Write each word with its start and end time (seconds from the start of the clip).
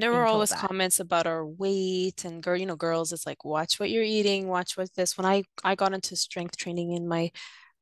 there 0.00 0.12
were 0.12 0.26
always 0.26 0.52
comments 0.52 1.00
about 1.00 1.26
our 1.26 1.46
weight 1.46 2.24
and 2.24 2.42
girl, 2.42 2.56
you 2.56 2.66
know, 2.66 2.76
girls, 2.76 3.12
it's 3.12 3.26
like 3.26 3.44
watch 3.44 3.78
what 3.78 3.90
you're 3.90 4.02
eating, 4.02 4.48
watch 4.48 4.76
what 4.76 4.92
this. 4.94 5.16
When 5.16 5.26
I 5.26 5.44
I 5.62 5.74
got 5.74 5.92
into 5.92 6.16
strength 6.16 6.56
training 6.56 6.92
in 6.92 7.08
my 7.08 7.30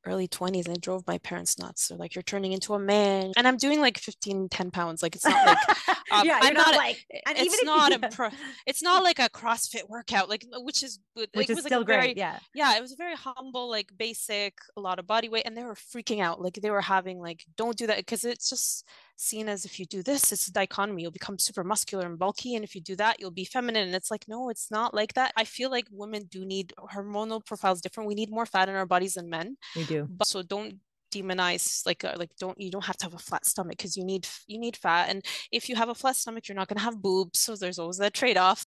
early 0.09 0.29
20s 0.29 0.67
and 0.67 0.77
it 0.77 0.81
drove 0.81 1.07
my 1.07 1.19
parents 1.19 1.59
nuts. 1.59 1.89
They're 1.89 1.99
like, 1.99 2.15
you're 2.15 2.23
turning 2.23 2.53
into 2.53 2.75
a 2.75 2.79
man. 2.79 3.33
And 3.37 3.47
I'm 3.47 3.57
doing 3.57 3.81
like 3.81 3.99
15, 3.99 4.49
10 4.49 4.71
pounds. 4.71 5.03
Like 5.03 5.15
it's 5.15 5.25
not 5.25 5.47
like 5.47 5.59
um, 6.11 6.27
yeah, 6.27 6.39
I'm 6.41 6.55
not, 6.55 6.69
not 6.69 6.77
like 6.77 7.05
eh, 7.13 7.21
and 7.27 7.39
it's 7.39 7.63
not 7.65 7.93
a 7.93 8.09
pro, 8.09 8.31
it's 8.67 8.83
not 8.83 9.03
like 9.03 9.19
a 9.19 9.29
CrossFit 9.29 9.89
workout, 9.89 10.29
like 10.29 10.45
uh, 10.55 10.61
which 10.61 10.83
is 10.83 10.99
uh, 11.17 11.27
which 11.35 11.49
like, 11.49 11.51
is 11.51 11.65
still 11.65 11.81
like 11.81 11.87
great. 11.87 12.01
Very, 12.01 12.15
yeah. 12.17 12.39
Yeah. 12.55 12.77
It 12.77 12.81
was 12.81 12.93
a 12.93 12.97
very 12.97 13.15
humble, 13.15 13.69
like 13.69 13.91
basic, 13.97 14.55
a 14.77 14.81
lot 14.81 14.99
of 14.99 15.07
body 15.07 15.29
weight. 15.29 15.43
And 15.45 15.57
they 15.57 15.65
were 15.65 15.75
freaking 15.75 16.23
out. 16.23 16.41
Like 16.41 16.55
they 16.55 16.71
were 16.71 16.81
having 16.81 17.19
like, 17.19 17.45
don't 17.57 17.77
do 17.77 17.87
that 17.89 17.99
because 17.99 18.25
it's 18.25 18.49
just 18.49 18.85
seen 19.19 19.49
as 19.49 19.65
if 19.65 19.79
you 19.79 19.85
do 19.85 20.03
this, 20.03 20.33
it's 20.33 20.47
a 20.47 20.53
dichotomy. 20.53 21.03
You'll 21.03 21.11
become 21.11 21.39
super 21.39 21.65
muscular 21.65 22.07
and 22.07 22.19
bulky. 22.19 22.55
And 22.55 22.65
if 22.65 22.75
you 22.75 22.81
do 22.81 22.97
that, 22.97 23.21
you'll 23.21 23.31
be 23.31 23.45
feminine. 23.45 23.87
And 23.87 23.95
it's 23.95 24.11
like, 24.11 24.27
no, 24.29 24.49
it's 24.49 24.71
not 24.71 24.95
like 24.95 25.15
that. 25.15 25.33
I 25.37 25.45
feel 25.45 25.71
like 25.71 25.87
women 25.91 26.25
do 26.31 26.45
need 26.45 26.73
hormonal 26.79 27.45
profiles 27.45 27.81
different. 27.81 28.09
We 28.09 28.15
need 28.15 28.31
more 28.31 28.47
fat 28.47 28.69
in 28.69 28.77
our 28.77 28.87
bodies 28.87 29.15
than 29.15 29.29
men. 29.29 29.57
We 29.77 29.85
do. 29.85 30.07
But 30.09 30.29
so 30.29 30.43
don't 30.43 30.79
demonize 31.11 31.87
like 31.87 32.05
uh, 32.05 32.13
like 32.19 32.29
don't 32.39 32.61
you 32.61 32.71
don't 32.71 32.85
have 32.85 32.99
to 32.99 33.07
have 33.07 33.15
a 33.15 33.19
flat 33.19 33.47
stomach 33.47 33.79
because 33.79 33.97
you 33.97 34.05
need 34.05 34.29
you 34.47 34.59
need 34.59 34.77
fat 34.77 35.09
and 35.09 35.25
if 35.51 35.67
you 35.67 35.75
have 35.75 35.89
a 35.89 35.95
flat 35.95 36.15
stomach 36.15 36.47
you're 36.47 36.55
not 36.55 36.69
going 36.69 36.77
to 36.77 36.83
have 36.83 37.01
boobs 37.01 37.41
so 37.41 37.57
there's 37.57 37.79
always 37.79 37.97
that 37.97 38.13
trade-off 38.13 38.63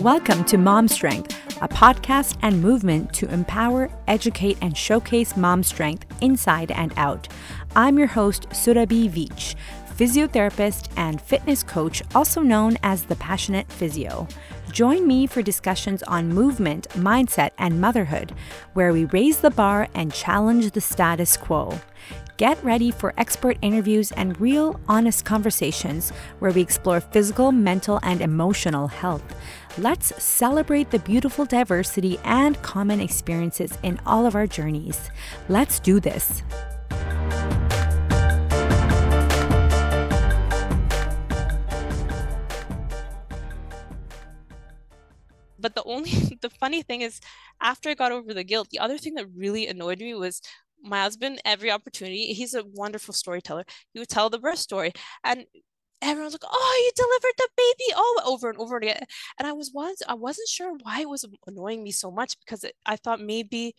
Welcome 0.00 0.44
to 0.44 0.56
Mom 0.56 0.88
Strength, 0.88 1.36
a 1.62 1.68
podcast 1.68 2.36
and 2.42 2.60
movement 2.60 3.12
to 3.14 3.32
empower, 3.32 3.90
educate, 4.06 4.58
and 4.60 4.76
showcase 4.76 5.36
mom 5.36 5.62
strength 5.62 6.04
inside 6.20 6.70
and 6.70 6.92
out. 6.98 7.28
I'm 7.74 7.98
your 7.98 8.08
host, 8.08 8.46
Surabhi 8.50 9.08
Veitch, 9.10 9.54
physiotherapist 9.96 10.88
and 10.96 11.20
fitness 11.20 11.62
coach, 11.62 12.02
also 12.14 12.42
known 12.42 12.76
as 12.82 13.04
the 13.04 13.16
Passionate 13.16 13.70
Physio. 13.72 14.28
Join 14.70 15.06
me 15.06 15.26
for 15.26 15.40
discussions 15.40 16.02
on 16.02 16.28
movement, 16.28 16.88
mindset, 16.90 17.52
and 17.56 17.80
motherhood, 17.80 18.34
where 18.74 18.92
we 18.92 19.06
raise 19.06 19.38
the 19.38 19.50
bar 19.50 19.88
and 19.94 20.12
challenge 20.12 20.72
the 20.72 20.82
status 20.82 21.38
quo. 21.38 21.80
Get 22.36 22.62
ready 22.62 22.90
for 22.90 23.14
expert 23.16 23.56
interviews 23.62 24.12
and 24.12 24.38
real, 24.38 24.78
honest 24.88 25.24
conversations 25.24 26.10
where 26.38 26.50
we 26.50 26.60
explore 26.60 27.00
physical, 27.00 27.50
mental, 27.50 27.98
and 28.02 28.20
emotional 28.20 28.88
health. 28.88 29.24
Let's 29.78 30.22
celebrate 30.22 30.90
the 30.90 30.98
beautiful 31.00 31.44
diversity 31.44 32.18
and 32.24 32.60
common 32.62 32.98
experiences 32.98 33.76
in 33.82 34.00
all 34.06 34.24
of 34.24 34.34
our 34.34 34.46
journeys. 34.46 35.10
Let's 35.50 35.80
do 35.80 36.00
this. 36.00 36.42
but 45.58 45.74
the 45.74 45.84
only 45.84 46.10
the 46.42 46.50
funny 46.50 46.82
thing 46.82 47.00
is 47.00 47.18
after 47.60 47.88
i 47.88 47.94
got 47.94 48.12
over 48.12 48.32
the 48.32 48.44
guilt 48.44 48.68
the 48.70 48.78
other 48.78 48.98
thing 48.98 49.14
that 49.14 49.26
really 49.34 49.66
annoyed 49.66 49.98
me 49.98 50.14
was 50.14 50.40
my 50.82 51.00
husband 51.02 51.40
every 51.44 51.72
opportunity 51.72 52.32
he's 52.34 52.54
a 52.54 52.62
wonderful 52.74 53.12
storyteller 53.12 53.64
he 53.92 53.98
would 53.98 54.08
tell 54.08 54.30
the 54.30 54.38
birth 54.38 54.58
story 54.58 54.92
and 55.24 55.44
everyone's 56.02 56.34
like 56.34 56.42
oh 56.44 56.82
you 56.84 56.90
delivered 56.94 57.34
the 57.38 57.48
baby. 57.56 57.92
Oh 57.96 58.22
over 58.26 58.50
and 58.50 58.58
over 58.58 58.76
again 58.76 59.00
and 59.38 59.46
i 59.48 59.52
was 59.52 59.70
once 59.72 60.02
i 60.08 60.14
wasn't 60.14 60.48
sure 60.48 60.74
why 60.82 61.00
it 61.00 61.08
was 61.08 61.24
annoying 61.46 61.82
me 61.82 61.90
so 61.90 62.10
much 62.10 62.38
because 62.40 62.64
it, 62.64 62.74
i 62.84 62.96
thought 62.96 63.20
maybe 63.20 63.74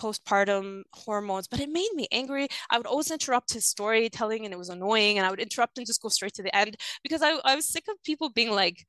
postpartum 0.00 0.82
hormones 0.92 1.48
but 1.48 1.60
it 1.60 1.68
made 1.68 1.90
me 1.94 2.06
angry. 2.12 2.46
I 2.70 2.78
would 2.78 2.86
always 2.86 3.10
interrupt 3.10 3.52
his 3.52 3.66
storytelling 3.66 4.44
and 4.44 4.54
it 4.54 4.58
was 4.58 4.68
annoying 4.68 5.18
and 5.18 5.26
i 5.26 5.30
would 5.30 5.40
interrupt 5.40 5.78
and 5.78 5.86
just 5.86 6.02
go 6.02 6.08
straight 6.08 6.34
to 6.34 6.42
the 6.42 6.54
end 6.54 6.76
because 7.02 7.22
i, 7.22 7.38
I 7.44 7.56
was 7.56 7.68
sick 7.68 7.84
of 7.88 8.02
people 8.04 8.30
being 8.30 8.50
like 8.50 8.84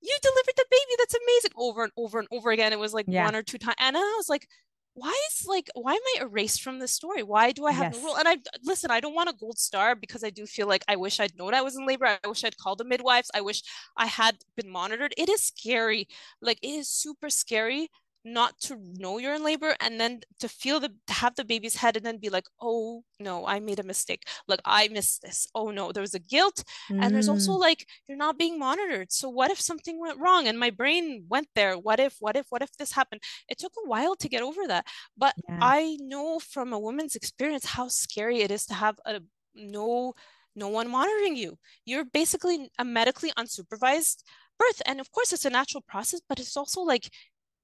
you 0.00 0.16
delivered 0.22 0.54
the 0.56 0.64
baby 0.70 0.94
that's 0.98 1.14
amazing 1.14 1.50
over 1.56 1.82
and 1.84 1.92
over 1.96 2.18
and 2.18 2.28
over 2.30 2.50
again. 2.50 2.74
It 2.74 2.78
was 2.78 2.92
like 2.92 3.06
yeah. 3.08 3.24
one 3.24 3.34
or 3.34 3.42
two 3.42 3.58
times 3.58 3.76
and 3.78 3.96
i 3.96 4.00
was 4.00 4.28
like 4.28 4.46
why 4.94 5.12
is 5.30 5.46
like 5.46 5.68
why 5.74 5.92
am 5.92 6.00
i 6.16 6.22
erased 6.22 6.62
from 6.62 6.78
this 6.78 6.92
story? 6.92 7.22
Why 7.22 7.50
do 7.52 7.66
i 7.66 7.72
have 7.72 7.92
yes. 7.92 7.96
no 7.96 8.08
rule? 8.08 8.16
And 8.16 8.28
i 8.28 8.36
listen 8.62 8.90
i 8.90 9.00
don't 9.00 9.14
want 9.14 9.28
a 9.28 9.34
gold 9.34 9.58
star 9.58 9.94
because 9.94 10.22
i 10.22 10.30
do 10.30 10.46
feel 10.46 10.68
like 10.68 10.84
i 10.88 10.96
wish 10.96 11.18
i'd 11.18 11.36
known 11.36 11.52
i 11.52 11.60
was 11.62 11.76
in 11.76 11.86
labor. 11.86 12.06
I 12.06 12.28
wish 12.28 12.44
i'd 12.44 12.56
called 12.56 12.78
the 12.78 12.84
midwives. 12.84 13.30
I 13.34 13.40
wish 13.40 13.62
i 13.96 14.06
had 14.06 14.36
been 14.56 14.70
monitored. 14.70 15.12
It 15.16 15.28
is 15.28 15.42
scary. 15.42 16.08
Like 16.40 16.58
it 16.62 16.68
is 16.68 16.88
super 16.88 17.28
scary 17.28 17.90
not 18.24 18.58
to 18.58 18.76
know 18.98 19.18
you're 19.18 19.34
in 19.34 19.44
labor 19.44 19.76
and 19.80 20.00
then 20.00 20.20
to 20.40 20.48
feel 20.48 20.80
the 20.80 20.88
to 21.06 21.12
have 21.12 21.34
the 21.34 21.44
baby's 21.44 21.76
head 21.76 21.96
and 21.96 22.06
then 22.06 22.16
be 22.18 22.30
like 22.30 22.46
oh 22.60 23.04
no 23.20 23.46
i 23.46 23.60
made 23.60 23.78
a 23.78 23.82
mistake. 23.82 24.22
Like 24.48 24.60
i 24.64 24.88
missed 24.88 25.22
this. 25.22 25.46
Oh 25.54 25.70
no 25.70 25.92
there 25.92 26.00
was 26.00 26.14
a 26.14 26.18
guilt. 26.18 26.64
Mm. 26.90 27.02
and 27.02 27.14
there's 27.14 27.28
also 27.28 27.52
mm. 27.52 27.60
like 27.60 27.86
you're 28.08 28.18
not 28.18 28.38
being 28.38 28.58
monitored. 28.58 29.12
So 29.12 29.28
what 29.28 29.50
if 29.50 29.60
something 29.60 30.00
went 30.00 30.18
wrong 30.18 30.46
and 30.48 30.58
my 30.58 30.70
brain 30.70 31.24
went 31.28 31.48
there? 31.54 31.76
What 31.78 32.00
if 32.00 32.16
what 32.20 32.36
if 32.36 32.46
what 32.48 32.62
if 32.62 32.76
this 32.76 32.92
happened? 32.92 33.20
It 33.48 33.58
took 33.58 33.72
a 33.76 33.88
while 33.88 34.16
to 34.16 34.28
get 34.28 34.42
over 34.42 34.66
that. 34.68 34.86
But 35.16 35.34
yeah. 35.48 35.58
i 35.60 35.96
know 36.00 36.38
from 36.38 36.72
a 36.72 36.78
woman's 36.78 37.16
experience 37.16 37.66
how 37.66 37.88
scary 37.88 38.40
it 38.40 38.50
is 38.50 38.64
to 38.66 38.74
have 38.74 38.98
a 39.04 39.20
no 39.54 40.14
no 40.56 40.68
one 40.68 40.88
monitoring 40.88 41.36
you. 41.36 41.58
You're 41.84 42.04
basically 42.04 42.70
a 42.78 42.84
medically 42.84 43.32
unsupervised 43.36 44.22
birth. 44.58 44.80
And 44.86 45.00
of 45.00 45.10
course 45.10 45.32
it's 45.32 45.44
a 45.44 45.50
natural 45.50 45.82
process 45.86 46.20
but 46.28 46.38
it's 46.40 46.56
also 46.56 46.80
like 46.80 47.10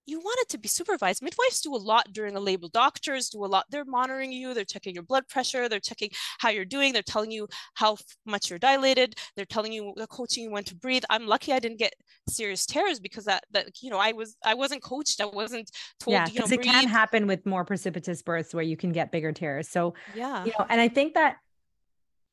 you 0.07 0.19
want 0.19 0.39
it 0.41 0.49
to 0.51 0.59
be 0.59 0.69
supervised. 0.69 1.23
Midwives 1.23 1.61
do 1.61 1.75
a 1.75 1.77
lot 1.77 2.13
during 2.13 2.35
the 2.35 2.41
labor. 2.41 2.67
Doctors 2.73 3.29
do 3.29 3.45
a 3.45 3.47
lot. 3.47 3.67
They're 3.71 3.85
monitoring 3.85 4.33
you. 4.33 4.55
They're 4.55 4.65
checking 4.65 4.95
your 4.95 5.05
blood 5.05 5.29
pressure. 5.29 5.69
They're 5.69 5.81
checking 5.81 6.11
how 6.39 6.51
you're 6.51 6.65
doing. 6.65 6.93
They're 6.93 7.03
telling 7.03 7.31
you 7.31 7.49
how 7.75 7.97
much 8.27 8.51
you're 8.51 8.59
dilated. 8.59 9.15
They're 9.37 9.45
telling 9.45 9.73
you, 9.73 9.93
they're 9.97 10.07
coaching 10.07 10.45
you 10.45 10.51
when 10.51 10.65
to 10.65 10.75
breathe. 10.75 11.05
I'm 11.11 11.27
lucky 11.27 11.53
I 11.53 11.59
didn't 11.59 11.79
get 11.79 11.95
serious 12.29 12.67
tears 12.67 12.99
because 12.99 13.25
that, 13.27 13.45
that 13.53 13.83
you 13.83 13.91
know, 13.91 13.99
I 13.99 14.13
was, 14.13 14.37
I 14.45 14.55
wasn't 14.55 14.83
coached. 14.83 15.21
I 15.21 15.27
wasn't 15.27 15.71
told, 16.01 16.15
yeah, 16.15 16.27
you 16.27 16.41
know, 16.41 16.47
it 16.51 16.63
can 16.63 16.89
happen 16.89 17.27
with 17.27 17.47
more 17.47 17.65
precipitous 17.65 18.23
births 18.23 18.55
where 18.55 18.65
you 18.65 18.77
can 18.77 18.93
get 18.93 19.13
bigger 19.13 19.33
tears. 19.33 19.69
So, 19.69 19.95
yeah, 20.15 20.45
you 20.45 20.53
know, 20.59 20.67
and 20.69 20.81
I 20.81 20.89
think 20.89 21.15
that 21.15 21.37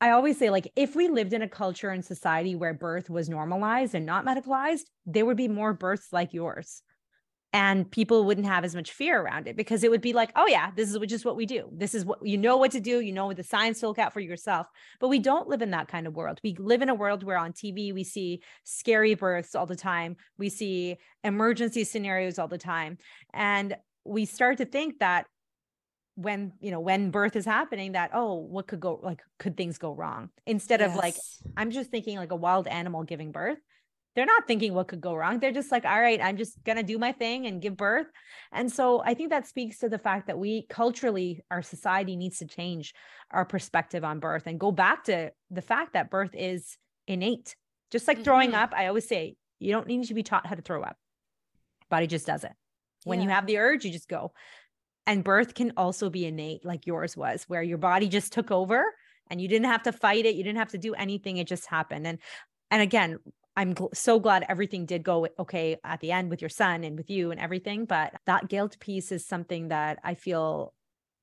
I 0.00 0.10
always 0.10 0.38
say, 0.38 0.50
like, 0.50 0.70
if 0.76 0.94
we 0.94 1.08
lived 1.08 1.32
in 1.32 1.42
a 1.42 1.48
culture 1.48 1.90
and 1.90 2.04
society 2.04 2.54
where 2.54 2.72
birth 2.72 3.10
was 3.10 3.28
normalized 3.28 3.94
and 3.94 4.06
not 4.06 4.24
medicalized, 4.24 4.82
there 5.06 5.26
would 5.26 5.36
be 5.36 5.48
more 5.48 5.72
births 5.72 6.12
like 6.12 6.32
yours 6.32 6.82
and 7.52 7.90
people 7.90 8.24
wouldn't 8.24 8.46
have 8.46 8.64
as 8.64 8.74
much 8.74 8.92
fear 8.92 9.20
around 9.20 9.48
it 9.48 9.56
because 9.56 9.82
it 9.82 9.90
would 9.90 10.02
be 10.02 10.12
like 10.12 10.30
oh 10.36 10.46
yeah 10.46 10.70
this 10.76 10.92
is 10.92 10.98
just 11.06 11.24
what 11.24 11.36
we 11.36 11.46
do. 11.46 11.68
This 11.72 11.94
is 11.94 12.04
what 12.04 12.18
you 12.26 12.36
know 12.36 12.56
what 12.56 12.72
to 12.72 12.80
do 12.80 13.00
you 13.00 13.12
know 13.12 13.26
what 13.26 13.36
the 13.36 13.42
signs 13.42 13.80
to 13.80 13.88
look 13.88 13.98
out 13.98 14.12
for 14.12 14.20
yourself. 14.20 14.66
But 15.00 15.08
we 15.08 15.18
don't 15.18 15.48
live 15.48 15.62
in 15.62 15.70
that 15.70 15.88
kind 15.88 16.06
of 16.06 16.14
world. 16.14 16.40
We 16.44 16.56
live 16.58 16.82
in 16.82 16.88
a 16.88 16.94
world 16.94 17.22
where 17.22 17.38
on 17.38 17.52
tv 17.52 17.94
we 17.94 18.04
see 18.04 18.42
scary 18.64 19.14
births 19.14 19.54
all 19.54 19.66
the 19.66 19.76
time. 19.76 20.16
We 20.36 20.50
see 20.50 20.96
emergency 21.24 21.84
scenarios 21.84 22.38
all 22.38 22.48
the 22.48 22.58
time. 22.58 22.98
And 23.32 23.76
we 24.04 24.24
start 24.26 24.58
to 24.58 24.64
think 24.64 24.98
that 24.98 25.26
when 26.16 26.52
you 26.60 26.70
know 26.70 26.80
when 26.80 27.10
birth 27.10 27.36
is 27.36 27.44
happening 27.44 27.92
that 27.92 28.10
oh 28.12 28.34
what 28.34 28.66
could 28.66 28.80
go 28.80 28.98
like 29.02 29.22
could 29.38 29.56
things 29.56 29.78
go 29.78 29.92
wrong? 29.94 30.28
Instead 30.46 30.80
yes. 30.80 30.90
of 30.90 30.96
like 30.96 31.14
i'm 31.56 31.70
just 31.70 31.90
thinking 31.90 32.18
like 32.18 32.32
a 32.32 32.36
wild 32.36 32.66
animal 32.66 33.04
giving 33.04 33.32
birth 33.32 33.58
they're 34.18 34.26
not 34.26 34.48
thinking 34.48 34.74
what 34.74 34.88
could 34.88 35.00
go 35.00 35.14
wrong. 35.14 35.38
They're 35.38 35.52
just 35.52 35.70
like, 35.70 35.84
all 35.84 36.00
right, 36.00 36.20
I'm 36.20 36.36
just 36.36 36.60
going 36.64 36.74
to 36.74 36.82
do 36.82 36.98
my 36.98 37.12
thing 37.12 37.46
and 37.46 37.62
give 37.62 37.76
birth. 37.76 38.08
And 38.50 38.68
so 38.68 39.00
I 39.00 39.14
think 39.14 39.30
that 39.30 39.46
speaks 39.46 39.78
to 39.78 39.88
the 39.88 39.96
fact 39.96 40.26
that 40.26 40.36
we 40.36 40.66
culturally, 40.68 41.40
our 41.52 41.62
society 41.62 42.16
needs 42.16 42.38
to 42.38 42.46
change 42.46 42.94
our 43.30 43.44
perspective 43.44 44.02
on 44.02 44.18
birth 44.18 44.48
and 44.48 44.58
go 44.58 44.72
back 44.72 45.04
to 45.04 45.30
the 45.52 45.62
fact 45.62 45.92
that 45.92 46.10
birth 46.10 46.32
is 46.34 46.76
innate. 47.06 47.54
Just 47.92 48.08
like 48.08 48.16
mm-hmm. 48.16 48.24
throwing 48.24 48.54
up, 48.54 48.74
I 48.76 48.88
always 48.88 49.06
say, 49.06 49.36
you 49.60 49.70
don't 49.70 49.86
need 49.86 50.02
to 50.08 50.14
be 50.14 50.24
taught 50.24 50.48
how 50.48 50.56
to 50.56 50.62
throw 50.62 50.82
up. 50.82 50.96
Body 51.88 52.08
just 52.08 52.26
does 52.26 52.42
it. 52.42 52.52
When 53.04 53.20
yeah. 53.20 53.26
you 53.26 53.30
have 53.30 53.46
the 53.46 53.58
urge, 53.58 53.84
you 53.84 53.92
just 53.92 54.08
go. 54.08 54.32
And 55.06 55.22
birth 55.22 55.54
can 55.54 55.74
also 55.76 56.10
be 56.10 56.26
innate, 56.26 56.64
like 56.64 56.88
yours 56.88 57.16
was, 57.16 57.44
where 57.46 57.62
your 57.62 57.78
body 57.78 58.08
just 58.08 58.32
took 58.32 58.50
over 58.50 58.84
and 59.30 59.40
you 59.40 59.46
didn't 59.46 59.66
have 59.66 59.84
to 59.84 59.92
fight 59.92 60.26
it. 60.26 60.34
You 60.34 60.42
didn't 60.42 60.58
have 60.58 60.72
to 60.72 60.78
do 60.78 60.94
anything. 60.94 61.36
It 61.36 61.46
just 61.46 61.66
happened. 61.66 62.04
And 62.04 62.18
and 62.70 62.82
again, 62.82 63.18
I'm 63.58 63.74
gl- 63.74 63.94
so 63.94 64.20
glad 64.20 64.46
everything 64.48 64.86
did 64.86 65.02
go 65.02 65.26
okay 65.36 65.78
at 65.82 65.98
the 65.98 66.12
end 66.12 66.30
with 66.30 66.40
your 66.40 66.48
son 66.48 66.84
and 66.84 66.96
with 66.96 67.10
you 67.10 67.32
and 67.32 67.40
everything. 67.40 67.86
But 67.86 68.14
that 68.24 68.48
guilt 68.48 68.78
piece 68.78 69.10
is 69.10 69.26
something 69.26 69.68
that 69.68 69.98
I 70.04 70.14
feel 70.14 70.72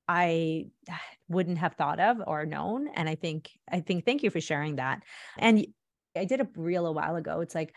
I 0.05 0.65
wouldn't 1.29 1.59
have 1.59 1.75
thought 1.75 2.01
of 2.01 2.17
or 2.27 2.45
known. 2.45 2.89
And 2.89 3.07
I 3.07 3.15
think, 3.15 3.51
I 3.71 3.79
think, 3.79 4.05
thank 4.05 4.21
you 4.21 4.29
for 4.29 4.41
sharing 4.41 4.75
that. 4.75 5.01
And 5.37 5.65
I 6.13 6.25
did 6.25 6.41
a 6.41 6.47
reel 6.57 6.85
a 6.85 6.91
while 6.91 7.15
ago. 7.15 7.39
It's 7.39 7.55
like, 7.55 7.73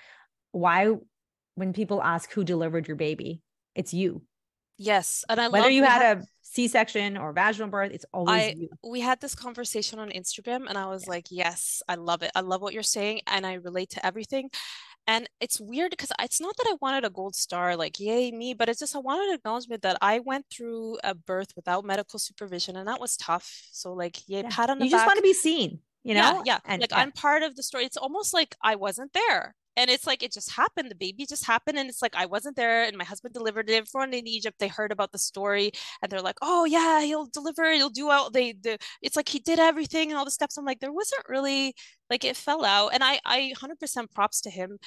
why, 0.51 0.93
when 1.55 1.73
people 1.73 2.03
ask 2.03 2.33
who 2.33 2.43
delivered 2.43 2.89
your 2.89 2.97
baby, 2.97 3.41
it's 3.77 3.95
you. 3.95 4.23
Yes. 4.79 5.25
And 5.29 5.41
I 5.41 5.49
whether 5.49 5.69
you 5.69 5.83
had, 5.85 6.03
had 6.03 6.19
a 6.19 6.23
C-section 6.43 7.17
or 7.17 7.33
vaginal 7.33 7.69
birth, 7.69 7.91
it's 7.93 8.07
always 8.13 8.35
I, 8.43 8.55
you. 8.57 8.69
We 8.83 9.01
had 9.01 9.21
this 9.21 9.35
conversation 9.35 9.99
on 9.99 10.11
Instagram 10.11 10.67
and 10.69 10.79
I 10.79 10.87
was 10.87 11.07
like, 11.09 11.27
yes, 11.31 11.83
I 11.89 11.97
love 11.97 12.23
it. 12.23 12.31
I 12.35 12.41
love 12.41 12.63
what 12.63 12.73
you're 12.75 12.83
saying 12.85 13.23
and 13.27 13.45
I 13.47 13.55
relate 13.55 13.91
to 13.91 14.07
everything. 14.07 14.51
and 15.07 15.29
it's 15.41 15.61
weird 15.61 15.91
because 15.91 16.13
it's 16.21 16.41
not 16.41 16.57
that 16.59 16.67
I 16.69 16.77
wanted 16.81 17.05
a 17.05 17.11
gold 17.11 17.35
star, 17.35 17.77
like 17.77 17.99
yay 17.99 18.31
me, 18.31 18.55
but 18.55 18.69
it's 18.69 18.79
just 18.81 18.95
I 18.95 19.01
wanted 19.01 19.35
acknowledgement 19.35 19.83
that 19.83 19.99
I 20.01 20.21
went 20.21 20.47
through 20.51 20.99
a 21.03 21.15
birth 21.15 21.49
without 21.57 21.85
medical 21.85 22.19
supervision, 22.19 22.77
and 22.77 22.87
that 22.89 23.01
was 23.01 23.17
tough. 23.17 23.69
So 23.73 23.93
like 23.95 24.17
yay, 24.29 24.43
Yeah. 24.43 24.51
pat 24.51 24.71
on 24.71 24.79
the 24.79 24.85
You 24.85 24.91
just 24.91 25.07
want 25.07 25.17
to 25.17 25.23
be 25.23 25.33
seen, 25.35 25.81
you 26.05 26.15
know? 26.15 26.43
yeah, 26.45 26.59
yeah. 26.59 26.59
And 26.67 26.81
like 26.83 26.91
yeah. 26.93 26.99
I'm 27.01 27.13
part 27.13 27.43
of 27.43 27.57
the 27.57 27.63
story. 27.63 27.85
It's 27.85 27.97
almost 27.97 28.35
like 28.35 28.55
I 28.63 28.77
wasn't 28.77 29.13
there. 29.15 29.55
And 29.79 29.91
it's 29.91 30.07
like 30.07 30.23
it 30.23 30.33
just 30.33 30.51
happened. 30.53 30.91
The 30.91 30.95
baby 30.97 31.27
just 31.27 31.47
happened. 31.47 31.79
And 31.79 31.89
it's 31.89 32.03
like 32.03 32.15
I 32.17 32.27
wasn't 32.27 32.57
there 32.57 32.85
and 32.85 32.97
my 32.97 33.05
husband 33.05 33.35
delivered 33.35 33.71
it. 33.71 33.75
Everyone 33.75 34.13
in 34.15 34.27
Egypt, 34.27 34.59
they 34.59 34.69
heard 34.69 34.93
about 34.93 35.13
the 35.13 35.19
story 35.19 35.73
and 36.03 36.11
they're 36.11 36.21
like, 36.23 36.39
oh 36.43 36.65
yeah, 36.67 37.03
he'll 37.03 37.27
deliver, 37.27 37.73
he'll 37.73 37.91
do 37.91 38.11
out 38.11 38.33
they 38.33 38.53
the 38.53 38.79
it's 39.03 39.17
like 39.17 39.29
he 39.29 39.39
did 39.41 39.59
everything 39.59 40.11
and 40.11 40.19
all 40.19 40.25
the 40.25 40.31
steps. 40.31 40.57
I'm 40.59 40.65
like, 40.67 40.81
there 40.81 40.93
wasn't 40.93 41.23
really 41.29 41.75
like 42.11 42.25
it 42.25 42.37
fell 42.37 42.65
out. 42.65 42.91
And 42.95 43.03
I 43.05 43.21
I 43.25 43.53
100% 43.57 44.11
props 44.13 44.41
to 44.43 44.51
him. 44.51 44.79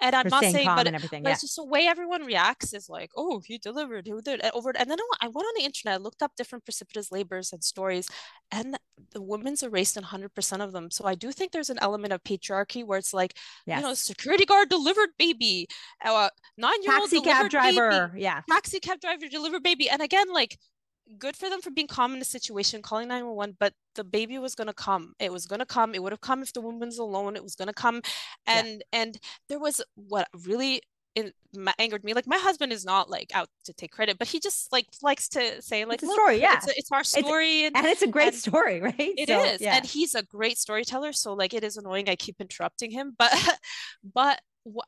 And 0.00 0.14
I'm 0.14 0.28
not 0.28 0.46
saying, 0.46 0.72
but 0.74 0.88
but 1.22 1.30
Yeah. 1.30 1.32
it's 1.32 1.40
just 1.42 1.56
the 1.56 1.64
way 1.64 1.86
everyone 1.86 2.24
reacts 2.24 2.74
is 2.74 2.88
like, 2.88 3.10
oh, 3.16 3.40
he 3.44 3.58
delivered, 3.58 4.06
he 4.06 4.12
did 4.22 4.42
over. 4.54 4.70
And 4.76 4.90
then 4.90 4.98
I 5.22 5.28
went 5.28 5.46
on 5.46 5.54
the 5.56 5.64
internet, 5.64 5.94
I 5.94 5.98
looked 6.02 6.22
up 6.22 6.32
different 6.36 6.64
precipitous 6.64 7.10
labors 7.10 7.52
and 7.52 7.64
stories, 7.64 8.08
and 8.50 8.78
the 9.12 9.22
women's 9.22 9.62
erased 9.62 9.96
in 9.96 10.04
100% 10.04 10.60
of 10.62 10.72
them. 10.72 10.90
So 10.90 11.06
I 11.06 11.14
do 11.14 11.32
think 11.32 11.52
there's 11.52 11.70
an 11.70 11.78
element 11.80 12.12
of 12.12 12.22
patriarchy 12.24 12.84
where 12.84 12.98
it's 12.98 13.14
like, 13.14 13.34
Yes. 13.66 13.78
you 13.78 13.82
know, 13.82 13.94
security 14.36 14.46
guard 14.46 14.68
delivered 14.68 15.10
baby, 15.18 15.66
uh, 16.04 16.28
nine 16.56 16.82
year 16.82 16.92
old 16.98 17.10
Taxi 17.10 17.20
cab 17.20 17.50
driver. 17.50 18.12
Yeah. 18.16 18.42
taxi 18.48 18.80
cab 18.80 19.00
driver 19.00 19.28
delivered 19.28 19.62
baby. 19.62 19.88
And 19.88 20.02
again, 20.02 20.32
like, 20.32 20.58
good 21.18 21.36
for 21.36 21.48
them 21.48 21.60
for 21.60 21.70
being 21.70 21.86
calm 21.86 22.12
in 22.12 22.18
the 22.18 22.24
situation, 22.24 22.82
calling 22.82 23.08
911, 23.08 23.56
but 23.60 23.72
the 23.94 24.04
baby 24.04 24.38
was 24.38 24.54
going 24.54 24.66
to 24.66 24.74
come. 24.74 25.14
It 25.20 25.32
was 25.32 25.46
going 25.46 25.60
to 25.60 25.66
come. 25.66 25.94
It 25.94 26.02
would 26.02 26.12
have 26.12 26.20
come 26.20 26.42
if 26.42 26.52
the 26.52 26.60
woman's 26.60 26.98
alone. 26.98 27.36
It 27.36 27.42
was 27.42 27.54
going 27.54 27.68
to 27.68 27.74
come. 27.74 28.00
Yeah. 28.46 28.58
And, 28.58 28.84
and 28.92 29.18
there 29.48 29.58
was 29.58 29.80
what 29.94 30.28
really 30.44 30.82
in, 31.16 31.32
ma- 31.56 31.72
angered 31.78 32.04
me. 32.04 32.14
Like, 32.14 32.26
my 32.28 32.36
husband 32.38 32.72
is 32.72 32.84
not 32.84 33.10
like 33.10 33.32
out 33.34 33.48
to 33.64 33.72
take 33.72 33.90
credit, 33.90 34.18
but 34.18 34.28
he 34.28 34.38
just 34.38 34.70
like 34.70 34.86
likes 35.02 35.28
to 35.30 35.60
say, 35.60 35.84
like, 35.84 36.02
a 36.02 36.06
story, 36.06 36.40
yeah. 36.40 36.54
It's, 36.58 36.68
a- 36.68 36.78
it's 36.78 36.92
our 36.92 37.02
story. 37.02 37.64
and 37.64 37.76
And 37.76 37.86
it's 37.86 38.02
a 38.02 38.06
great 38.06 38.34
story, 38.34 38.80
right? 38.88 38.94
it 38.98 39.28
So, 39.28 39.42
is, 39.44 39.60
Yeah. 39.60 39.76
and 39.76 39.84
he's 39.84 40.14
a 40.14 40.22
great 40.22 40.58
storyteller. 40.58 41.12
So 41.12 41.34
like, 41.34 41.54
it 41.54 41.64
is 41.64 41.76
annoying. 41.76 42.08
I 42.08 42.14
keep 42.16 42.36
interrupting 42.40 42.92
him, 42.92 43.14
but 43.18 43.32
but 44.14 44.40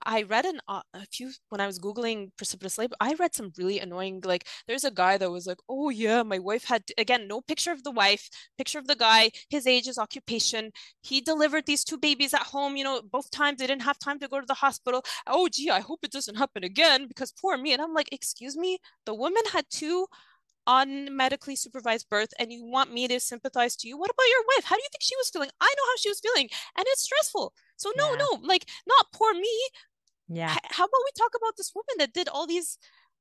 I 0.04 0.22
read 0.22 0.44
an 0.44 0.60
uh, 0.66 0.82
a 0.92 1.06
few 1.06 1.30
when 1.50 1.60
I 1.60 1.66
was 1.66 1.78
googling 1.78 2.30
precipitous 2.36 2.78
labor. 2.78 2.96
I 3.00 3.14
read 3.14 3.34
some 3.34 3.52
really 3.56 3.78
annoying. 3.78 4.20
Like, 4.24 4.46
there's 4.66 4.84
a 4.84 4.90
guy 4.90 5.18
that 5.18 5.30
was 5.30 5.46
like, 5.46 5.58
"Oh 5.68 5.88
yeah, 5.90 6.22
my 6.22 6.38
wife 6.38 6.64
had 6.64 6.84
again 6.98 7.28
no 7.28 7.40
picture 7.40 7.70
of 7.72 7.84
the 7.84 7.90
wife, 7.92 8.28
picture 8.56 8.78
of 8.78 8.86
the 8.88 8.96
guy, 8.96 9.30
his 9.50 9.66
age, 9.66 9.86
his 9.86 9.98
occupation. 9.98 10.72
He 11.00 11.20
delivered 11.20 11.66
these 11.66 11.84
two 11.84 11.98
babies 11.98 12.34
at 12.34 12.42
home. 12.42 12.76
You 12.76 12.84
know, 12.84 13.02
both 13.02 13.30
times 13.30 13.58
they 13.58 13.66
didn't 13.66 13.82
have 13.82 13.98
time 13.98 14.18
to 14.20 14.28
go 14.28 14.40
to 14.40 14.46
the 14.46 14.54
hospital. 14.54 15.04
Oh 15.26 15.48
gee, 15.48 15.70
I 15.70 15.80
hope 15.80 16.00
it 16.02 16.10
doesn't 16.12 16.36
happen 16.36 16.64
again 16.64 17.06
because 17.06 17.32
poor 17.32 17.56
me." 17.56 17.72
And 17.72 17.82
I'm 17.82 17.94
like, 17.94 18.08
"Excuse 18.12 18.56
me, 18.56 18.78
the 19.06 19.14
woman 19.14 19.42
had 19.52 19.66
two 19.70 20.06
unmedically 20.66 21.56
supervised 21.56 22.08
birth 22.10 22.28
and 22.38 22.52
you 22.52 22.62
want 22.64 22.92
me 22.92 23.08
to 23.08 23.18
sympathize 23.18 23.74
to 23.74 23.88
you 23.88 23.96
what 23.96 24.10
about 24.10 24.28
your 24.28 24.44
wife 24.54 24.64
how 24.64 24.76
do 24.76 24.82
you 24.82 24.88
think 24.92 25.02
she 25.02 25.16
was 25.16 25.30
feeling 25.30 25.48
i 25.62 25.64
know 25.64 25.84
how 25.86 25.96
she 25.96 26.10
was 26.10 26.20
feeling 26.20 26.48
and 26.76 26.84
it's 26.88 27.02
stressful 27.02 27.54
so 27.78 27.90
no 27.96 28.10
Yeah. 28.12 28.16
no 28.18 28.38
like 28.42 28.64
not 28.86 29.06
poor 29.14 29.32
me 29.32 29.56
yeah. 30.28 30.52
H- 30.52 30.58
how 30.76 30.84
about 30.84 31.00
we 31.06 31.12
talk 31.16 31.32
about 31.34 31.56
this 31.56 31.72
woman 31.74 31.96
that 32.00 32.12
did 32.12 32.28
all 32.28 32.46
these 32.46 32.76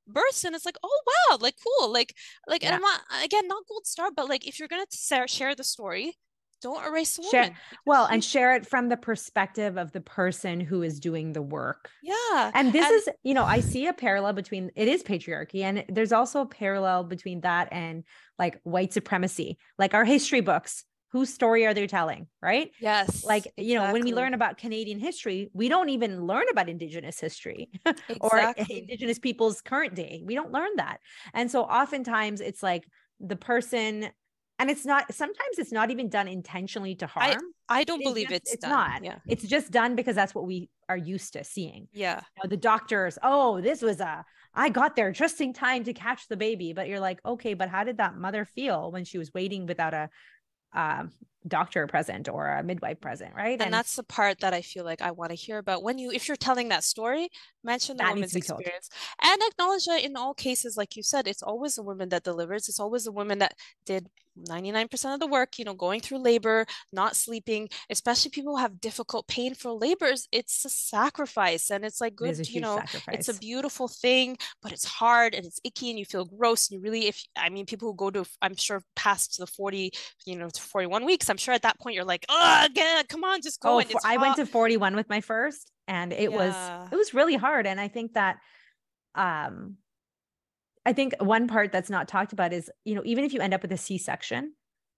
births 0.06 0.44
and 0.44 0.54
it's 0.54 0.66
like 0.66 0.76
oh 0.82 1.00
wow 1.06 1.38
like 1.40 1.54
cool 1.66 1.90
like 1.92 2.14
like 2.46 2.64
and 2.64 2.74
i'm 2.74 2.80
not 2.82 3.00
again 3.24 3.48
not 3.48 3.62
gold 3.68 3.86
star 3.86 4.10
but 4.14 4.28
like 4.28 4.46
if 4.46 4.58
you're 4.58 4.68
gonna 4.68 4.84
sa- 4.90 5.26
share 5.26 5.54
the 5.54 5.64
story 5.64 6.14
don't 6.60 6.84
erase 6.84 7.14
the 7.16 7.22
Share- 7.22 7.42
woman 7.42 7.56
Well, 7.86 8.06
and 8.06 8.24
share 8.24 8.56
it 8.56 8.66
from 8.66 8.88
the 8.88 8.96
perspective 8.96 9.76
of 9.78 9.92
the 9.92 10.00
person 10.00 10.58
who 10.58 10.82
is 10.82 10.98
doing 10.98 11.32
the 11.32 11.40
work. 11.40 11.88
yeah 12.02 12.50
And 12.52 12.72
this 12.72 12.84
And- 12.84 12.94
is, 12.96 13.08
you 13.22 13.32
know, 13.32 13.44
I 13.44 13.60
see 13.60 13.86
a 13.86 13.92
parallel 13.92 14.32
between 14.32 14.72
it 14.74 14.88
is 14.88 15.04
patriarchy, 15.04 15.62
and 15.62 15.84
there's 15.88 16.10
also 16.10 16.40
a 16.40 16.46
parallel 16.46 17.04
between 17.04 17.42
that 17.42 17.68
and 17.70 18.02
like 18.40 18.58
white 18.64 18.92
supremacy, 18.92 19.56
like 19.78 19.94
our 19.94 20.04
history 20.04 20.40
books. 20.40 20.82
Whose 21.12 21.32
story 21.32 21.64
are 21.66 21.72
they 21.74 21.86
telling? 21.86 22.26
Right. 22.42 22.70
yes 22.80 23.24
Like, 23.24 23.50
you 23.56 23.74
know, 23.76 23.92
when 23.92 24.02
we 24.04 24.12
learn 24.12 24.34
about 24.34 24.58
Canadian 24.58 24.98
history, 25.00 25.48
we 25.54 25.68
don't 25.68 25.88
even 25.88 26.22
learn 26.26 26.44
about 26.50 26.68
Indigenous 26.68 27.18
history 27.18 27.70
or 28.20 28.38
Indigenous 28.68 29.18
people's 29.18 29.60
current 29.60 29.94
day. 29.94 30.22
We 30.24 30.34
don't 30.34 30.52
learn 30.52 30.70
that. 30.76 30.98
And 31.32 31.50
so 31.50 31.62
oftentimes 31.62 32.40
it's 32.40 32.62
like 32.62 32.84
the 33.20 33.36
person, 33.36 34.10
and 34.58 34.70
it's 34.70 34.84
not, 34.84 35.12
sometimes 35.14 35.58
it's 35.58 35.72
not 35.72 35.90
even 35.90 36.08
done 36.10 36.28
intentionally 36.28 36.94
to 36.96 37.06
I- 37.16 37.30
harm. 37.32 37.42
i 37.68 37.84
don't 37.84 38.00
It 38.02 38.04
believe 38.04 38.28
just- 38.28 38.42
it's, 38.42 38.52
it's 38.54 38.62
done. 38.62 38.70
not. 38.70 39.04
yeah 39.04 39.18
It's 39.26 39.44
just 39.44 39.70
done 39.70 39.94
because 39.96 40.14
that's 40.16 40.34
what 40.34 40.46
we 40.46 40.68
are 40.90 40.96
used 40.96 41.32
to 41.34 41.44
seeing 41.44 41.86
yeah 41.92 42.20
you 42.36 42.42
know, 42.44 42.48
the 42.48 42.56
doctors, 42.56 43.18
oh, 43.22 43.60
this 43.60 43.82
was 43.82 44.00
a, 44.00 44.24
I 44.54 44.68
got 44.70 44.96
there 44.96 45.12
just 45.12 45.40
in 45.40 45.52
time 45.52 45.84
to 45.84 45.92
catch 45.92 46.26
the 46.28 46.36
baby. 46.36 46.72
But 46.72 46.88
you're 46.88 46.98
like, 47.00 47.20
okay, 47.24 47.54
but 47.54 47.68
how 47.68 47.84
did 47.84 47.98
that 47.98 48.16
mother 48.16 48.44
feel 48.44 48.90
when 48.90 49.04
she 49.04 49.18
was 49.18 49.32
waiting 49.32 49.66
without 49.66 49.94
a 49.94 50.08
um, 50.72 51.12
doctor 51.46 51.86
present 51.86 52.28
or 52.28 52.48
a 52.48 52.62
midwife 52.62 53.00
present, 53.00 53.34
right? 53.34 53.60
and, 53.60 53.72
that's 53.72 53.96
the 53.96 54.02
part 54.02 54.40
that 54.40 54.52
I 54.52 54.62
feel 54.62 54.84
like 54.84 55.00
I 55.00 55.10
want 55.10 55.30
to 55.30 55.36
hear 55.36 55.58
about 55.58 55.82
when 55.82 55.98
you 55.98 56.10
if 56.10 56.28
you're 56.28 56.36
telling 56.36 56.68
that 56.68 56.84
story 56.84 57.28
mention 57.64 57.96
the 57.96 58.04
woman's 58.04 58.32
to 58.32 58.34
be 58.36 58.40
told. 58.40 58.60
experience 58.60 58.90
and 59.22 59.40
acknowledge 59.48 59.84
that 59.86 60.02
in 60.02 60.16
all 60.16 60.34
cases 60.34 60.76
like 60.76 60.96
you 60.96 61.02
said 61.02 61.26
it's 61.26 61.42
always 61.42 61.74
the 61.76 61.82
woman 61.82 62.08
that 62.10 62.24
delivers 62.24 62.68
it's 62.68 62.80
always 62.80 63.04
the 63.04 63.12
woman 63.12 63.38
that 63.38 63.54
did 63.84 64.08
99% 64.46 65.14
of 65.14 65.20
the 65.20 65.26
work 65.26 65.58
you 65.58 65.64
know 65.64 65.74
going 65.74 66.00
through 66.00 66.18
labor 66.18 66.66
not 66.92 67.16
sleeping 67.16 67.68
especially 67.90 68.30
people 68.30 68.56
who 68.56 68.62
have 68.62 68.80
difficult 68.80 69.26
painful 69.26 69.78
labors 69.78 70.28
it's 70.32 70.64
a 70.64 70.70
sacrifice 70.70 71.70
and 71.70 71.84
it's 71.84 72.00
like 72.00 72.16
good 72.16 72.38
a 72.38 72.44
you 72.44 72.60
know 72.60 72.76
sacrifice. 72.76 73.14
it's 73.14 73.28
a 73.28 73.34
beautiful 73.38 73.88
thing 73.88 74.36
but 74.62 74.72
it's 74.72 74.84
hard 74.84 75.34
and 75.34 75.44
it's 75.46 75.60
icky 75.64 75.90
and 75.90 75.98
you 75.98 76.04
feel 76.04 76.24
gross 76.24 76.70
and 76.70 76.78
you 76.78 76.82
really 76.82 77.06
if 77.06 77.22
I 77.36 77.48
mean 77.48 77.66
people 77.66 77.88
who 77.88 77.96
go 77.96 78.10
to 78.10 78.24
I'm 78.42 78.56
sure 78.56 78.82
past 78.96 79.38
the 79.38 79.46
40 79.46 79.92
you 80.26 80.36
know 80.36 80.48
to 80.48 80.60
41 80.60 81.04
weeks 81.04 81.28
I'm 81.28 81.36
sure 81.36 81.54
at 81.54 81.62
that 81.62 81.78
point 81.80 81.94
you're 81.94 82.04
like 82.04 82.26
oh 82.28 82.62
again 82.64 83.04
come 83.08 83.24
on 83.24 83.40
just 83.42 83.60
go 83.60 83.74
oh, 83.74 83.78
and 83.78 83.90
for- 83.90 84.00
I 84.04 84.16
went 84.16 84.36
to 84.36 84.46
41 84.46 84.96
with 84.96 85.08
my 85.08 85.20
first, 85.20 85.70
and 85.86 86.12
it 86.12 86.32
was 86.32 86.54
it 86.92 86.96
was 86.96 87.14
really 87.14 87.36
hard. 87.36 87.66
And 87.66 87.80
I 87.80 87.88
think 87.88 88.14
that 88.14 88.38
um 89.14 89.76
I 90.88 90.92
think 90.94 91.14
one 91.20 91.46
part 91.48 91.70
that's 91.70 91.90
not 91.90 92.08
talked 92.08 92.32
about 92.32 92.54
is, 92.54 92.70
you 92.86 92.94
know, 92.94 93.02
even 93.04 93.22
if 93.26 93.34
you 93.34 93.40
end 93.40 93.52
up 93.52 93.60
with 93.60 93.72
a 93.72 93.76
C-section, 93.76 94.54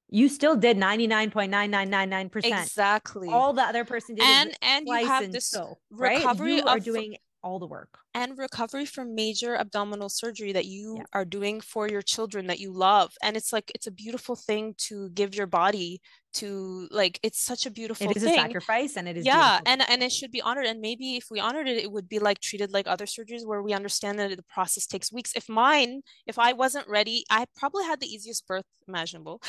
you 0.08 0.28
still 0.28 0.54
did 0.54 0.76
99.9999%. 0.76 2.44
exactly 2.44 3.28
All 3.28 3.52
the 3.52 3.62
other 3.62 3.84
person 3.84 4.14
did 4.14 4.24
and 4.24 4.56
and 4.62 4.86
you 4.86 5.04
have 5.06 5.32
this 5.32 5.52
right? 5.90 6.18
recovery 6.18 6.56
You 6.58 6.64
are 6.66 6.76
of- 6.76 6.84
doing 6.84 7.16
all 7.42 7.58
the 7.58 7.66
work. 7.66 7.98
and 8.14 8.36
recovery 8.38 8.84
from 8.86 9.14
major 9.14 9.54
abdominal 9.56 10.08
surgery 10.08 10.52
that 10.52 10.66
you 10.66 10.96
Yeah. 10.98 11.04
are 11.12 11.24
doing 11.24 11.60
for 11.60 11.88
your 11.88 12.02
children 12.02 12.46
that 12.48 12.58
you 12.58 12.72
love 12.72 13.12
and 13.22 13.36
it's 13.36 13.52
like 13.52 13.70
it's 13.74 13.86
a 13.86 13.90
beautiful 14.04 14.34
thing 14.36 14.74
to 14.88 15.10
give 15.10 15.34
your 15.34 15.46
body 15.46 16.00
to 16.40 16.88
like 16.90 17.18
it's 17.22 17.40
such 17.40 17.66
a 17.66 17.70
beautiful 17.70 18.10
It 18.10 18.16
is 18.16 18.22
thing 18.24 18.34
a 18.38 18.42
sacrifice 18.42 18.96
and 18.96 19.06
it 19.08 19.16
is 19.16 19.24
yeah 19.26 19.58
beautiful. 19.60 19.64
and 19.70 19.80
and 19.90 20.02
it 20.02 20.12
should 20.12 20.32
be 20.32 20.42
honored 20.42 20.66
and 20.66 20.80
maybe 20.80 21.16
if 21.16 21.26
we 21.30 21.38
honored 21.40 21.68
it 21.68 21.78
it 21.84 21.90
would 21.92 22.08
be 22.08 22.18
like 22.18 22.40
treated 22.40 22.72
like 22.72 22.86
other 22.88 23.06
surgeries 23.06 23.46
where 23.46 23.62
we 23.62 23.72
understand 23.72 24.18
that 24.18 24.36
the 24.36 24.42
process 24.56 24.86
takes 24.86 25.12
weeks 25.12 25.32
if 25.40 25.48
mine 25.48 26.02
if 26.26 26.36
i 26.38 26.52
wasn't 26.52 26.86
ready 26.88 27.24
i 27.30 27.46
probably 27.56 27.84
had 27.84 28.00
the 28.00 28.06
easiest 28.14 28.46
birth 28.46 28.66
imaginable 28.88 29.40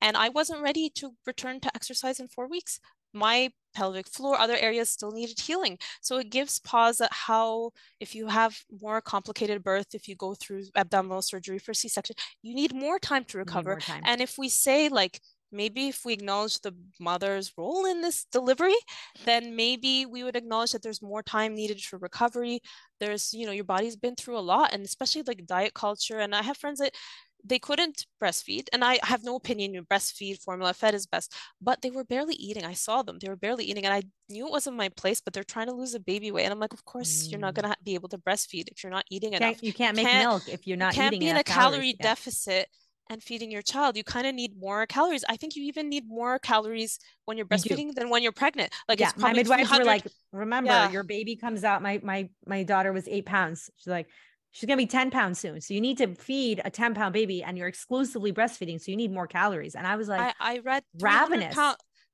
and 0.00 0.16
i 0.16 0.28
wasn't 0.28 0.60
ready 0.62 0.90
to 0.90 1.10
return 1.26 1.58
to 1.60 1.70
exercise 1.74 2.20
in 2.20 2.28
four 2.28 2.46
weeks 2.48 2.80
my 3.12 3.50
pelvic 3.72 4.08
floor 4.08 4.36
other 4.36 4.56
areas 4.56 4.90
still 4.90 5.12
needed 5.12 5.38
healing 5.38 5.78
so 6.00 6.18
it 6.18 6.30
gives 6.30 6.58
pause 6.58 7.00
at 7.00 7.12
how 7.12 7.70
if 8.00 8.16
you 8.16 8.26
have 8.26 8.58
more 8.82 9.00
complicated 9.00 9.62
birth 9.62 9.94
if 9.94 10.08
you 10.08 10.16
go 10.16 10.34
through 10.34 10.64
abdominal 10.74 11.22
surgery 11.22 11.58
for 11.58 11.72
c-section 11.72 12.16
you 12.42 12.52
need 12.52 12.74
more 12.74 12.98
time 12.98 13.24
to 13.24 13.38
recover 13.38 13.76
time. 13.76 14.02
and 14.04 14.20
if 14.20 14.36
we 14.36 14.48
say 14.48 14.88
like 14.88 15.20
maybe 15.52 15.88
if 15.88 16.04
we 16.04 16.12
acknowledge 16.12 16.60
the 16.60 16.74
mother's 16.98 17.52
role 17.56 17.84
in 17.84 18.00
this 18.00 18.24
delivery, 18.30 18.76
then 19.24 19.56
maybe 19.56 20.06
we 20.06 20.22
would 20.22 20.36
acknowledge 20.36 20.72
that 20.72 20.82
there's 20.82 21.02
more 21.02 21.22
time 21.22 21.54
needed 21.54 21.80
for 21.82 21.98
recovery. 21.98 22.60
There's, 23.00 23.32
you 23.32 23.46
know, 23.46 23.52
your 23.52 23.64
body's 23.64 23.96
been 23.96 24.14
through 24.14 24.38
a 24.38 24.40
lot, 24.40 24.72
and 24.72 24.84
especially 24.84 25.22
like 25.26 25.46
diet 25.46 25.74
culture. 25.74 26.18
And 26.18 26.34
I 26.34 26.42
have 26.42 26.56
friends 26.56 26.78
that 26.78 26.94
they 27.44 27.58
couldn't 27.58 28.06
breastfeed, 28.22 28.68
and 28.72 28.84
I 28.84 28.98
have 29.02 29.24
no 29.24 29.36
opinion. 29.36 29.74
You 29.74 29.82
breastfeed, 29.82 30.40
formula 30.40 30.74
fed 30.74 30.94
is 30.94 31.06
best, 31.06 31.34
but 31.60 31.82
they 31.82 31.90
were 31.90 32.04
barely 32.04 32.34
eating. 32.34 32.64
I 32.64 32.72
saw 32.74 33.02
them; 33.02 33.18
they 33.20 33.28
were 33.28 33.36
barely 33.36 33.64
eating, 33.64 33.84
and 33.84 33.94
I 33.94 34.02
knew 34.28 34.46
it 34.46 34.50
wasn't 34.52 34.76
my 34.76 34.88
place. 34.90 35.20
But 35.20 35.32
they're 35.32 35.44
trying 35.44 35.66
to 35.68 35.74
lose 35.74 35.94
a 35.94 36.00
baby 36.00 36.30
weight, 36.30 36.44
and 36.44 36.52
I'm 36.52 36.60
like, 36.60 36.72
of 36.72 36.84
course 36.84 37.28
you're 37.28 37.40
not 37.40 37.54
Mm. 37.54 37.62
gonna 37.62 37.76
be 37.82 37.94
able 37.94 38.08
to 38.10 38.18
breastfeed 38.18 38.64
if 38.70 38.82
you're 38.82 38.92
not 38.92 39.04
eating 39.10 39.32
You 39.32 39.36
enough 39.38 39.54
can't, 39.54 39.64
you 39.64 39.72
can't 39.72 39.96
make 39.96 40.06
can't- 40.06 40.28
milk 40.28 40.48
if 40.48 40.66
you're 40.66 40.76
not 40.76 40.94
eating. 40.94 41.04
you 41.04 41.10
can't 41.10 41.20
be 41.20 41.28
in 41.28 41.36
a 41.36 41.44
calorie. 41.44 41.94
Deficit 41.94 42.68
and 43.08 43.20
feeding 43.22 43.50
your 43.50 43.62
child. 43.62 43.96
You 43.96 44.04
kind 44.04 44.24
of 44.26 44.34
need 44.36 44.52
more 44.56 44.86
calories. 44.86 45.24
I 45.28 45.36
think 45.36 45.56
you 45.56 45.64
even 45.64 45.88
need 45.88 46.04
more 46.06 46.38
calories 46.38 46.98
when 47.24 47.36
you're 47.36 47.46
You 47.50 47.56
breastfeeding 47.56 47.94
than 47.94 48.08
when 48.08 48.22
you're 48.22 48.30
pregnant. 48.30 48.72
Like 48.88 49.00
yeah, 49.00 49.08
it's 49.10 49.18
my 49.18 49.32
midwives 49.32 49.68
were 49.76 49.84
like, 49.84 50.06
remember, 50.32 50.70
Yeah. 50.70 50.90
your 50.92 51.02
baby 51.02 51.34
comes 51.34 51.64
out. 51.64 51.82
My 51.82 52.00
my 52.04 52.28
my 52.46 52.62
daughter 52.62 52.92
was 52.92 53.08
eight 53.08 53.26
pounds. 53.26 53.68
She's 53.78 53.88
like, 53.90 54.06
she's 54.52 54.66
gonna 54.66 54.76
be 54.76 54.86
10 54.86 55.10
pounds 55.10 55.38
soon. 55.38 55.60
So 55.60 55.74
you 55.74 55.80
need 55.80 55.98
to 55.98 56.14
feed 56.14 56.60
a 56.64 56.70
10 56.70 56.94
pound 56.94 57.12
baby 57.12 57.42
and 57.42 57.56
you're 57.58 57.68
exclusively 57.68 58.32
breastfeeding. 58.32 58.80
So 58.80 58.90
you 58.90 58.96
need 58.96 59.12
more 59.12 59.26
calories. 59.26 59.74
And 59.74 59.86
I 59.86 59.96
was 59.96 60.08
like, 60.08 60.20
I, 60.20 60.34
I 60.40 60.58
read 60.58 60.84
ravenous. 61.00 61.56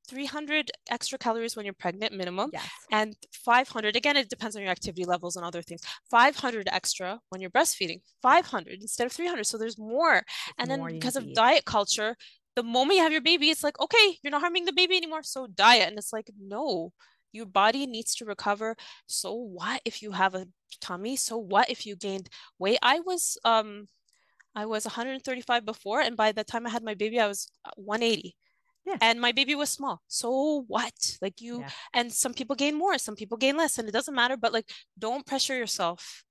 300 0.09 0.71
extra 0.89 1.19
calories 1.19 1.57
when 1.57 1.65
you're 1.65 1.75
pregnant 1.75 2.13
minimum 2.13 2.53
Yes. 2.53 2.71
and 2.93 3.17
500 3.33 3.97
again 3.97 4.17
it 4.17 4.29
depends 4.29 4.55
on 4.55 4.63
your 4.63 4.71
activity 4.71 5.05
levels 5.05 5.35
and 5.35 5.45
other 5.45 5.63
things 5.63 5.81
500 6.09 6.69
extra 6.71 7.19
when 7.31 7.41
you're 7.41 7.51
breastfeeding 7.51 8.01
500 8.23 8.81
instead 8.81 9.07
of 9.07 9.13
300 9.13 9.45
so 9.45 9.59
there's 9.59 9.77
more 9.79 10.23
and 10.59 10.71
then 10.71 10.79
more 10.79 10.91
you 10.91 10.99
because 10.99 11.17
of 11.17 11.25
eat. 11.25 11.35
diet 11.35 11.65
culture 11.65 12.15
the 12.55 12.63
moment 12.63 12.97
you 12.99 13.03
have 13.03 13.11
your 13.11 13.21
baby 13.21 13.51
it's 13.51 13.65
like 13.65 13.81
okay 13.81 14.17
you're 14.23 14.31
not 14.31 14.41
harming 14.41 14.65
the 14.65 14.73
baby 14.73 14.97
anymore 14.97 15.25
so 15.25 15.49
diet 15.49 15.89
and 15.89 15.99
it's 15.99 16.13
like 16.13 16.31
no 16.39 16.93
your 17.37 17.47
body 17.47 17.87
needs 17.87 18.15
to 18.17 18.25
recover. 18.25 18.77
So 19.07 19.33
what 19.35 19.81
if 19.85 20.03
you 20.03 20.13
have 20.13 20.35
a 20.35 20.47
tummy? 20.81 21.17
So 21.17 21.37
what 21.39 21.71
if 21.71 21.87
you 21.87 21.95
gained 21.97 22.29
weight? 22.59 22.79
I 22.83 23.01
was 23.01 23.39
um 23.45 23.89
i 24.55 24.65
was 24.65 24.85
135 24.87 25.67
before 25.67 26.01
and 26.01 26.17
by 26.17 26.33
the 26.33 26.43
time 26.45 26.67
i 26.67 26.71
had 26.71 26.83
my 26.83 26.95
baby 26.95 27.21
i 27.21 27.27
was 27.29 27.51
uh, 27.67 27.71
180 27.77 28.35
Yeah. 28.87 28.97
and 29.01 29.21
my 29.21 29.33
baby 29.33 29.55
was 29.55 29.71
small. 29.71 30.01
So 30.09 30.65
what? 30.69 31.19
Like 31.21 31.41
you 31.47 31.61
Yeah. 31.61 31.71
and 31.93 32.13
some 32.13 32.35
people 32.39 32.57
gain 32.57 32.75
more 32.79 32.99
some 32.99 33.17
people 33.17 33.37
gain 33.45 33.57
less 33.57 33.79
and 33.79 33.89
it 33.89 33.93
doesn't 33.93 34.15
matter 34.23 34.37
but 34.37 34.53
like 34.53 34.69
don't 34.99 35.27
pressure 35.27 35.57
yourself 35.57 36.25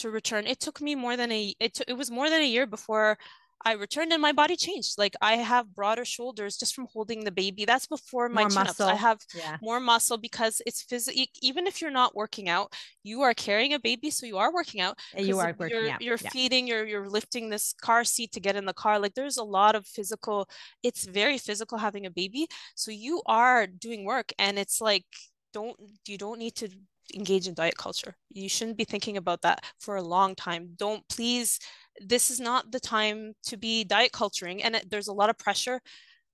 to 0.00 0.10
return. 0.10 0.46
It 0.46 0.60
took 0.60 0.80
me 0.80 0.94
more 0.94 1.16
than 1.16 1.30
a 1.30 1.54
it, 1.60 1.74
took 1.74 1.88
it 1.88 1.98
was 2.02 2.10
more 2.10 2.30
than 2.30 2.40
a 2.42 2.52
year 2.56 2.66
before 2.66 3.18
I 3.64 3.72
returned 3.72 4.12
and 4.12 4.22
my 4.22 4.32
body 4.32 4.56
changed 4.56 4.96
like 4.98 5.14
I 5.20 5.36
have 5.36 5.74
broader 5.74 6.04
shoulders 6.04 6.56
just 6.56 6.74
from 6.74 6.86
holding 6.92 7.24
the 7.24 7.30
baby 7.30 7.64
that's 7.64 7.86
before 7.86 8.28
my 8.28 8.44
More 8.44 8.48
chin-ups 8.48 8.86
I 8.86 8.94
have 8.94 9.20
Yeah. 9.32 9.58
more 9.60 9.80
muscle 9.80 10.16
because 10.18 10.62
it's 10.66 10.82
physical 10.82 11.22
even 11.42 11.66
if 11.66 11.80
you're 11.80 11.90
not 11.90 12.14
working 12.16 12.48
out 12.48 12.72
you 13.02 13.22
are 13.22 13.34
carrying 13.34 13.72
a 13.74 13.78
baby 13.80 14.10
so 14.10 14.24
you 14.26 14.38
are 14.38 14.52
working 14.52 14.80
out 14.80 14.98
eh, 15.12 15.22
You 15.22 15.38
'cause 15.38 15.40
are 15.40 15.54
working 15.58 15.70
you're, 15.70 15.88
out. 15.88 16.00
you're 16.00 16.18
yeah. 16.20 16.32
feeding 16.32 16.66
you're 16.66 16.86
you're 16.86 17.08
lifting 17.08 17.50
this 17.50 17.74
car 17.74 18.04
seat 18.04 18.32
to 18.32 18.40
get 18.40 18.56
in 18.56 18.64
the 18.66 18.72
car 18.74 18.98
like 18.98 19.14
there's 19.14 19.36
a 19.36 19.44
lot 19.44 19.74
of 19.74 19.86
physical 19.86 20.48
it's 20.82 21.04
very 21.04 21.38
physical 21.38 21.78
having 21.78 22.06
a 22.06 22.10
baby 22.10 22.46
so 22.74 22.90
you 22.90 23.22
are 23.26 23.66
doing 23.66 24.04
work 24.04 24.32
and 24.38 24.58
it's 24.58 24.80
like 24.80 25.04
don't 25.52 25.76
you 26.06 26.16
don't 26.18 26.38
need 26.38 26.54
to 26.56 26.68
engage 27.14 27.46
in 27.48 27.54
diet 27.54 27.76
culture 27.76 28.14
you 28.30 28.48
shouldn't 28.48 28.76
be 28.76 28.84
thinking 28.84 29.16
about 29.16 29.42
that 29.42 29.64
for 29.78 29.96
a 29.96 30.02
long 30.02 30.34
time 30.34 30.70
don't 30.76 31.06
please 31.08 31.58
this 32.00 32.30
is 32.30 32.40
not 32.40 32.70
the 32.72 32.80
time 32.80 33.32
to 33.42 33.56
be 33.56 33.84
diet 33.84 34.12
culturing 34.12 34.62
and 34.62 34.76
it, 34.76 34.90
there's 34.90 35.08
a 35.08 35.12
lot 35.12 35.30
of 35.30 35.38
pressure 35.38 35.80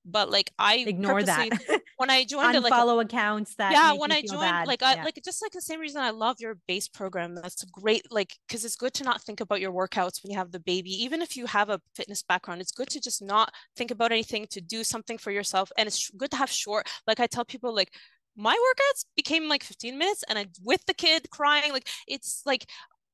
but 0.06 0.30
like 0.30 0.52
I 0.58 0.76
Ignore 0.86 1.24
that. 1.24 1.48
when 1.96 2.10
I 2.10 2.24
joined 2.24 2.62
like 2.62 2.72
a 2.72 2.76
Unfollow 2.76 3.02
accounts 3.02 3.54
that 3.56 3.72
yeah 3.72 3.92
when 3.92 4.12
i 4.12 4.22
joined 4.22 4.40
bad. 4.40 4.66
like 4.66 4.82
i 4.82 4.94
Yeah. 4.94 5.04
like 5.04 5.18
just 5.24 5.42
like 5.42 5.50
the 5.52 5.60
same 5.60 5.80
reason 5.80 6.00
i 6.00 6.10
love 6.10 6.36
your 6.38 6.58
base 6.68 6.86
program 6.88 7.34
that's 7.34 7.64
great 7.64 8.10
like 8.12 8.34
because 8.46 8.64
it's 8.64 8.76
good 8.76 8.94
to 8.94 9.04
not 9.04 9.20
think 9.22 9.40
about 9.40 9.60
your 9.60 9.72
workouts 9.72 10.22
when 10.22 10.30
you 10.30 10.38
have 10.38 10.52
the 10.52 10.60
baby 10.60 10.90
even 11.02 11.22
if 11.22 11.36
you 11.36 11.46
have 11.46 11.70
a 11.70 11.80
fitness 11.94 12.22
background 12.22 12.60
it's 12.60 12.70
good 12.72 12.88
to 12.90 13.00
just 13.00 13.20
not 13.22 13.52
think 13.76 13.90
about 13.90 14.12
anything 14.12 14.46
to 14.50 14.60
do 14.60 14.84
something 14.84 15.18
for 15.18 15.32
yourself 15.32 15.72
and 15.76 15.86
it's 15.88 16.10
good 16.10 16.30
to 16.30 16.36
have 16.36 16.50
short 16.50 16.86
like 17.06 17.18
i 17.18 17.26
tell 17.26 17.44
people 17.44 17.74
like 17.74 17.92
my 18.36 18.54
workouts 18.54 19.04
became 19.16 19.48
like 19.48 19.64
15 19.64 19.98
minutes 19.98 20.24
and 20.28 20.38
i 20.38 20.46
with 20.62 20.84
the 20.86 20.94
kid 20.94 21.28
crying 21.30 21.72
like 21.72 21.88
it's 22.06 22.42
like 22.44 22.66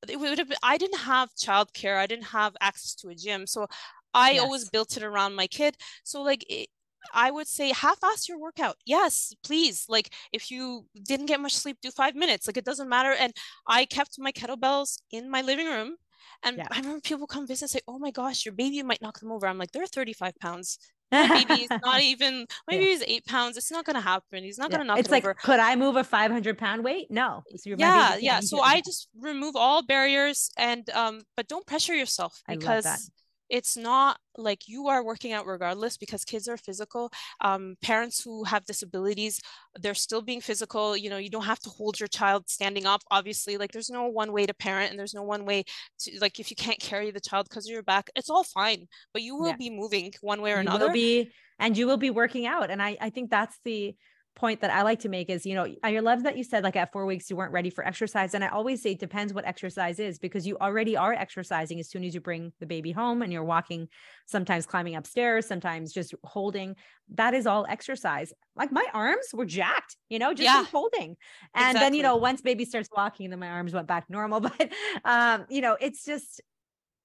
it 0.09 0.19
would 0.19 0.39
have 0.39 0.49
been, 0.49 0.59
i 0.63 0.77
didn't 0.77 0.99
have 0.99 1.31
childcare 1.35 1.97
i 1.99 2.07
didn't 2.07 2.25
have 2.25 2.57
access 2.61 2.95
to 2.95 3.09
a 3.09 3.15
gym 3.15 3.47
so 3.47 3.67
i 4.15 4.39
always 4.39 4.69
built 4.69 4.97
it 4.97 5.03
around 5.03 5.35
my 5.35 5.47
kid 5.47 5.77
so 6.05 6.23
like 6.23 6.45
it, 6.49 6.69
I 7.13 7.31
would 7.31 7.49
say 7.49 7.73
half-ass 7.73 8.29
your 8.29 8.39
workout. 8.39 8.77
Yes, 8.87 9.35
please. 9.43 9.87
Like 9.89 10.15
if 10.33 10.51
you 10.51 10.87
didn't 11.03 11.27
get 11.27 11.41
much 11.41 11.55
sleep, 11.57 11.79
do 11.83 11.91
five 11.91 12.15
minutes. 12.15 12.47
Like 12.47 12.57
it 12.57 12.65
doesn't 12.65 12.89
matter. 12.89 13.13
And 13.13 13.33
I 13.67 13.85
kept 13.87 14.19
my 14.19 14.33
kettlebells 14.33 15.01
in 15.11 15.29
my 15.31 15.43
living 15.43 15.67
room. 15.67 15.97
And 16.45 16.59
Yeah. 16.59 16.69
I 16.71 16.79
remember 16.79 17.01
people 17.01 17.27
come 17.27 17.47
visit 17.47 17.63
and 17.65 17.71
say, 17.71 17.81
Oh 17.89 17.99
my 17.99 18.11
gosh, 18.11 18.45
your 18.45 18.55
baby 18.55 18.83
might 18.83 19.03
knock 19.03 19.19
them 19.21 19.33
over. 19.33 19.47
I'm 19.47 19.59
like, 19.59 19.73
they're 19.73 19.87
35 19.87 20.39
pounds. 20.41 20.79
My 21.13 21.45
baby 21.45 21.63
is 21.63 21.71
not 21.85 22.01
even 22.13 22.47
my 22.67 22.75
Yeah. 22.75 22.99
eight 23.07 23.27
pounds. 23.27 23.57
It's 23.57 23.71
not 23.71 23.85
gonna 23.85 24.01
happen. 24.01 24.43
He's 24.43 24.59
not 24.59 24.71
Yeah. 24.71 24.79
gonna 24.79 24.89
knock 24.89 24.99
it's 24.99 25.09
it 25.09 25.13
like, 25.13 25.25
over. 25.25 25.35
could 25.35 25.61
I 25.61 25.77
move 25.77 25.97
a 25.97 26.05
500 26.05 26.59
pound 26.59 26.83
weight? 26.85 27.11
No. 27.11 27.43
So 27.57 27.71
Yeah, 27.77 28.17
yeah. 28.17 28.41
So. 28.41 28.61
I 28.61 28.81
just 28.81 29.09
remove 29.19 29.55
all 29.57 29.83
barriers 29.83 30.51
and 30.57 30.89
um, 30.91 31.23
but 31.37 31.49
don't 31.49 31.67
pressure 31.67 31.95
yourself 31.95 32.43
because. 32.49 33.11
It's 33.53 33.77
not 33.77 34.19
like 34.39 34.67
you 34.69 34.89
are 34.89 35.05
working 35.05 35.33
out 35.33 35.47
regardless 35.47 35.97
because 35.99 36.25
kids 36.25 36.49
are 36.49 36.57
physical. 36.57 37.13
Um, 37.43 37.77
parents 37.83 38.25
who 38.25 38.45
have 38.45 38.65
disabilities, 38.65 39.41
they're 39.81 39.95
still 39.95 40.23
being 40.23 40.41
physical. 40.41 40.97
You 40.97 41.11
know, 41.11 41.19
you 41.19 41.31
don't 41.31 41.45
have 41.45 41.61
to 41.61 41.71
hold 41.71 42.01
your 42.01 42.09
child 42.09 42.49
standing 42.49 42.87
up, 42.87 43.03
obviously. 43.11 43.59
Like 43.59 43.73
there's 43.73 43.91
no 43.91 44.07
one 44.09 44.33
way 44.33 44.47
to 44.47 44.55
parent 44.55 44.91
and 44.91 44.99
there's 44.99 45.15
no 45.15 45.23
one 45.23 45.45
way 45.47 45.65
to 46.01 46.19
like 46.21 46.41
if 46.41 46.51
you 46.51 46.57
can't 46.57 46.81
carry 46.81 47.11
the 47.13 47.21
child 47.21 47.47
because 47.49 47.67
of 47.69 47.73
your 47.73 47.83
back, 47.85 48.11
it's 48.17 48.31
all 48.31 48.45
fine. 48.45 48.89
But 49.13 49.23
you 49.23 49.37
will 49.37 49.51
Yeah. 49.51 49.57
be 49.59 49.71
moving 49.71 50.13
one 50.23 50.41
way 50.43 50.53
or 50.53 50.61
you 50.61 50.61
another. 50.63 50.87
will 50.87 50.93
be 50.95 51.33
and 51.59 51.77
you 51.77 51.87
will 51.87 51.99
be 51.99 52.11
working 52.11 52.47
out 52.47 52.71
and 52.71 52.83
i 52.83 52.97
i 53.01 53.11
think 53.11 53.31
that's 53.31 53.59
the 53.65 53.95
point 54.35 54.61
that 54.61 54.71
i 54.71 54.83
like 54.83 54.99
to 54.99 55.09
make 55.09 55.29
is 55.29 55.45
you 55.45 55.55
know 55.55 55.67
i 55.83 55.99
love 56.01 56.23
that 56.23 56.37
you 56.37 56.45
said 56.45 56.65
like 56.65 56.77
at 56.77 56.91
four 56.93 57.05
weeks 57.07 57.29
you 57.29 57.37
weren't 57.37 57.53
ready 57.53 57.71
for 57.71 57.87
exercise 57.87 58.35
and 58.35 58.43
i 58.43 58.49
always 58.49 58.83
say 58.83 58.93
it 58.93 58.99
depends 58.99 59.35
what 59.35 59.45
exercise 59.47 59.99
is 59.99 60.19
because 60.19 60.47
you 60.47 60.57
already 60.59 60.97
are 60.97 61.13
exercising 61.13 61.79
as 61.79 61.89
soon 61.89 62.03
as 62.03 62.15
you 62.15 62.21
bring 62.21 62.53
the 62.59 62.67
baby 62.67 62.93
home 62.93 63.21
and 63.23 63.33
you're 63.33 63.45
walking 63.45 63.89
sometimes 64.27 64.65
climbing 64.67 64.95
upstairs 64.97 65.47
sometimes 65.47 65.93
just 65.93 66.15
holding 66.25 66.75
that 67.09 67.35
is 67.35 67.47
all 67.47 67.67
exercise 67.69 68.33
like 68.57 68.73
my 68.73 68.87
arms 68.95 69.27
were 69.35 69.45
jacked 69.47 69.97
you 70.09 70.19
know 70.19 70.33
just 70.33 70.45
Yeah. 70.45 70.65
holding 70.73 71.17
and 71.55 71.81
then 71.81 71.93
you 71.95 72.03
know 72.03 72.17
once 72.17 72.41
baby 72.41 72.65
starts 72.65 72.89
walking 72.97 73.29
then 73.31 73.39
my 73.39 73.49
arms 73.49 73.75
went 73.75 73.87
back 73.87 74.09
normal 74.09 74.41
but 74.41 74.71
um 75.05 75.45
you 75.51 75.61
know 75.61 75.77
it's 75.81 76.05
just 76.05 76.41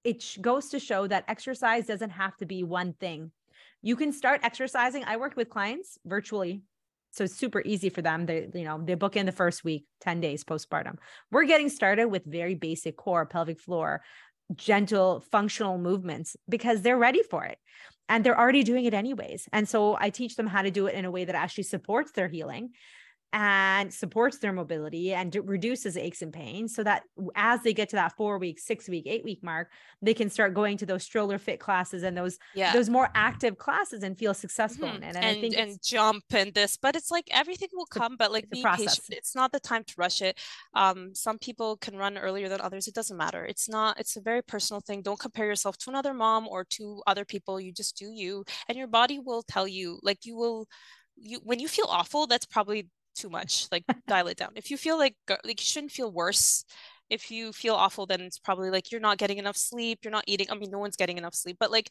it 0.04 0.36
goes 0.40 0.68
to 0.70 0.78
show 0.78 1.06
that 1.06 1.24
exercise 1.28 1.86
doesn't 1.86 2.10
have 2.10 2.36
to 2.36 2.46
be 2.46 2.62
one 2.64 2.92
thing 2.94 3.32
you 3.80 3.94
can 3.94 4.12
start 4.12 4.40
exercising. 4.42 5.04
I 5.04 5.18
work 5.18 5.36
with 5.36 5.50
clients 5.50 5.98
virtually. 6.04 6.62
So 7.10 7.24
it's 7.24 7.36
super 7.36 7.62
easy 7.64 7.88
for 7.88 8.02
them. 8.02 8.26
They, 8.26 8.48
you 8.54 8.64
know, 8.64 8.80
they 8.82 8.94
book 8.94 9.16
in 9.16 9.26
the 9.26 9.32
first 9.32 9.64
week, 9.64 9.86
10 10.02 10.20
days 10.20 10.44
postpartum. 10.44 10.96
We're 11.30 11.44
getting 11.44 11.68
started 11.68 12.06
with 12.06 12.24
very 12.24 12.54
basic 12.54 12.96
core, 12.96 13.26
pelvic 13.26 13.60
floor, 13.60 14.02
gentle 14.54 15.24
functional 15.30 15.78
movements 15.78 16.36
because 16.48 16.82
they're 16.82 16.98
ready 16.98 17.22
for 17.22 17.44
it. 17.44 17.58
And 18.08 18.24
they're 18.24 18.38
already 18.38 18.62
doing 18.62 18.86
it 18.86 18.94
anyways. 18.94 19.48
And 19.52 19.68
so 19.68 19.96
I 20.00 20.08
teach 20.10 20.36
them 20.36 20.46
how 20.46 20.62
to 20.62 20.70
do 20.70 20.86
it 20.86 20.94
in 20.94 21.04
a 21.04 21.10
way 21.10 21.26
that 21.26 21.34
actually 21.34 21.64
supports 21.64 22.12
their 22.12 22.28
healing 22.28 22.70
and 23.34 23.92
supports 23.92 24.38
their 24.38 24.52
mobility 24.54 25.12
and 25.12 25.34
reduces 25.44 25.96
aches 25.98 26.22
and 26.22 26.32
pains 26.32 26.74
so 26.74 26.82
that 26.82 27.02
as 27.34 27.62
they 27.62 27.74
get 27.74 27.90
to 27.90 27.96
that 27.96 28.16
four 28.16 28.38
week, 28.38 28.58
six 28.58 28.88
week, 28.88 29.04
eight 29.06 29.22
week 29.22 29.42
mark, 29.42 29.70
they 30.00 30.14
can 30.14 30.30
start 30.30 30.54
going 30.54 30.78
to 30.78 30.86
those 30.86 31.02
stroller 31.04 31.36
fit 31.36 31.60
classes 31.60 32.04
and 32.04 32.16
those 32.16 32.38
yeah. 32.54 32.72
those 32.72 32.88
more 32.88 33.10
active 33.14 33.58
classes 33.58 34.02
and 34.02 34.16
feel 34.18 34.32
successful 34.32 34.88
Mhm. 34.88 34.96
in 34.96 35.02
it. 35.02 35.06
And 35.08 35.16
And, 35.16 35.26
I 35.26 35.40
think 35.40 35.52
it's- 35.54 35.76
jump 35.78 36.24
and 36.30 36.54
this, 36.54 36.78
but 36.78 36.96
it's 36.96 37.10
like 37.10 37.28
everything 37.30 37.68
will 37.74 37.86
a- 37.90 37.98
come, 37.98 38.16
but 38.16 38.32
like 38.32 38.48
be 38.48 38.62
process. 38.62 38.98
patient. 38.98 39.18
It's 39.18 39.34
not 39.34 39.52
the 39.52 39.60
time 39.60 39.84
to 39.84 39.94
rush 39.98 40.22
it. 40.22 40.38
Um, 40.74 41.14
some 41.14 41.38
people 41.38 41.76
can 41.76 41.96
run 41.96 42.16
earlier 42.16 42.48
than 42.48 42.62
others. 42.62 42.88
It 42.88 42.94
doesn't 42.94 43.16
matter. 43.16 43.44
It's 43.44 43.68
not, 43.68 44.00
it's 44.00 44.16
a 44.16 44.22
very 44.22 44.42
personal 44.42 44.80
thing. 44.80 45.02
Don't 45.02 45.20
compare 45.20 45.46
yourself 45.46 45.76
to 45.78 45.90
another 45.90 46.14
mom 46.14 46.48
or 46.48 46.64
to 46.64 47.02
other 47.06 47.26
people. 47.26 47.60
You 47.60 47.72
just 47.72 47.96
do 47.98 48.10
you, 48.10 48.44
and 48.68 48.78
your 48.78 48.86
body 48.86 49.18
will 49.18 49.42
tell 49.42 49.68
you, 49.68 50.00
like 50.02 50.24
you 50.24 50.34
will, 50.34 50.66
you 51.20 51.40
when 51.42 51.58
you 51.58 51.68
feel 51.68 51.86
awful, 51.88 52.26
that's 52.28 52.46
probably 52.46 52.88
too 53.18 53.28
much. 53.28 53.66
Like 53.72 53.84
dial 54.06 54.28
it 54.28 54.36
down. 54.38 54.52
If 54.54 54.70
you 54.70 54.76
feel 54.76 54.96
like 54.98 55.16
like 55.28 55.60
you 55.60 55.64
shouldn't 55.72 55.92
feel 55.92 56.10
worse. 56.10 56.64
If 57.10 57.30
you 57.30 57.52
feel 57.52 57.74
awful, 57.74 58.04
then 58.06 58.20
it's 58.20 58.38
probably 58.38 58.70
like 58.70 58.92
you're 58.92 59.00
not 59.00 59.16
getting 59.18 59.38
enough 59.38 59.56
sleep. 59.56 60.00
You're 60.02 60.12
not 60.18 60.24
eating. 60.26 60.48
I 60.50 60.54
mean, 60.56 60.70
no 60.70 60.78
one's 60.78 60.96
getting 60.96 61.16
enough 61.18 61.34
sleep, 61.34 61.56
but 61.58 61.70
like 61.70 61.88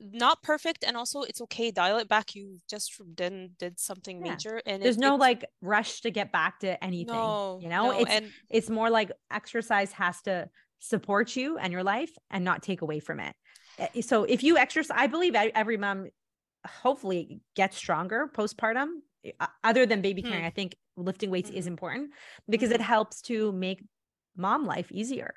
not 0.00 0.42
perfect 0.42 0.84
and 0.84 0.96
also 0.96 1.22
it's 1.22 1.40
okay 1.40 1.70
dial 1.70 1.98
it 1.98 2.08
back 2.08 2.34
you 2.34 2.58
just 2.68 2.92
didn't 3.14 3.56
did 3.58 3.78
something 3.78 4.16
Yeah. 4.26 4.32
major 4.32 4.60
and 4.66 4.82
there's 4.82 4.96
it- 4.96 5.00
no 5.00 5.14
like 5.14 5.44
rush 5.62 6.00
to 6.02 6.10
get 6.10 6.32
back 6.32 6.58
to 6.60 6.82
anything. 6.82 7.14
no 7.14 7.58
you 7.62 7.68
know, 7.68 7.92
no, 7.92 8.00
it's 8.00 8.10
and 8.10 8.32
it's 8.50 8.68
more 8.68 8.90
like 8.90 9.12
exercise 9.30 9.92
has 9.92 10.20
to 10.22 10.48
support 10.80 11.36
you 11.36 11.58
and 11.58 11.72
your 11.72 11.84
life 11.84 12.10
and 12.28 12.44
not 12.44 12.62
take 12.62 12.82
away 12.82 12.98
from 13.00 13.20
it. 13.20 13.34
Eh, 13.78 14.02
So 14.02 14.24
if 14.24 14.42
you 14.42 14.58
exercise, 14.58 14.94
I 14.98 15.06
believe 15.06 15.34
every 15.36 15.76
mom 15.78 16.08
hopefully 16.66 17.40
gets 17.54 17.76
stronger 17.76 18.28
postpartum. 18.34 18.88
Other 19.62 19.86
than 19.86 20.02
baby 20.02 20.22
Hmm. 20.22 20.28
carrying, 20.28 20.46
I 20.46 20.50
think 20.50 20.76
lifting 20.96 21.30
weights 21.30 21.50
is 21.50 21.64
Mhm. 21.64 21.68
important 21.68 22.10
because 22.48 22.70
it 22.70 22.80
helps 22.80 23.20
to 23.22 23.52
make 23.52 23.82
mom 24.36 24.66
life 24.66 24.90
easier. 24.92 25.34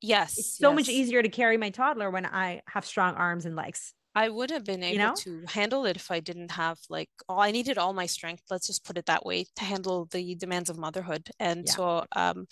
yes 0.00 0.38
It's 0.38 0.58
so 0.58 0.72
much 0.72 0.88
easier 0.88 1.22
to 1.22 1.28
carry 1.28 1.56
my 1.56 1.70
toddler 1.70 2.10
when 2.10 2.26
I 2.26 2.62
have 2.68 2.84
strong 2.86 3.14
arms 3.14 3.44
and 3.46 3.54
legs. 3.56 3.94
i 4.14 4.28
would 4.28 4.50
have 4.50 4.64
been 4.64 4.82
able 4.82 4.98
know? 4.98 5.14
to 5.14 5.44
handle 5.46 5.86
it 5.86 5.96
if 5.96 6.10
i 6.10 6.18
didn't 6.18 6.50
have 6.50 6.78
like 6.88 7.08
all 7.28 7.40
i 7.40 7.50
needed 7.52 7.78
all 7.78 7.92
my 7.92 8.06
strength 8.06 8.42
let's 8.50 8.66
just 8.66 8.84
put 8.84 8.98
it 8.98 9.06
that 9.06 9.24
way 9.24 9.44
to 9.54 9.64
handle 9.64 10.06
the 10.10 10.34
demands 10.34 10.68
of 10.70 10.76
motherhood 10.76 11.30
and 11.38 11.66
Yeah. 11.66 11.76
so 11.76 12.04
um 12.16 12.46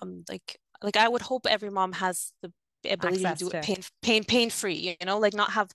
um 0.00 0.24
like 0.28 0.58
like 0.82 0.96
i 0.96 1.06
would 1.08 1.22
hope 1.22 1.46
every 1.46 1.70
mom 1.70 1.92
has 1.92 2.32
the 2.42 2.50
ability 2.90 3.24
Access 3.24 3.38
to 3.38 3.44
do 3.50 3.56
it 3.56 3.62
pain 3.62 3.82
pain 4.02 4.24
pain 4.24 4.50
free 4.50 4.96
you 5.00 5.06
know 5.06 5.18
like 5.18 5.34
not 5.34 5.50
have 5.52 5.68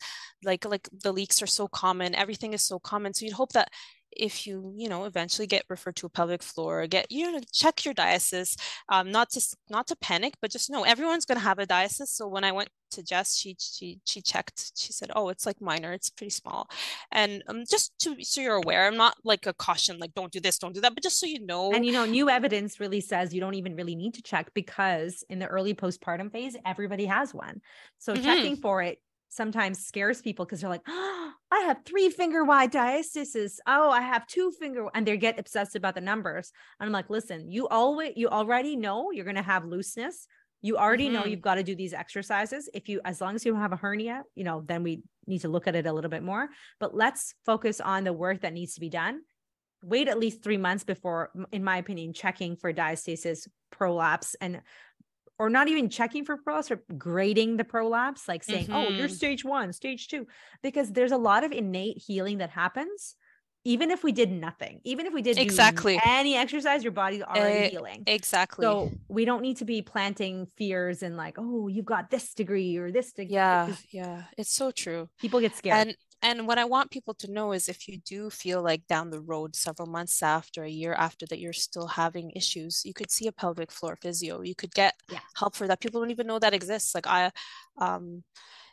like 0.44 0.66
like 0.66 0.88
the 1.04 1.12
leaks 1.12 1.42
are 1.42 1.48
so 1.60 1.68
common 1.68 2.16
everything 2.16 2.54
is 2.54 2.64
so 2.66 2.80
common 2.80 3.14
so 3.14 3.26
you'd 3.26 3.34
hope 3.34 3.52
that 3.54 3.70
if 4.12 4.48
you 4.48 4.74
you 4.76 4.90
know 4.90 5.06
eventually 5.06 5.48
get 5.48 5.64
referred 5.70 5.96
to 5.96 6.06
a 6.06 6.10
pelvic 6.10 6.42
floor 6.42 6.88
get 6.88 7.12
you 7.12 7.32
know 7.32 7.40
check 7.54 7.86
your 7.86 7.94
diastasis 7.94 8.56
um 8.90 9.12
not 9.12 9.30
to 9.30 9.42
not 9.70 9.88
to 9.88 9.96
panic 9.98 10.34
but 10.42 10.52
just 10.52 10.70
know 10.70 10.84
everyone's 10.84 11.26
going 11.26 11.38
to 11.38 11.44
have 11.44 11.60
a 11.60 11.68
diastasis. 11.68 12.08
So 12.08 12.28
when 12.28 12.44
i 12.44 12.52
went 12.52 12.70
to 12.92 13.04
jess 13.04 13.36
she 13.36 13.56
she 13.60 14.00
she 14.04 14.20
checked 14.20 14.72
she 14.76 14.92
said 14.92 15.12
oh 15.16 15.30
it's 15.30 15.46
like 15.46 15.62
minor 15.62 15.94
it's 15.94 16.10
pretty 16.10 16.32
small. 16.32 16.68
And 17.12 17.44
um 17.48 17.64
just 17.70 17.98
to 18.00 18.16
so 18.24 18.42
you're 18.42 18.56
aware 18.56 18.88
i'm 18.88 18.98
not 18.98 19.16
like 19.24 19.46
a 19.46 19.54
caution 19.54 20.00
like 20.00 20.14
don't 20.16 20.32
do 20.32 20.40
this 20.40 20.58
don't 20.58 20.74
do 20.74 20.82
that 20.82 20.96
but 20.96 21.04
just 21.04 21.20
so 21.20 21.28
you 21.28 21.46
know 21.46 21.72
and 21.72 21.86
you 21.86 21.92
know 21.92 22.06
new 22.06 22.30
evidence 22.30 22.80
really 22.80 23.02
says 23.02 23.34
you 23.34 23.42
don't 23.42 23.54
even 23.54 23.76
really 23.76 23.96
need 23.96 24.16
to 24.16 24.24
check 24.24 24.52
because 24.54 25.24
in 25.30 25.40
the 25.40 25.46
early 25.46 25.74
postpartum 25.74 26.32
phase 26.32 26.56
everybody 26.66 27.06
has 27.06 27.34
one. 27.34 27.62
So 28.00 28.14
mm-hmm. 28.14 28.24
checking 28.24 28.56
for 28.56 28.82
it 28.82 29.00
sometimes 29.30 29.86
scares 29.86 30.22
people 30.22 30.46
because 30.46 30.62
they're 30.62 30.70
like, 30.70 30.84
oh, 30.88 31.32
I 31.52 31.62
have 31.62 31.80
three 31.86 32.10
finger 32.10 32.44
wide 32.44 32.72
diastasis. 32.72 33.58
Oh, 33.66 33.90
I 33.90 34.02
have 34.02 34.28
two 34.28 34.52
finger, 34.60 34.88
and 34.94 35.08
they 35.08 35.18
get 35.18 35.40
obsessed 35.40 35.76
about 35.76 35.96
the 35.96 36.02
numbers. 36.02 36.52
And 36.80 36.88
I'm 36.88 36.94
like, 36.94 37.10
listen, 37.10 37.50
you 37.50 37.68
always, 37.68 38.14
you 38.16 38.28
already 38.28 38.76
know 38.76 39.12
you're 39.12 39.26
going 39.26 39.36
to 39.36 39.42
have 39.42 39.66
looseness. 39.66 40.28
You 40.62 40.78
already 40.78 41.06
mm-hmm. 41.06 41.14
know 41.14 41.26
you've 41.26 41.42
got 41.42 41.56
to 41.56 41.64
do 41.64 41.76
these 41.76 41.94
exercises. 41.94 42.70
If 42.74 42.90
you, 42.90 43.00
as 43.06 43.22
long 43.22 43.36
as 43.36 43.46
you 43.46 43.54
don't 43.54 43.62
have 43.62 43.72
a 43.72 43.78
hernia, 43.78 44.24
you 44.36 44.44
know, 44.44 44.64
then 44.66 44.84
we 44.84 45.04
need 45.26 45.42
to 45.42 45.48
look 45.48 45.68
at 45.68 45.76
it 45.76 45.86
a 45.86 45.94
little 45.94 46.10
bit 46.10 46.24
more. 46.24 46.50
But 46.80 46.94
let's 46.94 47.34
focus 47.46 47.80
on 47.80 48.04
the 48.04 48.14
work 48.14 48.42
that 48.42 48.54
needs 48.54 48.74
to 48.74 48.82
be 48.82 48.90
done. 48.90 49.22
Wait 49.82 50.10
at 50.10 50.20
least 50.20 50.44
three 50.44 50.58
months 50.58 50.84
before, 50.84 51.32
in 51.54 51.64
my 51.64 51.78
opinion, 51.78 52.12
checking 52.12 52.58
for 52.58 52.74
diastasis, 52.74 53.48
prolapse, 53.72 54.36
and 54.42 54.62
or 55.40 55.50
not 55.50 55.70
even 55.70 55.90
checking 55.90 56.26
for 56.26 56.38
prolapse 56.38 56.70
or 56.70 56.84
grading 56.98 57.58
the 57.58 57.64
prolapse, 57.64 58.28
like 58.28 58.44
saying, 58.44 58.66
mm-hmm. 58.66 58.74
oh, 58.74 58.90
you're 58.90 59.08
mm-hmm. 59.08 59.16
stage 59.16 59.46
one, 59.46 59.72
stage 59.74 60.10
two, 60.10 60.28
because 60.62 60.92
there's 60.92 61.14
a 61.14 61.18
lot 61.18 61.44
of 61.46 61.52
innate 61.52 61.98
healing 61.98 62.40
that 62.40 62.50
happens. 62.50 63.16
Even 63.66 63.92
if 63.92 64.06
we 64.06 64.14
did 64.14 64.32
nothing, 64.32 64.80
even 64.86 65.06
if 65.06 65.14
we 65.14 65.22
did 65.22 65.38
exactly 65.38 66.00
any 66.06 66.36
exercise, 66.36 66.82
your 66.82 66.94
body's 66.94 67.22
already 67.22 67.68
uh, 67.68 67.70
healing. 67.70 68.04
Exactly. 68.08 68.64
So 68.64 68.90
we 69.10 69.26
don't 69.26 69.42
need 69.42 69.58
to 69.58 69.66
be 69.66 69.82
planting 69.82 70.48
fears 70.56 71.04
and 71.04 71.18
like, 71.18 71.36
oh, 71.38 71.68
you've 71.68 71.86
got 71.86 72.10
this 72.10 72.34
degree 72.34 72.78
or 72.78 72.90
this 72.90 73.12
degree. 73.12 73.36
Yeah, 73.36 73.74
yeah, 73.92 74.24
it's 74.38 74.54
so 74.54 74.72
true. 74.72 75.10
People 75.20 75.42
get 75.42 75.56
scared. 75.56 75.88
And 75.90 75.98
and 76.22 76.48
what 76.48 76.58
I 76.58 76.66
want 76.66 76.92
people 76.92 77.14
to 77.16 77.32
know 77.32 77.54
is 77.54 77.70
if 77.70 77.88
you 77.88 77.98
do 77.98 78.30
feel 78.30 78.62
like 78.62 78.86
down 78.88 79.10
the 79.10 79.22
road, 79.22 79.56
several 79.56 79.88
months 79.88 80.22
after, 80.22 80.64
a 80.64 80.70
year 80.70 80.94
after 80.94 81.26
that, 81.28 81.40
you're 81.40 81.54
still 81.54 81.88
having 81.88 82.32
issues, 82.32 82.82
you 82.84 82.94
could 82.94 83.10
see 83.10 83.28
a 83.28 83.32
pelvic 83.32 83.72
floor 83.72 83.98
physio. 84.02 84.42
You 84.42 84.56
could 84.56 84.74
get 84.74 84.96
yeah. 85.10 85.20
help 85.36 85.56
for 85.56 85.68
that. 85.68 85.80
People 85.80 86.02
don't 86.02 86.12
even 86.12 86.28
know 86.28 86.40
that 86.40 86.54
exists. 86.54 86.94
Like 86.94 87.08
I, 87.08 87.32
um, 87.80 88.24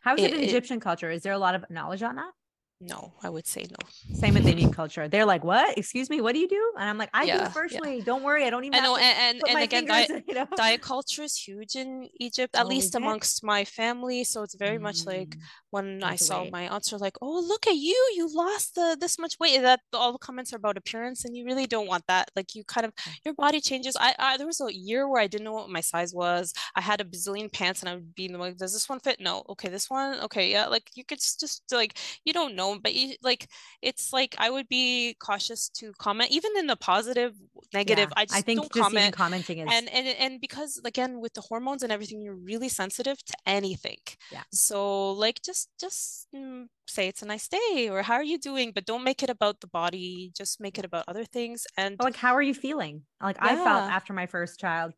how's 0.02 0.18
it, 0.18 0.32
it 0.32 0.34
in 0.34 0.40
Egyptian 0.40 0.80
culture? 0.80 1.10
Is 1.10 1.22
there 1.22 1.34
a 1.34 1.38
lot 1.38 1.54
of 1.54 1.64
knowledge 1.70 2.02
on 2.02 2.16
that? 2.16 2.32
No, 2.80 3.14
I 3.22 3.30
would 3.30 3.46
say 3.46 3.66
no. 3.70 4.16
Same 4.16 4.34
with 4.34 4.46
Indian 4.46 4.70
culture. 4.70 5.08
They're 5.08 5.24
like, 5.24 5.44
"What? 5.44 5.78
Excuse 5.78 6.10
me, 6.10 6.20
what 6.20 6.34
do 6.34 6.40
you 6.40 6.48
do?" 6.48 6.72
And 6.78 6.90
I'm 6.90 6.98
like, 6.98 7.08
"I 7.14 7.24
yeah, 7.24 7.44
do 7.44 7.50
first 7.50 7.74
yeah. 7.74 8.00
Don't 8.04 8.22
worry, 8.22 8.44
I 8.44 8.50
don't 8.50 8.64
even." 8.64 8.78
I 8.78 8.82
know, 8.82 8.96
and 8.96 9.36
and, 9.36 9.48
and 9.48 9.62
again, 9.62 9.86
diet, 9.86 10.24
you 10.28 10.34
know? 10.34 10.46
diet 10.56 10.82
culture 10.82 11.22
is 11.22 11.34
huge 11.36 11.74
in 11.74 12.08
Egypt, 12.20 12.54
at 12.54 12.66
oh, 12.66 12.68
least 12.68 12.94
amongst 12.94 13.42
my 13.42 13.64
family. 13.64 14.24
So 14.24 14.42
it's 14.42 14.54
very 14.54 14.76
mm. 14.76 14.82
much 14.82 15.06
like 15.06 15.30
mm, 15.30 15.40
when 15.70 16.02
I 16.02 16.16
saw 16.16 16.42
weight. 16.42 16.52
my 16.52 16.68
aunts 16.68 16.92
are 16.92 16.98
like, 16.98 17.16
"Oh, 17.22 17.40
look 17.40 17.66
at 17.66 17.76
you! 17.76 18.12
You 18.14 18.28
lost 18.34 18.74
the 18.74 18.96
this 19.00 19.18
much 19.18 19.36
weight." 19.40 19.62
That 19.62 19.80
all 19.94 20.12
the 20.12 20.18
comments 20.18 20.52
are 20.52 20.56
about 20.56 20.76
appearance, 20.76 21.24
and 21.24 21.34
you 21.34 21.46
really 21.46 21.66
don't 21.66 21.86
want 21.86 22.04
that. 22.08 22.30
Like 22.36 22.54
you 22.54 22.62
kind 22.64 22.84
of 22.84 22.92
your 23.24 23.32
body 23.32 23.62
changes. 23.62 23.96
I, 23.98 24.14
I 24.18 24.36
there 24.36 24.46
was 24.46 24.60
a 24.60 24.74
year 24.74 25.08
where 25.08 25.22
I 25.22 25.28
didn't 25.28 25.44
know 25.44 25.54
what 25.54 25.70
my 25.70 25.80
size 25.80 26.12
was. 26.12 26.52
I 26.74 26.82
had 26.82 27.00
a 27.00 27.04
bazillion 27.04 27.50
pants, 27.50 27.80
and 27.80 27.88
I 27.88 27.94
would 27.94 28.14
be 28.14 28.28
like, 28.28 28.58
"Does 28.58 28.74
this 28.74 28.86
one 28.86 29.00
fit? 29.00 29.18
No. 29.18 29.44
Okay, 29.48 29.70
this 29.70 29.88
one. 29.88 30.20
Okay, 30.20 30.50
yeah." 30.50 30.66
Like 30.66 30.90
you 30.94 31.04
could 31.04 31.20
just, 31.20 31.40
just 31.40 31.62
like 31.72 31.98
you 32.26 32.34
don't 32.34 32.54
know, 32.54 32.65
but 32.74 32.94
you 32.94 33.14
like 33.22 33.48
it's 33.82 34.12
like 34.12 34.34
I 34.38 34.50
would 34.50 34.68
be 34.68 35.16
cautious 35.20 35.68
to 35.78 35.92
comment, 35.98 36.30
even 36.30 36.52
in 36.58 36.66
the 36.66 36.76
positive, 36.76 37.32
negative. 37.72 38.08
Yeah, 38.10 38.20
I 38.22 38.24
just 38.24 38.38
I 38.38 38.40
think 38.42 38.60
don't 38.60 38.72
just 38.72 38.84
comment. 38.84 39.14
commenting 39.14 39.58
is 39.58 39.68
and 39.72 39.88
and 39.88 40.06
and 40.08 40.40
because 40.40 40.80
again 40.84 41.20
with 41.20 41.34
the 41.34 41.40
hormones 41.40 41.82
and 41.82 41.92
everything, 41.92 42.22
you're 42.22 42.34
really 42.34 42.68
sensitive 42.68 43.22
to 43.24 43.34
anything. 43.46 43.98
Yeah. 44.30 44.42
So 44.52 45.12
like 45.12 45.42
just 45.42 45.70
just 45.80 46.28
mm, 46.34 46.66
say 46.86 47.08
it's 47.08 47.22
a 47.22 47.26
nice 47.26 47.48
day 47.48 47.88
or 47.90 48.02
how 48.02 48.14
are 48.14 48.24
you 48.24 48.38
doing, 48.38 48.72
but 48.74 48.84
don't 48.84 49.04
make 49.04 49.22
it 49.22 49.30
about 49.30 49.60
the 49.60 49.68
body. 49.68 50.32
Just 50.36 50.60
make 50.60 50.78
it 50.78 50.84
about 50.84 51.04
other 51.08 51.24
things. 51.24 51.66
And 51.76 51.96
like 52.00 52.16
how 52.16 52.34
are 52.34 52.42
you 52.42 52.54
feeling? 52.54 53.02
Like 53.22 53.36
yeah. 53.36 53.52
I 53.52 53.54
felt 53.56 53.90
after 53.90 54.12
my 54.12 54.26
first 54.26 54.60
child, 54.60 54.92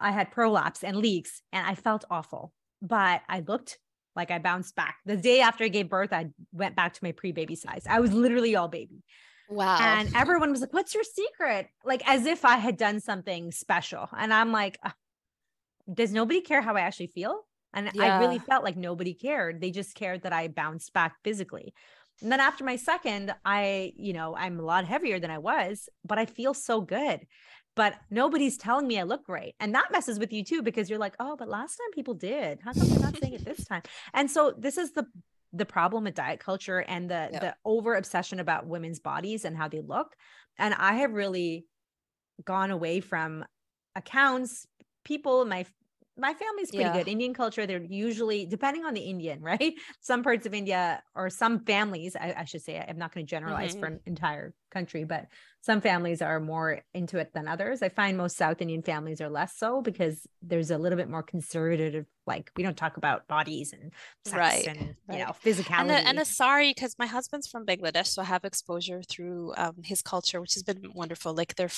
I 0.00 0.10
had 0.10 0.30
prolapse 0.30 0.84
and 0.84 0.96
leaks, 0.96 1.42
and 1.52 1.66
I 1.66 1.74
felt 1.74 2.04
awful. 2.10 2.52
But 2.82 3.22
I 3.28 3.40
looked 3.40 3.78
like 4.16 4.30
I 4.30 4.38
bounced 4.38 4.74
back. 4.74 4.96
The 5.04 5.16
day 5.16 5.40
after 5.40 5.64
I 5.64 5.68
gave 5.68 5.88
birth, 5.88 6.12
I 6.12 6.30
went 6.52 6.74
back 6.74 6.94
to 6.94 7.04
my 7.04 7.12
pre-baby 7.12 7.54
size. 7.54 7.84
I 7.88 8.00
was 8.00 8.12
literally 8.12 8.56
all 8.56 8.68
baby. 8.68 9.04
Wow. 9.48 9.78
And 9.80 10.10
everyone 10.16 10.50
was 10.50 10.60
like, 10.60 10.72
What's 10.72 10.94
your 10.94 11.04
secret? 11.04 11.68
Like 11.84 12.02
as 12.08 12.26
if 12.26 12.44
I 12.44 12.56
had 12.56 12.76
done 12.76 13.00
something 13.00 13.52
special. 13.52 14.08
And 14.16 14.32
I'm 14.32 14.50
like, 14.50 14.78
Does 15.92 16.12
nobody 16.12 16.40
care 16.40 16.62
how 16.62 16.74
I 16.74 16.80
actually 16.80 17.08
feel? 17.08 17.42
And 17.72 17.90
yeah. 17.94 18.16
I 18.16 18.20
really 18.20 18.38
felt 18.38 18.64
like 18.64 18.76
nobody 18.76 19.12
cared. 19.12 19.60
They 19.60 19.70
just 19.70 19.94
cared 19.94 20.22
that 20.22 20.32
I 20.32 20.48
bounced 20.48 20.92
back 20.92 21.16
physically. 21.22 21.74
And 22.22 22.32
then 22.32 22.40
after 22.40 22.64
my 22.64 22.76
second, 22.76 23.34
I, 23.44 23.92
you 23.96 24.14
know, 24.14 24.34
I'm 24.34 24.58
a 24.58 24.62
lot 24.62 24.86
heavier 24.86 25.20
than 25.20 25.30
I 25.30 25.38
was, 25.38 25.88
but 26.02 26.18
I 26.18 26.24
feel 26.24 26.54
so 26.54 26.80
good 26.80 27.20
but 27.76 27.94
nobody's 28.10 28.56
telling 28.56 28.88
me 28.88 28.98
I 28.98 29.04
look 29.04 29.24
great. 29.24 29.54
And 29.60 29.74
that 29.74 29.92
messes 29.92 30.18
with 30.18 30.32
you 30.32 30.42
too, 30.42 30.62
because 30.62 30.90
you're 30.90 30.98
like, 30.98 31.14
oh, 31.20 31.36
but 31.36 31.48
last 31.48 31.76
time 31.76 31.92
people 31.92 32.14
did. 32.14 32.58
How 32.64 32.72
come 32.72 32.88
they're 32.88 32.98
not 32.98 33.18
saying 33.18 33.34
it 33.34 33.44
this 33.44 33.64
time? 33.68 33.82
And 34.14 34.28
so 34.30 34.52
this 34.58 34.78
is 34.78 34.92
the 34.92 35.06
the 35.52 35.66
problem 35.66 36.04
with 36.04 36.14
diet 36.14 36.40
culture 36.40 36.80
and 36.80 37.08
the 37.08 37.28
yep. 37.32 37.40
the 37.40 37.56
over 37.64 37.94
obsession 37.94 38.40
about 38.40 38.66
women's 38.66 38.98
bodies 38.98 39.44
and 39.44 39.56
how 39.56 39.68
they 39.68 39.80
look. 39.80 40.16
And 40.58 40.74
I 40.74 40.94
have 40.94 41.12
really 41.12 41.66
gone 42.44 42.70
away 42.70 43.00
from 43.00 43.44
accounts, 43.94 44.66
people, 45.04 45.44
my 45.44 45.66
my 46.18 46.32
family's 46.32 46.70
pretty 46.70 46.84
yeah. 46.84 46.92
good. 46.94 47.08
Indian 47.08 47.34
culture, 47.34 47.66
they're 47.66 47.82
usually 47.82 48.46
depending 48.46 48.84
on 48.84 48.94
the 48.94 49.02
Indian, 49.02 49.42
right? 49.42 49.74
Some 50.00 50.22
parts 50.22 50.46
of 50.46 50.54
India 50.54 51.02
or 51.14 51.28
some 51.30 51.60
families, 51.60 52.16
I, 52.16 52.34
I 52.38 52.44
should 52.44 52.62
say, 52.62 52.82
I'm 52.86 52.98
not 52.98 53.14
going 53.14 53.26
to 53.26 53.30
generalize 53.30 53.72
mm-hmm. 53.72 53.80
for 53.80 53.86
an 53.86 54.00
entire 54.06 54.54
country, 54.70 55.04
but 55.04 55.26
some 55.62 55.80
families 55.80 56.22
are 56.22 56.38
more 56.38 56.80
into 56.94 57.18
it 57.18 57.32
than 57.34 57.48
others. 57.48 57.82
I 57.82 57.88
find 57.88 58.16
most 58.16 58.36
South 58.36 58.62
Indian 58.62 58.82
families 58.82 59.20
are 59.20 59.28
less 59.28 59.56
so 59.56 59.82
because 59.82 60.26
there's 60.42 60.70
a 60.70 60.78
little 60.78 60.96
bit 60.96 61.10
more 61.10 61.22
conservative 61.22 62.06
like 62.26 62.50
we 62.56 62.62
don't 62.62 62.76
talk 62.76 62.96
about 62.96 63.26
bodies 63.28 63.72
and 63.72 63.92
sex 64.24 64.36
right, 64.36 64.66
and 64.66 64.96
right. 65.08 65.18
you 65.18 65.24
know 65.24 65.32
physicality 65.44 65.80
and, 65.80 65.90
a, 65.90 66.08
and 66.08 66.18
a 66.18 66.24
sorry 66.24 66.72
because 66.74 66.96
my 66.98 67.06
husband's 67.06 67.46
from 67.46 67.64
bangladesh 67.64 68.08
so 68.08 68.20
i 68.20 68.24
have 68.24 68.44
exposure 68.44 69.00
through 69.08 69.52
um, 69.56 69.74
his 69.84 70.02
culture 70.02 70.40
which 70.40 70.54
has 70.54 70.62
been 70.62 70.82
wonderful. 70.94 71.34
Like 71.34 71.54
they're 71.54 71.70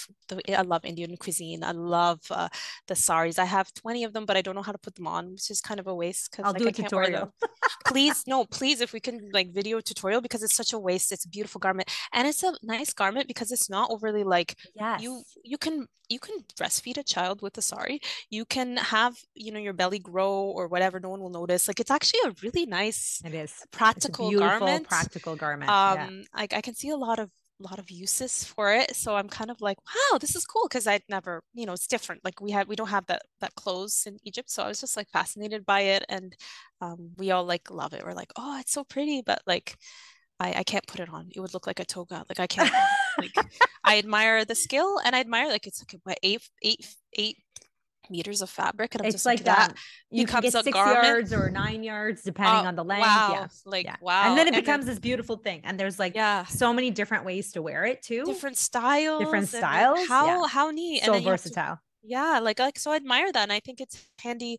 i 0.57 0.62
love 0.62 0.85
indian 0.85 1.16
cuisine. 1.16 1.62
I 1.62 1.72
love 1.72 2.20
uh, 2.31 2.48
the 2.87 2.94
saris. 2.94 3.38
I 3.38 3.44
have 3.44 3.72
20 3.74 4.05
of 4.05 4.12
them 4.12 4.24
but 4.24 4.37
i 4.37 4.42
don't 4.42 4.55
know 4.55 4.62
how 4.62 4.72
to 4.72 4.79
put 4.79 4.94
them 4.94 5.07
on 5.07 5.33
which 5.33 5.51
is 5.51 5.61
kind 5.61 5.81
of 5.81 5.87
a 5.87 5.94
waste 5.94 6.31
because 6.31 6.44
i'll 6.46 6.53
like, 6.53 6.62
do 6.62 6.68
a 6.68 6.72
tutorial. 6.72 7.35
Please 7.87 8.24
no 8.27 8.44
please 8.44 8.81
if 8.81 8.92
we 8.92 9.01
can 9.01 9.31
like 9.33 9.53
video 9.53 9.81
tutorial 9.81 10.20
because 10.20 10.42
it's 10.42 10.55
such 10.55 10.72
a 10.72 10.79
waste. 10.79 11.12
It's 11.12 11.24
a 11.24 11.29
beautiful 11.29 11.59
garment. 11.59 11.88
And 12.12 12.27
it's 12.29 12.42
a 12.42 12.53
nice 12.62 12.88
garment 12.92 13.29
because 13.29 13.53
it's 13.53 13.70
not 13.70 13.90
overly 13.90 14.24
like 14.24 14.57
yes. 14.74 15.03
you 15.03 15.22
you 15.44 15.59
can 15.59 15.87
you 16.09 16.18
can 16.18 16.37
breastfeed 16.59 16.96
a 16.96 17.03
child 17.03 17.42
with 17.42 17.57
a 17.59 17.62
sari 17.62 18.01
you 18.31 18.44
can 18.44 18.77
have 18.77 19.14
you 19.35 19.53
know 19.53 19.59
your 19.59 19.72
belly 19.72 19.98
grow 19.98 20.33
or 20.33 20.68
whatever 20.68 20.98
no 21.01 21.11
one 21.11 21.20
will 21.20 21.31
notice. 21.31 21.68
Like 21.68 21.81
it's 21.81 21.90
actually 21.90 22.20
a 22.24 22.35
really 22.42 22.66
nice 22.66 23.20
it 23.24 23.35
is. 23.35 23.53
Practical 23.70 24.31
garment. 24.33 24.88
practical 24.88 25.37
garment 25.37 25.70
um 25.70 25.98
yeah. 25.98 26.22
I, 26.35 26.42
I 26.42 26.61
can 26.61 26.74
see 26.74 26.88
a 26.88 26.96
lot 26.96 27.18
of 27.18 27.31
lot 27.61 27.79
of 27.79 27.90
uses 27.90 28.44
for 28.44 28.72
it. 28.72 28.94
So 28.94 29.16
i'm 29.16 29.29
kind 29.29 29.51
of 29.51 29.61
like 29.61 29.79
wow 29.85 30.18
this 30.18 30.37
is 30.37 30.44
cool 30.44 30.66
because 30.68 30.87
i'd 30.87 31.03
never 31.09 31.42
you 31.55 31.66
know 31.66 31.72
it's 31.72 31.87
different. 31.87 32.24
Like 32.24 32.40
we 32.40 32.51
had 32.53 32.68
we 32.68 32.77
don't 32.77 32.88
have 32.88 33.07
that 33.07 33.22
that 33.40 33.55
clothes 33.55 34.05
in 34.07 34.18
egypt. 34.24 34.51
So 34.51 34.62
i 34.62 34.68
was 34.68 34.81
just 34.81 34.96
like 34.96 35.09
fascinated 35.11 35.66
by 35.66 35.81
it. 35.81 36.05
And 36.09 36.35
um, 36.81 37.11
we 37.16 37.33
all 37.33 37.44
like 37.44 37.70
love 37.70 37.92
it. 37.92 38.05
We're 38.05 38.12
like 38.12 38.33
oh 38.37 38.59
it's 38.61 38.72
so 38.72 38.85
pretty. 38.85 39.22
But 39.22 39.42
like 39.46 39.77
I, 40.40 40.55
I 40.59 40.62
can't 40.62 40.87
put 40.87 41.01
it 41.01 41.09
on. 41.09 41.31
It 41.35 41.40
would 41.40 41.55
look 41.55 41.66
like 41.66 41.81
a 41.81 41.85
toga. 41.85 42.24
Like 42.29 42.40
I 42.40 42.46
can't. 42.55 42.72
like 43.18 43.35
I 43.85 43.98
admire 43.98 44.44
the 44.44 44.55
skill, 44.55 45.01
and 45.05 45.14
I 45.14 45.20
admire 45.20 45.48
like 45.48 45.66
it's 45.66 45.81
like 45.83 46.01
what 46.05 46.18
eight 46.22 46.48
eight 46.62 46.87
eight 47.14 47.37
meters 48.11 48.42
of 48.42 48.51
fabric 48.51 48.94
and 48.94 49.03
I'm 49.03 49.09
it's 49.09 49.16
just 49.16 49.27
like, 49.27 49.44
that 49.44 49.70
um, 49.70 49.74
you 50.11 50.27
can 50.27 50.40
get 50.40 50.53
six 50.53 50.70
garment. 50.70 51.07
yards 51.07 51.33
or 51.33 51.51
nine 51.51 51.83
yards 51.83 52.22
depending 52.22 52.66
uh, 52.66 52.68
on 52.68 52.77
the 52.77 52.85
length 52.85 53.03
wow 53.03 53.31
yeah. 53.33 53.46
like 53.66 53.85
yeah. 53.85 53.96
wow 54.01 54.29
and 54.29 54.38
then 54.38 54.46
it 54.46 54.55
and 54.55 54.64
becomes 54.64 54.87
then, 54.87 54.94
this 54.94 54.98
beautiful 54.98 55.37
thing 55.37 55.61
and 55.64 55.79
there's 55.79 55.98
like 55.98 56.14
yeah 56.14 56.44
so 56.44 56.72
many 56.72 56.90
different 56.90 57.24
ways 57.24 57.53
to 57.53 57.62
wear 57.62 57.85
it 57.85 58.03
too 58.03 58.24
different 58.24 58.57
styles 58.57 59.20
different 59.20 59.48
styles 59.48 59.98
like 59.98 60.09
how 60.09 60.27
yeah. 60.27 60.48
how 60.48 60.70
neat 60.70 61.03
and 61.03 61.14
so 61.14 61.20
versatile 61.20 61.74
to, 61.74 61.81
yeah 62.03 62.40
like 62.42 62.59
like 62.59 62.79
so 62.79 62.90
I 62.90 62.96
admire 62.96 63.31
that 63.33 63.42
and 63.42 63.53
I 63.53 63.61
think 63.61 63.81
it's 63.81 64.09
handy 64.20 64.59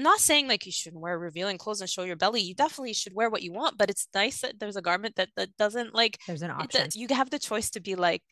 I'm 0.00 0.04
not 0.04 0.20
saying 0.20 0.48
like 0.48 0.64
you 0.64 0.72
shouldn't 0.72 1.02
wear 1.02 1.18
revealing 1.18 1.58
clothes 1.58 1.82
and 1.82 1.90
show 1.90 2.04
your 2.04 2.16
belly. 2.16 2.40
You 2.40 2.54
definitely 2.54 2.94
should 2.94 3.12
wear 3.12 3.28
what 3.28 3.42
you 3.42 3.52
want, 3.52 3.76
but 3.76 3.90
it's 3.90 4.08
nice 4.14 4.40
that 4.40 4.58
there's 4.58 4.76
a 4.76 4.80
garment 4.80 5.16
that 5.16 5.28
that 5.36 5.54
doesn't 5.58 5.94
like. 5.94 6.18
There's 6.26 6.40
an 6.40 6.50
option. 6.50 6.88
you 6.94 7.06
have 7.10 7.28
the 7.28 7.38
choice 7.38 7.68
to 7.72 7.80
be 7.80 7.96
like, 7.96 8.22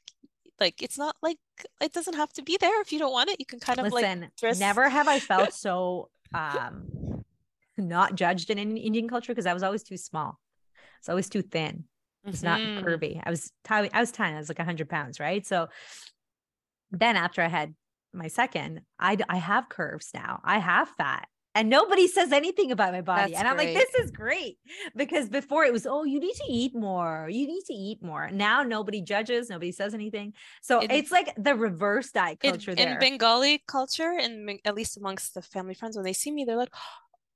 like 0.59 0.83
it's 0.83 0.97
not 0.97 1.15
like 1.21 1.37
it 1.83 1.93
doesn't 1.93 2.15
have 2.15 2.33
to 2.33 2.43
be 2.43 2.57
there 2.59 2.81
if 2.81 2.91
you 2.91 2.99
don't 2.99 3.13
want 3.13 3.29
it. 3.29 3.37
You 3.39 3.45
can 3.45 3.61
kind 3.61 3.81
of 3.81 3.93
Listen, 3.93 4.21
like 4.21 4.35
dress. 4.39 4.59
Never 4.59 4.89
have 4.89 5.09
I 5.09 5.19
felt 5.33 5.53
so 5.53 6.09
um 6.33 7.23
not 7.77 8.15
judged 8.15 8.49
in 8.49 8.59
any 8.59 8.81
Indian 8.81 9.07
culture 9.07 9.33
because 9.33 9.45
I 9.45 9.53
was 9.53 9.63
always 9.63 9.83
too 9.83 9.99
small. 9.99 10.39
It's 11.01 11.11
always 11.11 11.29
too 11.29 11.43
thin. 11.43 11.85
It's 12.25 12.43
not 12.43 12.61
Mhm. 12.63 12.83
curvy. 12.83 13.21
I 13.23 13.29
was 13.29 13.53
tiny. 13.63 13.91
I 13.93 14.01
was 14.01 14.11
tiny. 14.11 14.37
I 14.37 14.39
was 14.39 14.49
like 14.49 14.59
100 14.59 14.89
pounds, 14.89 15.21
right? 15.21 15.47
So 15.47 15.69
then 16.93 17.17
after 17.17 17.43
I 17.43 17.49
had 17.49 17.75
my 18.15 18.29
second, 18.29 18.81
I 18.99 19.19
I 19.29 19.37
have 19.37 19.69
curves 19.69 20.13
now. 20.15 20.41
I 20.43 20.61
have 20.61 20.89
fat. 20.97 21.29
And 21.55 21.69
nobody 21.69 22.07
says 22.07 22.31
anything 22.31 22.71
about 22.71 22.93
my 22.93 23.01
body. 23.01 23.33
That's 23.33 23.41
and 23.41 23.49
I'm 23.49 23.57
like, 23.57 23.75
this 23.75 23.93
is 23.95 24.11
great. 24.11 24.59
Because 24.95 25.29
before 25.29 25.65
it 25.65 25.73
was, 25.73 25.87
oh, 25.87 26.05
you 26.05 26.21
need 26.21 26.35
to 26.35 26.45
eat 26.49 26.75
more. 26.75 27.29
You 27.31 27.47
need 27.47 27.65
to 27.67 27.73
eat 27.75 28.03
more. 28.03 28.31
Now 28.31 28.63
nobody 28.63 29.01
judges, 29.03 29.49
nobody 29.51 29.73
says 29.73 29.95
anything. 29.95 30.35
So 30.63 30.81
In- 30.81 30.91
it's 30.91 31.11
like 31.11 31.35
the 31.37 31.55
reverse 31.55 32.13
diet 32.13 32.41
culture 32.41 32.73
in 32.73 32.77
there. 32.77 32.99
Bengali 32.99 33.65
culture, 33.67 34.13
and 34.21 34.61
at 34.65 34.75
least 34.75 34.97
amongst 34.97 35.35
the 35.35 35.43
family 35.43 35.75
friends, 35.75 35.97
when 35.97 36.05
they 36.05 36.13
see 36.13 36.31
me, 36.31 36.45
they're 36.45 36.57
like, 36.57 36.75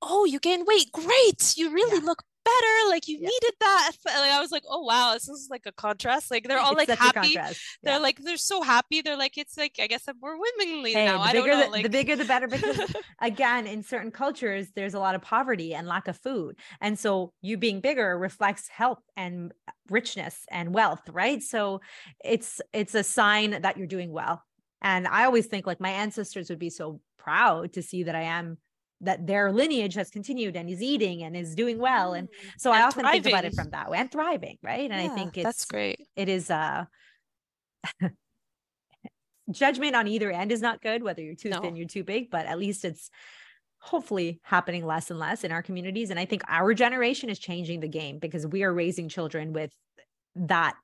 "Oh, 0.01 0.25
you 0.25 0.39
gained 0.39 0.67
weight! 0.67 0.93
Great! 0.93 1.57
You 1.57 1.71
really 1.71 1.99
Yeah. 1.99 2.05
look 2.07 2.23
better! 2.45 2.89
Like 2.89 3.09
you 3.09 3.19
Yeah. 3.21 3.29
needed 3.29 3.55
that." 3.61 3.93
Like, 4.05 4.31
I 4.33 4.41
was 4.41 4.51
like, 4.53 4.65
"Oh 4.69 4.83
wow, 4.83 5.15
this 5.15 5.29
is 5.29 5.49
like 5.51 5.63
a 5.67 5.73
contrast." 5.73 6.31
Like 6.31 6.45
they're 6.49 6.59
all 6.59 6.73
It's 6.73 6.89
like 6.89 6.99
happy. 6.99 7.37
They're 7.83 7.99
like 8.01 8.19
they're 8.23 8.37
so 8.37 8.63
happy. 8.63 9.01
They're 9.03 9.17
like 9.17 9.39
it's 9.39 9.57
like 9.57 9.77
I 9.81 9.87
guess 9.87 10.05
I'm 10.09 10.17
more 10.21 10.37
womanly 10.39 10.95
Hey, 10.95 11.05
now. 11.05 11.21
I 11.21 11.33
don't 11.33 11.47
know. 11.49 11.65
the, 11.65 11.71
like 11.71 11.83
the 11.85 11.89
bigger 11.89 12.17
the 12.17 12.25
better 12.25 12.49
because 12.49 12.79
again 13.21 13.67
in 13.67 13.83
certain 13.83 14.11
cultures 14.11 14.69
there's 14.75 14.95
a 14.95 14.99
lot 14.99 15.15
of 15.15 15.23
poverty 15.23 15.75
and 15.75 15.87
lack 15.87 16.09
of 16.09 16.17
food 16.19 16.57
and 16.81 16.99
so 16.99 17.33
you 17.41 17.57
being 17.57 17.81
bigger 17.81 18.19
reflects 18.19 18.69
health 18.69 18.99
and 19.17 19.53
richness 19.91 20.45
and 20.51 20.75
wealth 20.75 21.09
right 21.11 21.43
so 21.43 21.81
it's 22.25 22.61
it's 22.73 22.95
a 22.95 23.03
sign 23.03 23.63
that 23.63 23.77
you're 23.77 23.87
doing 23.87 24.13
well 24.13 24.43
and 24.83 25.07
i 25.09 25.25
always 25.25 25.47
think 25.47 25.67
like 25.67 25.81
my 25.81 25.91
ancestors 25.91 26.51
would 26.51 26.59
be 26.59 26.71
so 26.71 27.01
proud 27.17 27.73
to 27.73 27.83
see 27.83 28.03
that 28.03 28.15
i 28.15 28.23
am 28.23 28.59
that 29.03 29.27
their 29.27 29.53
lineage 29.53 29.95
has 29.95 30.11
continued 30.11 30.57
and 30.57 30.71
is 30.71 30.81
eating 30.83 31.23
and 31.23 31.37
is 31.37 31.55
doing 31.55 31.79
well 31.79 32.15
and 32.15 32.29
Mm, 32.29 32.33
so 32.59 32.71
i 32.73 32.77
and 32.77 32.85
often 32.85 33.07
think 33.07 33.27
about 33.27 33.45
it 33.45 33.55
from 33.55 33.71
that 33.71 33.91
way 33.91 33.99
and 33.99 34.11
thriving 34.11 34.59
right 34.63 34.91
and 34.91 34.95
i 35.01 35.09
think 35.09 35.37
it's 35.37 35.45
that's 35.45 35.65
great. 35.67 36.01
it 36.17 36.29
is 36.29 36.51
uh 36.51 36.85
judgment 39.51 39.95
on 39.97 40.07
either 40.09 40.31
end 40.31 40.53
is 40.53 40.61
not 40.63 40.81
good 40.81 41.03
whether 41.03 41.21
you're 41.23 41.35
too 41.35 41.51
No. 41.51 41.61
thin 41.61 41.77
you're 41.77 41.87
too 41.89 42.05
big 42.05 42.31
but 42.31 42.47
at 42.47 42.59
least 42.59 42.85
it's 42.85 43.11
hopefully 43.81 44.41
happening 44.45 44.87
less 44.87 45.11
and 45.11 45.19
less 45.19 45.43
in 45.43 45.51
our 45.51 45.63
communities 45.63 46.11
and 46.11 46.19
i 46.21 46.25
think 46.25 46.43
our 46.49 46.73
generation 46.75 47.29
is 47.29 47.39
changing 47.39 47.81
the 47.81 47.89
game 47.89 48.19
because 48.19 48.47
we 48.47 48.63
are 48.63 48.73
raising 48.73 49.09
children 49.09 49.53
with 49.53 49.73
that 50.37 50.75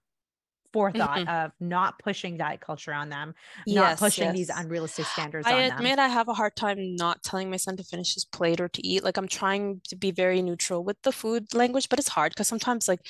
forethought 0.73 1.27
of 1.27 1.53
not 1.61 1.99
pushing 1.99 2.37
diet 2.37 2.61
culture 2.61 2.93
on 2.93 3.09
them 3.09 3.35
not 3.67 3.97
Mm-hmm. 3.97 3.99
Yes, 3.99 3.99
pushing 3.99 4.33
these 4.33 4.49
yes. 4.49 4.55
unrealistic 4.55 5.07
standards 5.07 5.47
I 5.47 5.53
on 5.53 5.69
admit 5.69 5.99
them 5.99 5.99
I 5.99 6.09
have 6.09 6.29
a 6.29 6.35
hard 6.35 6.57
time 6.57 6.97
not 6.97 7.23
telling 7.23 7.51
my 7.51 7.57
son 7.57 7.77
to 7.77 7.85
finish 7.85 8.15
his 8.15 8.25
plate 8.25 8.61
or 8.61 8.69
to 8.69 8.87
eat. 8.87 9.05
Like 9.05 9.17
I'm 9.17 9.29
trying 9.29 9.81
to 9.89 9.97
be 9.97 10.11
very 10.11 10.43
neutral 10.43 10.85
with 10.85 11.01
the 11.03 11.13
food 11.13 11.55
language, 11.55 11.89
but 11.89 11.99
it's 11.99 12.09
hard 12.09 12.33
because 12.33 12.49
sometimes 12.49 12.89
like 12.89 13.01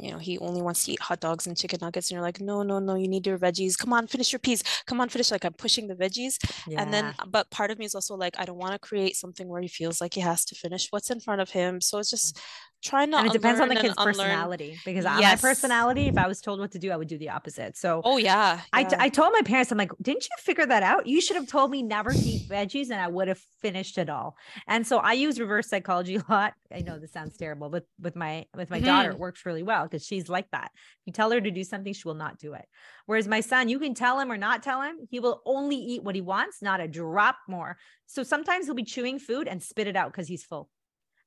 you 0.00 0.10
know, 0.12 0.18
he 0.18 0.38
only 0.38 0.60
wants 0.62 0.84
to 0.84 0.92
eat 0.92 1.00
hot 1.00 1.20
dogs 1.20 1.46
and 1.46 1.56
chicken 1.56 1.78
nuggets 1.80 2.10
and 2.10 2.14
you're 2.16 2.22
like, 2.22 2.40
"No, 2.40 2.62
no, 2.62 2.78
no, 2.78 2.94
you 2.94 3.08
need 3.08 3.26
your 3.26 3.38
veggies. 3.38 3.76
Come 3.78 3.92
on, 3.92 4.06
finish 4.06 4.30
your 4.32 4.38
peas. 4.38 4.62
Come 4.86 5.00
on, 5.00 5.08
finish." 5.08 5.30
Like 5.30 5.44
I'm 5.44 5.54
pushing 5.54 5.86
the 5.88 5.94
veggies. 5.94 6.36
And 6.76 6.92
then 6.92 7.14
but 7.26 7.50
part 7.50 7.70
of 7.70 7.78
me 7.78 7.84
is 7.86 7.94
also 7.94 8.14
like 8.14 8.34
I 8.38 8.44
don't 8.44 8.58
want 8.58 8.72
to 8.72 8.78
create 8.78 9.16
something 9.16 9.48
where 9.48 9.62
he 9.62 9.68
feels 9.68 10.00
like 10.00 10.14
he 10.14 10.20
has 10.20 10.44
to 10.46 10.54
finish 10.54 10.88
what's 10.90 11.10
in 11.10 11.20
front 11.20 11.40
of 11.40 11.50
him. 11.50 11.80
So 11.80 11.98
it's 11.98 12.10
just 12.10 12.38
trying 12.84 13.10
not 13.10 13.18
to 13.18 13.26
and 13.26 13.30
it 13.30 13.38
depends 13.38 13.60
on 13.60 13.68
the 13.68 13.76
kid's 13.76 13.94
personality 13.94 14.76
because 14.84 15.04
I- 15.04 15.14
my 15.14 15.20
Yes. 15.20 15.40
personality 15.40 16.08
if 16.08 16.18
i 16.18 16.26
was 16.26 16.40
told 16.40 16.58
what 16.58 16.72
to 16.72 16.80
do 16.80 16.90
i 16.90 16.96
would 16.96 17.06
do 17.06 17.16
the 17.16 17.28
opposite 17.28 17.76
so 17.76 18.00
Oh 18.04 18.16
yeah. 18.16 18.60
I, 18.72 18.82
t- 18.82 18.88
yeah. 18.90 19.04
I 19.04 19.08
told 19.08 19.32
my 19.32 19.42
parents, 19.42 19.70
I'm 19.70 19.78
like, 19.78 19.92
didn't 20.02 20.24
you 20.24 20.30
figure 20.40 20.66
that 20.66 20.82
out? 20.82 21.06
You 21.06 21.20
should 21.20 21.36
have 21.36 21.46
told 21.46 21.70
me 21.70 21.84
never 21.84 22.10
to 22.10 22.18
eat 22.18 22.48
veggies 22.48 22.90
and 22.90 23.00
I 23.00 23.06
would 23.06 23.28
have 23.28 23.38
finished 23.60 23.98
it 23.98 24.10
all. 24.10 24.36
And 24.66 24.84
so 24.84 24.98
I 24.98 25.12
use 25.12 25.38
reverse 25.38 25.68
psychology 25.68 26.16
a 26.16 26.24
lot. 26.28 26.54
I 26.74 26.80
know 26.80 26.98
this 26.98 27.12
sounds 27.12 27.36
terrible, 27.36 27.68
but 27.70 27.84
with 28.00 28.16
my 28.16 28.46
with 28.56 28.68
my 28.70 28.80
daughter, 28.80 29.10
Mhm. 29.10 29.14
it 29.14 29.18
works 29.20 29.46
really 29.46 29.61
well 29.62 29.84
because 29.84 30.04
she's 30.04 30.28
like 30.28 30.50
that. 30.52 30.70
You 31.04 31.12
tell 31.12 31.30
her 31.30 31.40
to 31.40 31.50
do 31.50 31.64
something, 31.64 31.92
she 31.92 32.06
will 32.06 32.14
not 32.14 32.38
do 32.38 32.54
it. 32.54 32.64
Whereas 33.06 33.28
my 33.28 33.40
son, 33.40 33.68
you 33.68 33.78
can 33.78 33.94
tell 33.94 34.18
him 34.18 34.30
or 34.30 34.36
not 34.36 34.62
tell 34.62 34.82
him, 34.82 34.96
he 35.10 35.20
will 35.20 35.42
only 35.46 35.76
eat 35.76 36.02
what 36.02 36.14
he 36.14 36.20
wants, 36.20 36.62
not 36.62 36.80
a 36.80 36.88
drop 36.88 37.36
more. 37.48 37.76
So 38.06 38.22
sometimes 38.22 38.66
he'll 38.66 38.74
be 38.74 38.84
chewing 38.84 39.18
food 39.18 39.48
and 39.48 39.62
spit 39.62 39.86
it 39.86 39.96
out 39.96 40.12
because 40.12 40.28
he's 40.28 40.44
full. 40.44 40.68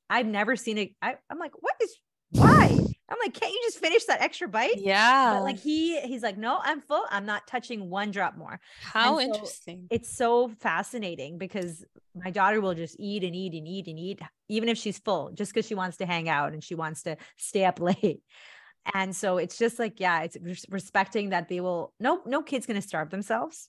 I've 0.08 0.26
never 0.26 0.56
seen 0.56 0.78
it. 0.78 0.90
I, 1.02 1.16
I'm 1.30 1.38
like, 1.38 1.52
what 1.58 1.74
is 1.82 1.96
why? 2.30 2.78
I'm 3.08 3.18
like, 3.22 3.34
can't 3.34 3.52
you 3.52 3.60
just 3.64 3.78
finish 3.78 4.04
that 4.06 4.20
extra 4.20 4.48
bite? 4.48 4.78
yeah. 4.78 5.34
But 5.34 5.44
like 5.44 5.58
he 5.58 6.00
he's 6.00 6.22
like, 6.22 6.36
no, 6.36 6.58
I'm 6.62 6.80
full. 6.80 7.04
I'm 7.10 7.24
not 7.24 7.46
touching 7.46 7.88
one 7.88 8.10
drop 8.10 8.36
more. 8.36 8.60
How 8.80 9.16
so 9.16 9.20
interesting. 9.20 9.86
It's 9.90 10.16
so 10.16 10.48
fascinating 10.60 11.38
because 11.38 11.84
my 12.14 12.30
daughter 12.30 12.60
will 12.60 12.74
just 12.74 12.96
eat 12.98 13.22
and 13.22 13.34
eat 13.34 13.54
and 13.54 13.68
eat 13.68 13.86
and 13.86 13.98
eat, 13.98 14.20
even 14.48 14.68
if 14.68 14.76
she's 14.76 14.98
full, 14.98 15.30
just 15.32 15.52
because 15.52 15.66
she 15.66 15.74
wants 15.74 15.98
to 15.98 16.06
hang 16.06 16.28
out 16.28 16.52
and 16.52 16.64
she 16.64 16.74
wants 16.74 17.02
to 17.04 17.16
stay 17.36 17.64
up 17.64 17.80
late. 17.80 18.22
And 18.94 19.14
so 19.14 19.38
it's 19.38 19.58
just 19.58 19.78
like, 19.78 19.98
yeah, 19.98 20.22
it's 20.22 20.36
respecting 20.68 21.30
that 21.30 21.48
they 21.48 21.60
will. 21.60 21.92
No, 22.00 22.22
no 22.26 22.42
kid's 22.42 22.66
gonna 22.66 22.82
starve 22.82 23.10
themselves. 23.10 23.68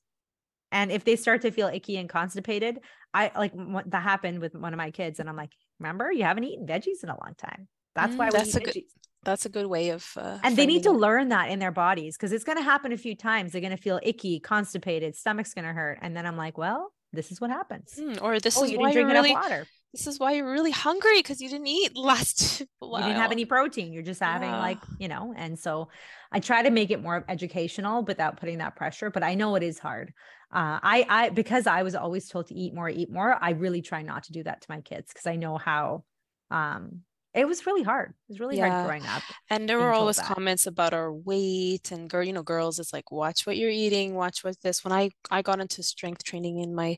And 0.71 0.91
if 0.91 1.05
they 1.05 1.15
start 1.15 1.41
to 1.43 1.51
feel 1.51 1.67
icky 1.67 1.97
and 1.97 2.09
constipated, 2.09 2.79
I 3.13 3.31
like 3.35 3.53
what 3.53 3.89
that 3.91 4.03
happened 4.03 4.39
with 4.39 4.53
one 4.53 4.73
of 4.73 4.77
my 4.77 4.91
kids, 4.91 5.19
and 5.19 5.29
I'm 5.29 5.37
like, 5.37 5.53
remember, 5.79 6.11
you 6.11 6.23
haven't 6.23 6.43
eaten 6.43 6.67
veggies 6.67 7.03
in 7.03 7.09
a 7.09 7.17
long 7.23 7.35
time. 7.37 7.67
That's 7.97 8.15
Mm, 8.15 8.19
why 8.19 8.29
that's 8.31 8.55
a 8.55 8.59
good- 8.61 8.83
That's 9.23 9.45
a 9.45 9.49
good 9.49 9.65
way 9.65 9.89
of 9.89 10.03
uh, 10.15 10.37
and 10.43 10.55
they 10.55 10.65
need 10.65 10.83
to 10.83 10.91
it. 10.91 11.03
learn 11.05 11.29
that 11.35 11.49
in 11.49 11.59
their 11.59 11.71
bodies 11.85 12.15
because 12.15 12.31
it's 12.31 12.45
going 12.45 12.57
to 12.57 12.63
happen 12.63 12.93
a 12.93 12.97
few 12.97 13.15
times. 13.29 13.51
They're 13.51 13.65
going 13.67 13.75
to 13.75 13.83
feel 13.87 13.99
icky 14.03 14.39
constipated 14.39 15.15
stomach's 15.17 15.53
going 15.53 15.65
to 15.65 15.73
hurt. 15.73 15.97
And 16.01 16.15
then 16.15 16.25
i'm 16.25 16.37
like 16.37 16.57
well 16.57 16.93
this 17.13 17.31
is 17.31 17.41
what 17.41 17.49
happens. 17.49 17.87
Hmm, 17.99 18.13
or 18.21 18.39
this 18.39 18.55
oh 18.57 18.63
is 18.63 18.71
you 18.71 18.77
why 18.77 18.91
didn't 18.91 18.95
you're 18.95 19.03
drink 19.11 19.17
really 19.17 19.31
enough 19.31 19.43
water. 19.43 19.67
this 19.93 20.05
is 20.07 20.19
why 20.19 20.29
you're 20.33 20.51
really 20.51 20.71
hungry 20.71 21.17
because 21.19 21.41
you 21.41 21.49
didn't 21.49 21.67
eat 21.67 21.97
last 21.97 22.61
you 22.81 22.97
didn't 23.07 23.21
have 23.25 23.31
any 23.31 23.45
protein. 23.45 23.91
You're 23.93 24.03
just 24.13 24.21
having 24.21 24.51
Yeah. 24.51 24.59
like 24.69 24.81
you 24.99 25.07
know 25.13 25.33
and 25.35 25.57
so 25.65 25.89
i 26.31 26.39
try 26.39 26.61
to 26.63 26.69
make 26.79 26.89
it 26.95 27.01
more 27.01 27.25
educational 27.27 28.03
without 28.11 28.33
putting 28.39 28.59
that 28.59 28.75
pressure 28.75 29.09
but 29.09 29.23
i 29.23 29.33
know 29.35 29.55
it 29.55 29.63
is 29.63 29.79
hard. 29.79 30.13
Uh, 30.59 30.79
i 30.95 30.97
i 31.09 31.29
because 31.41 31.65
i 31.67 31.83
was 31.83 31.95
always 31.95 32.29
told 32.29 32.45
to 32.47 32.55
eat 32.55 32.73
more 32.73 32.89
eat 32.99 33.09
more 33.11 33.31
i 33.41 33.49
really 33.65 33.81
try 33.81 34.01
not 34.11 34.21
to 34.27 34.31
do 34.37 34.43
that 34.43 34.61
to 34.61 34.67
my 34.69 34.79
kids 34.81 35.07
because 35.11 35.27
i 35.27 35.35
know 35.43 35.57
how 35.57 36.03
um 36.51 37.01
it 37.37 37.47
was 37.47 37.65
really 37.65 37.83
hard 37.83 38.09
it 38.11 38.15
was 38.33 38.39
really 38.41 38.57
Yeah. 38.57 38.69
hard 38.69 38.77
growing 38.81 39.07
up 39.07 39.31
And 39.49 39.69
there 39.69 39.77
were 39.79 39.93
always 39.93 40.19
that. 40.19 40.37
comments 40.37 40.67
about 40.67 40.93
our 40.93 41.13
weight 41.13 41.91
and 41.91 42.09
girl, 42.09 42.23
you 42.23 42.33
know, 42.33 42.43
girls, 42.43 42.79
it's 42.79 42.93
like 42.93 43.11
watch 43.11 43.45
what 43.47 43.57
you're 43.57 43.69
eating, 43.71 44.15
watch 44.15 44.43
what 44.43 44.61
this. 44.61 44.83
When 44.83 44.93
I 44.93 45.11
I 45.31 45.41
got 45.43 45.59
into 45.61 45.83
strength 45.83 46.23
training 46.23 46.59
in 46.59 46.75
my 46.75 46.97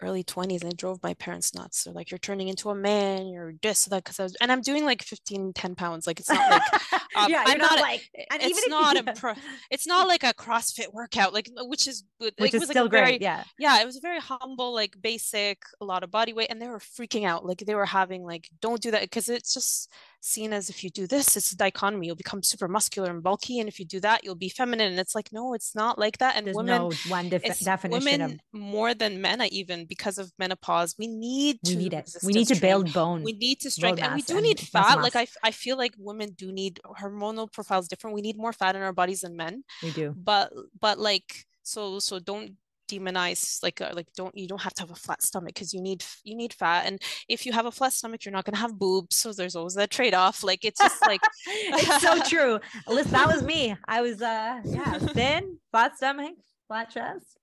early 0.00 0.24
20s 0.24 0.62
and 0.62 0.72
it 0.72 0.76
drove 0.76 1.02
my 1.02 1.14
parents 1.14 1.54
nuts. 1.54 1.84
They're 1.84 1.94
like, 1.94 2.10
you're 2.10 2.18
turning 2.18 2.48
into 2.48 2.70
a 2.70 2.74
man, 2.74 3.28
you're 3.28 3.54
this, 3.62 3.84
that, 3.86 4.04
because 4.04 4.20
I 4.20 4.24
was, 4.24 4.36
and 4.40 4.50
I'm 4.50 4.60
doing 4.60 4.84
like 4.84 5.02
15, 5.02 5.52
10 5.52 5.74
pounds. 5.74 6.06
Like 6.06 6.20
it's 6.20 6.28
not 6.30 6.50
like 6.50 6.62
um, 7.16 7.30
yeah 7.30 7.42
you're 7.42 7.52
I'm 7.52 7.58
not, 7.58 7.70
not 7.70 7.78
a- 7.78 7.82
like 7.82 8.10
and 8.30 8.42
it's 8.42 8.58
if 8.58 8.70
not 8.70 8.96
do 8.96 9.10
a 9.10 9.14
pro, 9.14 9.32
it's 9.70 9.86
not 9.86 10.08
like 10.08 10.24
a 10.24 10.34
CrossFit 10.34 10.92
workout, 10.92 11.32
like 11.32 11.48
which 11.56 11.86
is 11.86 12.04
good. 12.20 12.34
which 12.38 12.52
it 12.52 12.56
is 12.56 12.60
was 12.60 12.68
like 12.68 12.74
still 12.74 12.86
a 12.86 12.90
very, 12.90 13.04
great 13.06 13.22
yeah 13.22 13.44
yeah, 13.58 13.80
it 13.80 13.86
was 13.86 13.96
a 13.96 14.00
very 14.00 14.20
humble, 14.20 14.74
like 14.74 15.00
basic, 15.00 15.62
a 15.80 15.84
lot 15.84 16.02
of 16.02 16.10
body 16.10 16.32
weight, 16.32 16.48
and 16.50 16.60
they 16.60 16.68
were 16.68 16.78
freaking 16.80 17.24
out. 17.24 17.46
Like 17.46 17.58
they 17.58 17.74
were 17.74 17.86
having 17.86 18.24
like, 18.24 18.48
don't 18.60 18.82
do 18.82 18.90
that 18.90 19.02
because 19.02 19.28
it's 19.28 19.54
just 19.54 19.90
seen 20.24 20.52
as 20.54 20.70
if 20.70 20.82
you 20.82 20.88
do 20.90 21.06
this, 21.06 21.36
it's 21.36 21.52
a 21.52 21.56
dichotomy. 21.56 22.06
You'll 22.06 22.16
become 22.16 22.42
super 22.42 22.66
muscular 22.66 23.10
and 23.10 23.22
bulky, 23.22 23.60
and 23.60 23.68
if 23.68 23.78
you 23.78 23.84
do 23.84 24.00
that, 24.00 24.24
you'll 24.24 24.34
be 24.34 24.48
feminine. 24.48 24.90
And 24.90 24.98
it's 24.98 25.14
like, 25.14 25.30
no, 25.32 25.52
it's 25.54 25.74
not 25.74 25.98
like 25.98 26.18
that. 26.18 26.36
And 26.36 26.46
there's 26.46 26.56
women, 26.56 26.82
no 26.82 26.92
one 27.08 27.28
def- 27.28 27.44
it's 27.44 27.60
definition 27.60 28.04
women 28.04 28.20
of 28.22 28.60
more 28.60 28.94
than 28.94 29.20
men, 29.20 29.42
even 29.42 29.84
because 29.84 30.18
of 30.18 30.32
menopause. 30.38 30.94
We 30.98 31.08
need 31.08 31.58
we 31.64 31.72
to 31.72 31.76
need 31.76 31.92
it 31.94 32.16
we 32.22 32.32
need 32.32 32.48
to 32.48 32.60
build 32.60 32.92
bone 32.92 33.22
We 33.22 33.32
need 33.32 33.60
to 33.60 33.70
strength, 33.70 34.02
and 34.02 34.14
we 34.14 34.22
do 34.22 34.36
and 34.36 34.44
need 34.44 34.60
fat. 34.60 35.02
Like 35.02 35.16
I, 35.16 35.26
I 35.42 35.50
feel 35.50 35.76
like 35.76 35.94
women 35.98 36.30
do 36.32 36.52
need 36.52 36.80
hormonal 36.84 37.52
profiles 37.52 37.88
different. 37.88 38.14
We 38.14 38.22
need 38.22 38.36
more 38.38 38.52
fat 38.52 38.76
in 38.76 38.82
our 38.82 38.92
bodies 38.92 39.20
than 39.20 39.36
men 39.36 39.64
we 39.82 39.90
do 39.90 40.14
but 40.16 40.52
but 40.80 40.98
like 40.98 41.46
so 41.62 41.98
so 41.98 42.18
don't 42.18 42.56
demonize 42.98 43.62
like 43.62 43.80
uh, 43.80 43.90
like 43.94 44.06
don't 44.16 44.36
you 44.36 44.46
don't 44.48 44.60
have 44.62 44.74
to 44.74 44.82
have 44.82 44.90
a 44.90 44.94
flat 44.94 45.22
stomach 45.22 45.54
because 45.54 45.72
you 45.74 45.80
need 45.80 46.04
you 46.24 46.34
need 46.36 46.52
fat 46.52 46.86
and 46.86 47.00
if 47.28 47.46
you 47.46 47.52
have 47.52 47.66
a 47.66 47.70
flat 47.72 47.92
stomach 47.92 48.24
you're 48.24 48.32
not 48.32 48.44
going 48.44 48.54
to 48.54 48.60
have 48.60 48.78
boobs 48.78 49.16
so 49.16 49.32
there's 49.32 49.56
always 49.56 49.74
that 49.74 49.90
trade-off 49.90 50.42
like 50.44 50.64
it's 50.64 50.80
just 50.80 51.04
like 51.06 51.20
it's 51.46 52.00
so 52.02 52.20
true. 52.32 52.58
Listen, 52.88 53.12
that 53.12 53.28
was 53.28 53.42
me. 53.42 53.74
I 53.86 54.02
was 54.02 54.20
uh 54.22 54.60
yeah, 54.64 54.98
thin, 55.14 55.58
flat 55.70 55.96
stomach, 55.96 56.34
flat 56.68 56.90
chest. 56.90 57.38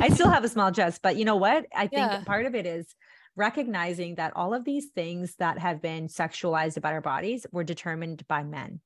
I 0.00 0.08
still 0.14 0.30
have 0.30 0.44
a 0.44 0.48
small 0.48 0.72
chest, 0.72 1.00
but 1.02 1.16
you 1.16 1.24
know 1.24 1.36
what? 1.36 1.66
I 1.74 1.86
think 1.88 2.12
Yeah. 2.12 2.24
part 2.24 2.46
of 2.46 2.54
it 2.54 2.66
is 2.66 2.94
recognizing 3.36 4.16
that 4.16 4.32
all 4.36 4.54
of 4.54 4.64
these 4.64 4.86
things 4.94 5.34
that 5.38 5.58
have 5.58 5.80
been 5.82 6.08
sexualized 6.08 6.76
about 6.76 6.92
our 6.92 7.00
bodies 7.00 7.46
were 7.52 7.64
determined 7.64 8.26
by 8.28 8.42
men. 8.42 8.80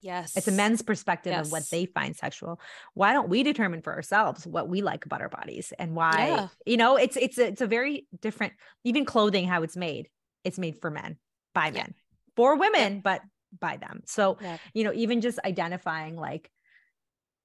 Yes 0.00 0.36
It's 0.36 0.48
a 0.48 0.52
men's 0.52 0.82
perspective 0.82 1.34
of 1.36 1.50
what 1.52 1.68
they 1.70 1.86
find 1.86 2.14
sexual. 2.16 2.60
Why 2.94 3.12
don't 3.12 3.28
we 3.28 3.42
determine 3.42 3.82
for 3.82 3.92
ourselves 3.94 4.46
what 4.46 4.68
we 4.68 4.82
like 4.82 5.06
about 5.06 5.20
our 5.20 5.28
bodies 5.28 5.72
and 5.78 5.94
why? 5.94 6.28
Yeah. 6.28 6.48
You 6.64 6.76
know, 6.76 6.96
it's 6.96 7.16
it's 7.16 7.38
a, 7.38 7.46
it's 7.48 7.60
a 7.60 7.66
very 7.66 8.06
different. 8.20 8.52
Even 8.84 9.04
clothing, 9.04 9.46
how 9.46 9.62
it's 9.62 9.76
made, 9.76 10.08
it's 10.44 10.58
made 10.58 10.78
for 10.80 10.90
men 10.90 11.16
by 11.54 11.66
Yeah. 11.66 11.72
men 11.82 11.94
for 12.36 12.56
women, 12.56 13.00
but 13.00 13.22
by 13.58 13.76
them. 13.78 14.02
So 14.06 14.36
Yeah. 14.40 14.58
you 14.74 14.84
know, 14.84 14.92
even 14.94 15.20
just 15.20 15.38
identifying 15.44 16.16
like 16.16 16.50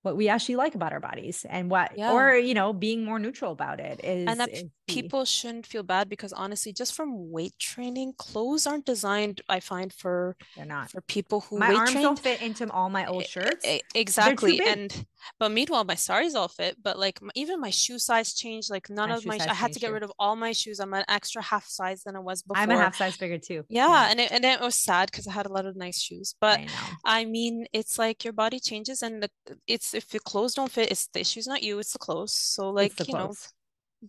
what 0.04 0.18
we 0.18 0.28
actually 0.30 0.56
like 0.56 0.76
about 0.76 0.92
our 0.94 1.00
bodies 1.00 1.46
and 1.50 1.70
what 1.70 1.98
Yeah. 1.98 2.12
or 2.14 2.36
you 2.36 2.54
know 2.54 2.74
being 2.74 3.04
more 3.06 3.20
neutral 3.20 3.52
about 3.52 3.80
it 3.80 4.00
is 4.04 4.28
and 4.28 4.40
that 4.40 4.50
is 4.52 4.64
people 4.88 5.24
shouldn't 5.24 5.66
feel 5.66 5.84
bad 5.84 6.10
because 6.10 6.34
honestly 6.34 6.74
just 6.74 6.94
from 6.94 7.32
weight 7.32 7.54
training 7.60 8.14
clothes 8.18 8.68
aren't 8.68 8.86
designed 8.86 9.40
i 9.48 9.60
find 9.60 9.94
for 9.94 10.36
they're 10.56 10.66
not. 10.66 10.90
for 10.92 11.02
people 11.02 11.42
who 11.42 11.58
my 11.60 11.70
weight 11.70 11.78
arms 11.78 11.94
don't 11.94 12.20
fit 12.20 12.42
into 12.42 12.70
all 12.72 12.90
my 12.90 13.06
old 13.06 13.26
shirts. 13.26 13.66
exactly 13.96 14.60
and 14.68 15.06
but 15.40 15.50
meanwhile 15.52 15.84
my 15.84 15.96
saris 15.96 16.36
all 16.36 16.48
fit 16.48 16.76
but 16.84 16.98
like 17.00 17.20
even 17.36 17.62
my 17.62 17.70
shoe 17.70 18.00
size 18.00 18.34
changed 18.34 18.70
like 18.70 18.90
none 18.90 19.10
My 19.10 19.16
of 19.16 19.26
my 19.26 19.38
i 19.50 19.54
had 19.54 19.72
to 19.74 19.80
get 19.80 19.88
too. 19.88 19.94
rid 19.94 20.04
of 20.04 20.12
all 20.20 20.36
my 20.36 20.52
shoes 20.52 20.80
i'm 20.80 20.94
an 20.94 21.06
extra 21.08 21.42
half 21.42 21.66
size 21.68 22.04
than 22.04 22.16
i 22.16 22.20
was 22.20 22.42
before 22.42 22.62
i'm 22.62 22.72
a 22.72 22.78
half 22.78 22.96
size 22.98 23.16
bigger 23.18 23.38
too 23.38 23.64
yeah, 23.70 24.10
and 24.10 24.20
it, 24.20 24.32
and 24.32 24.44
it 24.44 24.60
was 24.60 24.76
sad 24.76 25.10
because 25.12 25.28
i 25.28 25.32
had 25.32 25.46
a 25.46 25.54
lot 25.54 25.66
of 25.66 25.76
nice 25.78 26.02
shoes 26.02 26.36
but 26.42 26.60
i 27.06 27.22
I 27.22 27.26
mean, 27.26 27.68
it's 27.72 28.00
like 28.00 28.24
your 28.24 28.34
body 28.34 28.60
changes, 28.60 29.02
and 29.04 29.22
the, 29.22 29.30
it's 29.68 29.91
if 29.94 30.14
your 30.14 30.22
clothes 30.22 30.54
don't 30.56 30.72
fit, 30.72 30.92
it's 30.92 31.08
the 31.08 31.22
issue's 31.22 31.48
not 31.48 31.64
you, 31.64 31.80
it's 31.80 31.94
the 31.94 32.00
clothes. 32.00 32.34
So 32.34 32.70
like 32.72 32.96
the 32.96 33.06
you 33.06 33.14
know, 33.14 33.34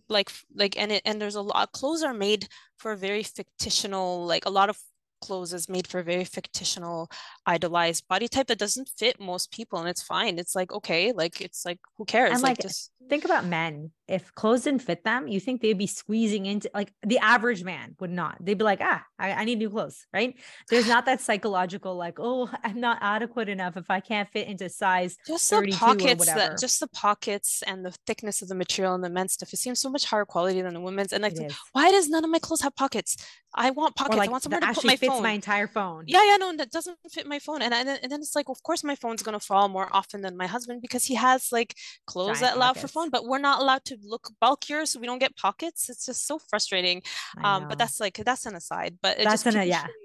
like 0.09 0.31
like 0.55 0.77
and 0.77 0.91
it 0.91 1.01
and 1.05 1.21
there's 1.21 1.35
a 1.35 1.41
lot 1.41 1.71
clothes 1.71 2.03
are 2.03 2.13
made 2.13 2.47
for 2.77 2.95
very 2.95 3.23
fictional 3.23 4.25
like 4.25 4.45
a 4.45 4.49
lot 4.49 4.69
of 4.69 4.77
clothes 5.21 5.53
is 5.53 5.69
made 5.69 5.87
for 5.87 6.03
very 6.03 6.25
fictional 6.25 7.09
idolized 7.45 8.07
body 8.07 8.27
type 8.27 8.47
that 8.47 8.59
doesn't 8.59 8.89
fit 8.97 9.19
most 9.19 9.51
people 9.51 9.79
and 9.79 9.87
it's 9.87 10.01
fine. 10.01 10.39
It's 10.39 10.55
like 10.55 10.71
okay 10.71 11.11
like 11.11 11.41
it's 11.41 11.65
like 11.65 11.79
who 11.97 12.05
cares? 12.05 12.33
And, 12.33 12.41
like 12.41 12.57
like, 12.57 12.61
just 12.61 12.91
think 13.09 13.25
about 13.25 13.45
men. 13.45 13.91
If 14.07 14.33
clothes 14.35 14.63
didn't 14.63 14.81
fit 14.81 15.03
them 15.03 15.27
you 15.27 15.39
think 15.39 15.61
they'd 15.61 15.77
be 15.77 15.87
squeezing 15.87 16.45
into 16.45 16.69
like 16.73 16.91
the 17.05 17.19
average 17.19 17.63
man 17.63 17.95
would 17.99 18.11
not. 18.11 18.37
They'd 18.39 18.57
be 18.57 18.63
like 18.63 18.79
ah 18.81 19.03
I, 19.17 19.31
I 19.31 19.45
need 19.45 19.59
new 19.59 19.69
clothes 19.69 20.05
right? 20.13 20.35
There's 20.69 20.87
not 20.87 21.05
that 21.05 21.21
psychological 21.21 21.95
like 21.95 22.19
oh 22.19 22.49
i'm 22.63 22.79
not 22.79 22.97
adequate 23.01 23.49
enough 23.49 23.77
if 23.77 23.89
i 23.89 23.99
can't 23.99 24.29
fit 24.29 24.47
into 24.47 24.69
size 24.69 25.17
just 25.25 25.49
the 25.49 25.75
pockets 25.77 26.25
that 26.25 26.59
just 26.59 26.79
the 26.79 26.87
pockets 26.87 27.63
and 27.65 27.85
the 27.85 27.91
thickness 28.05 28.41
of 28.41 28.47
the 28.47 28.55
material 28.55 28.93
and 28.93 29.03
the 29.03 29.09
men's 29.09 29.33
stuff 29.33 29.53
it 29.53 29.57
seems 29.57 29.79
so 29.79 29.89
much 29.89 30.05
higher 30.05 30.25
quality 30.25 30.61
than 30.61 30.73
the 30.73 30.81
women's. 30.81 31.13
And 31.13 31.23
like 31.23 31.37
why 31.71 31.91
does 31.91 32.09
none 32.09 32.23
of 32.23 32.29
my 32.29 32.39
clothes 32.39 32.61
have 32.61 32.75
pockets? 32.75 33.17
I 33.53 33.69
want 33.69 33.95
pockets. 33.95 34.17
Like 34.17 34.29
i 34.29 34.31
want 34.31 34.43
somewhere 34.43 34.61
to 34.61 34.73
put 34.73 34.85
my 34.85 34.95
fits 34.95 35.13
phone. 35.13 35.23
my 35.23 35.31
entire 35.31 35.67
phone. 35.67 36.05
Yeah 36.07 36.23
yeah 36.23 36.37
no 36.37 36.55
that 36.57 36.71
doesn't 36.71 36.97
fit 37.11 37.27
my 37.27 37.32
phone 37.39 37.61
and, 37.61 37.73
I, 37.73 37.79
and 37.79 37.87
then- 37.87 37.99
and 38.03 38.11
then 38.11 38.19
it's 38.21 38.35
like 38.35 38.49
of 38.49 38.61
course 38.63 38.83
my 38.83 38.95
phone's 38.95 39.23
going 39.23 39.37
to 39.39 39.45
fall 39.45 39.69
more 39.69 39.87
often 39.91 40.21
than 40.21 40.35
my 40.37 40.47
husband 40.47 40.81
because 40.81 41.05
he 41.05 41.15
has 41.15 41.51
like 41.51 41.75
clothes 42.07 42.39
Giant 42.39 42.41
that 42.41 42.55
allow 42.57 42.73
for 42.73 42.87
phone 42.87 43.09
but 43.09 43.25
we're 43.25 43.39
not 43.39 43.61
allowed 43.61 43.83
to 43.85 43.97
look 44.03 44.29
bulkier 44.41 44.85
so 44.85 44.99
we 44.99 45.05
don't 45.07 45.19
get 45.19 45.35
pockets. 45.37 45.89
It's 45.89 46.05
just 46.05 46.25
so 46.27 46.39
frustrating 46.39 47.01
um 47.43 47.67
but 47.67 47.77
that's 47.77 47.99
like 47.99 48.15
that's 48.25 48.45
an 48.45 48.55
aside 48.55 48.97
but 49.01 49.19
it 49.19 49.23
That's 49.25 49.43
just 49.43 49.55
an- 49.55 49.67
yeah. 49.67 49.81
shouldn't, 49.81 49.95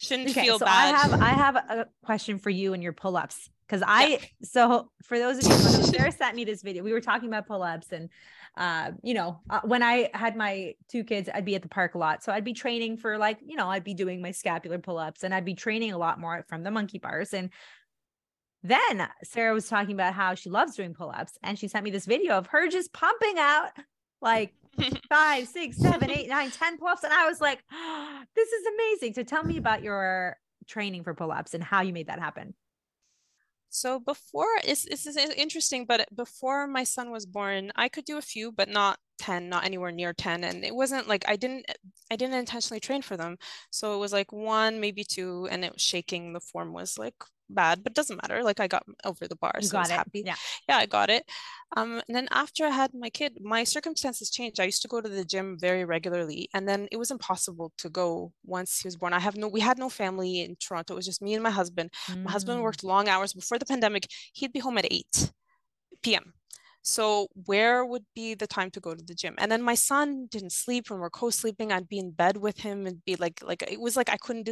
shouldn't 0.00 0.30
okay 0.30 0.42
feel 0.46 0.58
so 0.58 0.64
bad. 0.66 0.94
i 0.94 0.98
have 0.98 1.22
i 1.22 1.28
have 1.30 1.56
a 1.56 1.86
question 2.04 2.38
for 2.38 2.50
you 2.50 2.72
and 2.74 2.82
your 2.82 2.92
pull-ups 2.92 3.48
because 3.68 3.82
i 3.86 4.18
so 4.42 4.90
for 5.02 5.18
those 5.18 5.38
of 5.38 5.44
you 5.44 5.50
who 5.50 5.82
sarah 5.84 6.12
sent 6.18 6.34
me 6.34 6.44
this 6.44 6.62
video 6.62 6.82
we 6.82 6.92
were 6.92 7.00
talking 7.00 7.28
about 7.28 7.46
pull-ups 7.46 7.92
and 7.92 8.08
uh 8.56 8.90
you 9.02 9.14
know 9.14 9.40
uh, 9.50 9.60
when 9.64 9.82
i 9.82 10.10
had 10.14 10.36
my 10.36 10.74
two 10.88 11.04
kids 11.04 11.28
i'd 11.34 11.44
be 11.44 11.54
at 11.54 11.62
the 11.62 11.68
park 11.68 11.94
a 11.94 11.98
lot 11.98 12.22
so 12.22 12.32
i'd 12.32 12.44
be 12.44 12.54
training 12.54 12.96
for 12.96 13.18
like 13.18 13.38
you 13.44 13.56
know 13.56 13.68
i'd 13.68 13.84
be 13.84 13.94
doing 13.94 14.22
my 14.22 14.30
scapular 14.30 14.78
pull-ups 14.78 15.22
and 15.22 15.34
i'd 15.34 15.44
be 15.44 15.54
training 15.54 15.92
a 15.92 15.98
lot 15.98 16.18
more 16.18 16.44
from 16.48 16.62
the 16.62 16.70
monkey 16.70 16.98
bars 16.98 17.34
and 17.34 17.50
then 18.62 19.06
sarah 19.22 19.54
was 19.54 19.68
talking 19.68 19.94
about 19.94 20.14
how 20.14 20.34
she 20.34 20.50
loves 20.50 20.74
doing 20.74 20.94
pull-ups 20.94 21.38
and 21.42 21.58
she 21.58 21.68
sent 21.68 21.84
me 21.84 21.90
this 21.90 22.06
video 22.06 22.36
of 22.36 22.46
her 22.48 22.68
just 22.68 22.92
pumping 22.92 23.34
out 23.38 23.70
like 24.20 24.52
five, 25.08 25.46
six, 25.48 25.76
seven, 25.76 26.10
eight, 26.10 26.28
nine, 26.28 26.50
ten 26.50 26.78
pull-ups. 26.78 27.04
And 27.04 27.12
I 27.12 27.28
was 27.28 27.40
like, 27.40 27.62
this 28.36 28.48
is 28.48 28.66
amazing. 28.74 29.14
So 29.14 29.22
tell 29.22 29.44
me 29.44 29.56
about 29.56 29.82
your 29.82 30.36
training 30.66 31.04
for 31.04 31.14
pull-ups 31.14 31.54
and 31.54 31.62
how 31.62 31.82
you 31.82 31.92
made 31.92 32.08
that 32.08 32.20
happen. 32.20 32.54
So 33.70 34.00
before 34.00 34.48
it's 34.64 34.86
it's 34.86 35.06
interesting, 35.06 35.84
but 35.86 36.00
uh, 36.00 36.04
before 36.14 36.66
my 36.66 36.84
son 36.84 37.10
was 37.10 37.26
born, 37.26 37.70
I 37.76 37.88
could 37.88 38.04
do 38.04 38.16
a 38.18 38.22
few, 38.22 38.50
but 38.52 38.68
not 38.68 38.98
10, 39.18 39.48
not 39.48 39.64
anywhere 39.64 39.92
near 39.92 40.12
10. 40.12 40.44
And 40.44 40.64
it 40.64 40.74
wasn't 40.74 41.08
like 41.08 41.24
I 41.28 41.36
didn't 41.36 41.66
I 42.10 42.16
didn't 42.16 42.36
intentionally 42.36 42.80
train 42.80 43.02
for 43.02 43.16
them. 43.16 43.36
So 43.70 43.94
it 43.94 43.98
was 43.98 44.12
like 44.12 44.32
one, 44.32 44.80
maybe 44.80 45.04
two, 45.04 45.48
and 45.50 45.64
it 45.64 45.72
was 45.72 45.82
shaking. 45.82 46.32
The 46.32 46.40
form 46.40 46.72
was 46.72 46.98
like 46.98 47.14
bad, 47.50 47.82
but 47.82 47.92
it 47.92 47.94
doesn't 47.96 48.20
matter. 48.22 48.42
Like 48.42 48.60
I 48.60 48.66
got 48.66 48.84
over 49.04 49.26
the 49.28 49.36
bar, 49.36 49.54
so 49.60 49.76
I 49.76 49.80
was 49.80 49.90
it. 49.90 49.94
happy. 49.94 50.22
Yeah. 50.26 50.34
Yeah, 50.68 50.76
I 50.78 50.86
got 50.86 51.10
it. 51.10 51.24
Um, 51.76 52.00
and 52.08 52.16
then 52.16 52.28
after 52.30 52.64
I 52.64 52.70
had 52.70 52.92
my 52.94 53.10
kid, 53.10 53.38
my 53.42 53.64
circumstances 53.64 54.30
changed. 54.30 54.58
I 54.60 54.64
used 54.64 54.82
to 54.82 54.88
go 54.88 55.00
to 55.00 55.08
the 55.08 55.24
gym 55.24 55.56
very 55.60 55.84
regularly, 55.84 56.48
and 56.54 56.66
then 56.68 56.88
it 56.90 56.96
was 56.96 57.10
impossible 57.10 57.72
to 57.78 57.88
go 57.88 58.32
once 58.44 58.80
he 58.80 58.86
was 58.86 58.96
born. 58.96 59.12
I 59.12 59.20
have 59.20 59.36
no, 59.36 59.48
we 59.48 59.60
had 59.60 59.78
no 59.78 59.88
family 59.88 60.40
in 60.40 60.56
Toronto. 60.56 60.94
It 60.94 60.96
was 60.96 61.06
just 61.06 61.20
me 61.22 61.34
and 61.34 61.42
my 61.42 61.50
husband. 61.50 61.90
My 62.24 62.30
husband 62.30 62.58
Mm. 62.60 62.62
worked 62.62 62.84
long 62.84 63.08
hours 63.08 63.32
before 63.32 63.58
the 63.58 63.66
pandemic. 63.66 64.06
He'd 64.32 64.52
be 64.52 64.60
home 64.60 64.78
at 64.78 64.86
8 64.90 65.32
p.m. 66.02 66.32
So 66.82 67.28
where 67.46 67.84
would 67.84 68.04
be 68.14 68.34
the 68.34 68.46
time 68.46 68.70
to 68.72 68.80
go 68.80 68.94
to 68.94 69.04
the 69.04 69.14
gym? 69.14 69.34
And 69.38 69.50
then 69.50 69.62
my 69.62 69.74
son 69.74 70.26
didn't 70.30 70.52
sleep 70.52 70.90
when 70.90 71.00
we're 71.00 71.10
co-sleeping. 71.10 71.72
I'd 71.72 71.88
be 71.88 71.98
in 71.98 72.12
bed 72.12 72.36
with 72.36 72.60
him 72.60 72.86
and 72.86 73.04
be 73.04 73.16
like, 73.16 73.42
like 73.42 73.62
it 73.70 73.80
was 73.80 73.96
like 73.96 74.08
I 74.08 74.16
couldn't 74.16 74.48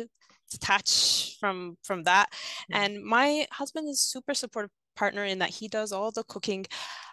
detach 0.51 1.37
from 1.41 1.77
from 1.83 2.05
that. 2.05 2.27
Yeah. 2.69 2.83
And 2.83 3.05
my 3.05 3.47
husband 3.53 3.89
is 3.89 4.01
super 4.01 4.35
supportive 4.35 4.71
partner 4.97 5.25
in 5.25 5.39
that 5.39 5.51
he 5.51 5.69
does 5.69 5.93
all 5.93 6.11
the 6.11 6.25
cooking. 6.25 6.67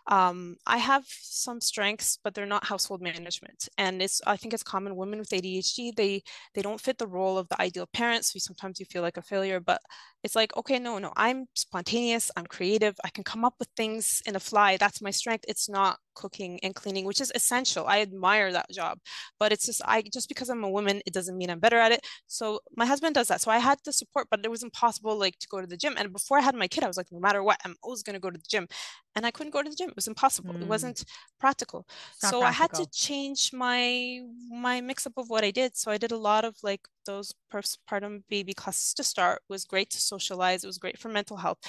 Um, 0.07 0.57
I 0.67 0.77
have 0.79 1.05
some 1.07 1.61
strengths, 1.61 2.19
but 2.23 2.33
they're 2.33 2.45
not 2.45 2.65
household 2.65 3.01
management. 3.01 3.69
And 3.77 4.01
it's 4.01 4.21
I 4.27 4.35
think 4.37 4.53
it's 4.53 4.63
common 4.63 4.95
women 4.95 5.19
with 5.19 5.31
ADHD, 5.33 5.91
they 5.95 6.23
they 6.53 6.61
don't 6.61 6.81
fit 6.81 6.97
the 6.97 7.07
role 7.07 7.37
of 7.37 7.47
the 7.49 7.61
ideal 7.61 7.87
parent. 7.93 8.25
So 8.25 8.39
sometimes 8.39 8.79
you 8.79 8.85
feel 8.85 9.01
like 9.01 9.17
a 9.17 9.21
failure, 9.21 9.59
but 9.59 9.81
it's 10.23 10.35
like, 10.35 10.55
okay, 10.57 10.79
no, 10.79 10.97
no, 10.99 11.11
I'm 11.17 11.47
spontaneous, 11.53 12.31
I'm 12.35 12.45
creative, 12.45 12.95
I 13.03 13.09
can 13.09 13.23
come 13.23 13.43
up 13.45 13.55
with 13.59 13.69
things 13.75 14.21
in 14.25 14.35
a 14.35 14.39
fly. 14.39 14.77
That's 14.77 15.01
my 15.01 15.11
strength. 15.11 15.45
It's 15.47 15.69
not 15.69 15.99
cooking 16.15 16.60
and 16.63 16.76
cleaning, 16.76 17.06
which 17.06 17.21
is 17.21 17.32
essential. 17.36 17.88
I 17.88 18.02
admire 18.02 18.52
that 18.52 18.69
job, 18.71 18.99
but 19.39 19.52
it's 19.52 19.65
just 19.65 19.82
I 19.86 20.02
just 20.13 20.30
because 20.30 20.49
I'm 20.49 20.63
a 20.63 20.69
woman, 20.69 21.02
it 21.06 21.13
doesn't 21.13 21.38
mean 21.38 21.49
I'm 21.49 21.60
better 21.60 21.78
at 21.78 21.91
it. 21.91 22.02
So 22.28 22.60
my 22.76 22.86
husband 22.86 23.15
does 23.15 23.28
that. 23.28 23.41
So 23.41 23.52
I 23.52 23.60
had 23.60 23.80
the 23.86 23.93
support, 23.93 24.28
but 24.32 24.41
it 24.43 24.52
was 24.52 24.63
impossible 24.63 25.17
like 25.17 25.38
to 25.39 25.47
go 25.49 25.62
to 25.62 25.67
the 25.67 25.78
gym. 25.78 25.95
And 25.97 26.12
before 26.13 26.38
I 26.39 26.41
had 26.41 26.56
my 26.56 26.67
kid, 26.67 26.84
I 26.84 26.88
was 26.88 26.97
like, 26.97 27.12
no 27.12 27.19
matter 27.19 27.43
what, 27.43 27.60
I'm 27.65 27.76
always 27.84 28.04
gonna 28.04 28.19
go 28.19 28.30
to 28.30 28.38
the 28.38 28.45
gym. 28.49 28.67
And 29.15 29.26
I 29.26 29.32
couldn't 29.32 29.52
go 29.54 29.62
to 29.62 29.69
the 29.69 29.76
gym. 29.76 29.89
It 29.89 29.95
was 29.95 30.08
impossible. 30.08 30.58
It 30.60 30.65
Mm. 30.65 30.67
wasn't 30.67 31.04
practical. 31.39 31.86
So 32.17 32.43
I 32.43 32.52
had 32.52 32.73
to 32.73 32.88
change 32.91 33.52
my 33.54 34.21
my 34.49 34.82
mix 34.82 35.06
up 35.06 35.13
of 35.17 35.30
what 35.30 35.43
I 35.43 35.52
did. 35.52 35.78
So 35.78 35.91
I 35.91 35.97
did 35.97 36.12
a 36.12 36.17
lot 36.17 36.45
of 36.45 36.56
like 36.63 36.82
those 37.06 37.34
postpartum 37.54 38.23
baby 38.30 38.54
classes 38.54 38.93
to 38.95 39.04
start. 39.04 39.41
It 39.47 39.52
was 39.54 39.65
great 39.65 39.89
to 39.91 39.99
socialize. 40.02 40.63
It 40.63 40.67
was 40.67 40.78
great 40.80 40.97
for 40.97 41.10
mental 41.10 41.38
health. 41.38 41.60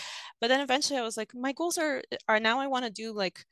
But 0.41 0.49
then 0.49 0.61
eventually 0.61 0.99
I 0.99 1.03
was 1.03 1.17
like, 1.17 1.35
my 1.35 1.53
goals 1.53 1.77
are 1.79 2.03
are 2.29 2.41
now 2.41 2.61
I 2.61 2.67
want 2.67 2.85
to 2.87 2.91
do 2.91 3.13
like 3.13 3.45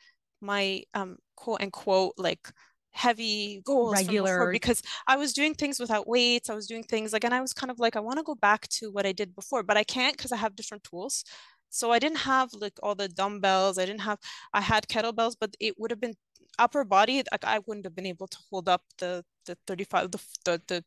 my 0.43 0.83
um 0.95 1.17
quote 1.37 1.63
unquote 1.63 2.15
like 2.19 2.51
heavy 2.91 3.63
goals 3.65 3.95
Regular- 3.95 4.53
because 4.53 4.83
I 5.07 5.17
was 5.17 5.33
doing 5.33 5.55
things 5.55 5.81
without 5.81 6.07
weights. 6.07 6.51
I 6.51 6.55
was 6.55 6.67
doing 6.67 6.85
things 6.85 7.13
like 7.13 7.25
and 7.25 7.35
I 7.35 7.41
was 7.41 7.53
kind 7.55 7.71
of 7.71 7.79
like 7.79 7.97
I 7.97 8.01
want 8.01 8.19
to 8.19 8.23
go 8.23 8.35
back 8.35 8.69
to 8.69 8.91
what 8.91 9.07
I 9.07 9.13
did 9.13 9.35
before, 9.35 9.63
but 9.63 9.77
I 9.77 9.85
can't 9.85 10.17
because 10.17 10.33
I 10.33 10.37
have 10.37 10.57
different 10.57 10.85
tools. 10.85 11.25
So 11.71 11.91
I 11.91 11.99
didn't 11.99 12.19
have 12.19 12.51
like 12.53 12.79
all 12.83 12.95
the 12.95 13.09
dumbbells. 13.09 13.79
I 13.79 13.87
didn't 13.87 14.03
have 14.03 14.19
I 14.53 14.61
had 14.61 14.89
kettlebells, 14.89 15.37
but 15.41 15.57
it 15.59 15.79
would 15.79 15.91
have 15.91 16.01
been 16.01 16.15
upper 16.59 16.85
body. 16.85 17.23
Like 17.33 17.45
I 17.45 17.61
wouldn't 17.67 17.87
have 17.87 17.95
been 17.97 18.07
able 18.07 18.27
to 18.29 18.39
hold 18.51 18.69
up 18.69 18.83
the 18.99 19.25
the 19.47 19.57
35 19.67 20.11
the 20.11 20.19
the, 20.45 20.63
the 20.69 20.85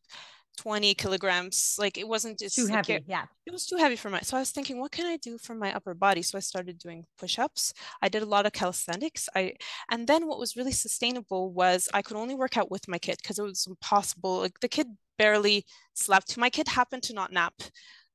20 0.55 0.93
kilograms. 0.95 1.75
Like 1.79 1.97
it 1.97 2.07
wasn't 2.07 2.39
just 2.39 2.55
Too 2.55 2.65
like, 2.67 2.87
heavy. 2.87 3.03
Yeah. 3.07 3.25
it 3.45 3.51
was 3.51 3.65
too 3.65 3.77
heavy 3.77 3.95
for 3.95 4.09
my 4.09 4.19
so 4.21 4.37
i 4.37 4.39
was 4.39 4.51
thinking 4.51 4.79
what 4.79 4.91
can 4.91 5.05
i 5.05 5.17
do 5.17 5.37
for 5.37 5.53
my 5.55 5.73
upper 5.75 5.93
body 5.93 6.21
so 6.21 6.37
i 6.37 6.41
started 6.41 6.77
doing 6.79 7.05
push-ups 7.19 7.73
i 8.01 8.09
did 8.09 8.23
a 8.23 8.25
lot 8.25 8.45
of 8.45 8.51
calisthenics 8.53 9.29
i 9.35 9.53
and 9.91 10.07
then 10.07 10.27
what 10.27 10.39
was 10.39 10.55
really 10.55 10.71
sustainable 10.71 11.51
was 11.51 11.87
i 11.93 12.01
could 12.01 12.17
only 12.17 12.35
work 12.35 12.57
out 12.57 12.71
with 12.71 12.87
my 12.87 12.97
kid 12.97 13.17
because 13.21 13.37
it 13.39 13.43
was 13.43 13.67
impossible 13.67 14.39
like 14.39 14.59
the 14.61 14.67
kid 14.67 14.87
barely 15.17 15.65
slept 15.93 16.37
my 16.37 16.49
kid 16.49 16.67
happened 16.67 17.03
to 17.03 17.13
not 17.13 17.31
nap 17.31 17.53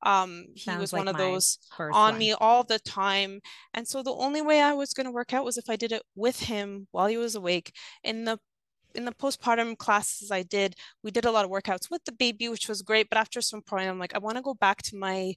um 0.02 0.46
he 0.54 0.62
Sounds 0.62 0.80
was 0.80 0.92
like 0.92 1.00
one 1.00 1.08
of 1.08 1.16
those 1.18 1.58
on 1.78 1.90
one. 1.92 2.18
me 2.18 2.32
all 2.32 2.64
the 2.64 2.78
time 2.80 3.40
and 3.74 3.86
so 3.86 4.02
the 4.02 4.12
only 4.14 4.42
way 4.42 4.60
i 4.60 4.72
was 4.72 4.92
going 4.94 5.06
to 5.06 5.12
work 5.12 5.32
out 5.34 5.44
was 5.44 5.58
if 5.58 5.68
i 5.70 5.76
did 5.76 5.92
it 5.92 6.02
with 6.16 6.40
him 6.40 6.86
while 6.90 7.06
he 7.06 7.16
was 7.18 7.34
awake 7.34 7.72
in 8.02 8.24
the 8.24 8.38
in 8.94 9.04
the 9.04 9.12
postpartum 9.12 9.76
classes 9.78 10.30
I 10.30 10.42
did, 10.42 10.74
we 11.02 11.10
did 11.10 11.24
a 11.24 11.30
lot 11.30 11.44
of 11.44 11.50
workouts 11.50 11.90
with 11.90 12.04
the 12.04 12.12
baby, 12.12 12.48
which 12.48 12.68
was 12.68 12.82
great. 12.82 13.08
But 13.08 13.18
after 13.18 13.40
some 13.40 13.62
point, 13.62 13.88
I'm 13.88 13.98
like, 13.98 14.14
I 14.14 14.18
want 14.18 14.36
to 14.36 14.42
go 14.42 14.54
back 14.54 14.82
to 14.82 14.96
my 14.96 15.34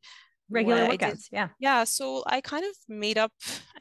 Regular 0.54 0.88
workouts. 0.88 1.28
Yeah. 1.32 1.50
Yeah, 1.60 1.84
so 1.84 2.24
I 2.28 2.42
kind 2.42 2.64
of 2.64 2.76
made 2.88 3.18
up 3.18 3.32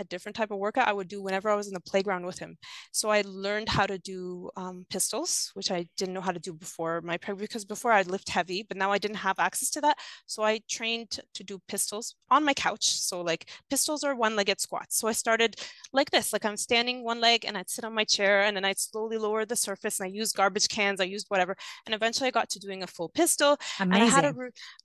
a 0.00 0.04
different 0.04 0.36
type 0.36 0.50
of 0.50 0.58
workout 0.58 0.88
I 0.88 0.92
would 0.92 1.08
do 1.08 1.22
whenever 1.22 1.50
I 1.50 1.54
was 1.54 1.68
in 1.68 1.74
the 1.74 1.80
playground 1.80 2.24
with 2.24 2.38
him. 2.38 2.56
So 2.92 3.10
I 3.10 3.22
learned 3.26 3.68
how 3.68 3.86
to 3.86 3.98
do 3.98 4.50
um, 4.56 4.86
pistols, 4.88 5.50
which 5.54 5.70
I 5.70 5.86
didn't 5.96 6.14
know 6.14 6.20
how 6.20 6.32
to 6.32 6.38
do 6.38 6.52
before 6.52 7.00
my 7.02 7.18
pregnancy 7.18 7.42
because 7.42 7.64
before 7.64 7.92
I'd 7.92 8.06
lift 8.06 8.28
heavy, 8.28 8.64
but 8.66 8.76
now 8.76 8.92
I 8.92 8.98
didn't 8.98 9.16
have 9.16 9.38
access 9.38 9.70
to 9.70 9.80
that. 9.82 9.98
So 10.26 10.42
I 10.42 10.60
trained 10.68 11.10
to, 11.10 11.42
do 11.42 11.60
pistols 11.66 12.14
on 12.30 12.44
my 12.44 12.54
couch. 12.54 12.84
So 13.00 13.20
like 13.20 13.50
pistols 13.68 14.04
are 14.04 14.14
one-legged 14.14 14.60
squats. 14.60 14.96
So 14.96 15.08
I 15.08 15.12
started 15.12 15.56
like 15.92 16.08
this, 16.12 16.32
like 16.32 16.44
I'm 16.44 16.56
standing 16.56 17.02
one 17.02 17.20
leg 17.20 17.44
and 17.44 17.58
I'd 17.58 17.68
sit 17.68 17.84
on 17.84 17.92
my 17.92 18.04
chair 18.04 18.42
and 18.42 18.56
then 18.56 18.64
I'd 18.64 18.78
slowly 18.78 19.18
lower 19.18 19.44
the 19.44 19.56
surface 19.56 19.98
and 19.98 20.06
I 20.06 20.10
used 20.10 20.36
garbage 20.36 20.68
cans, 20.68 21.00
I 21.00 21.04
used 21.04 21.26
whatever. 21.30 21.56
And 21.84 21.96
eventually 21.96 22.28
I 22.28 22.30
got 22.30 22.48
to 22.50 22.60
doing 22.60 22.84
a 22.84 22.86
full 22.86 23.08
pistol 23.08 23.58
and 23.90 24.02
I 24.02 24.04
had 24.04 24.24
a 24.24 24.34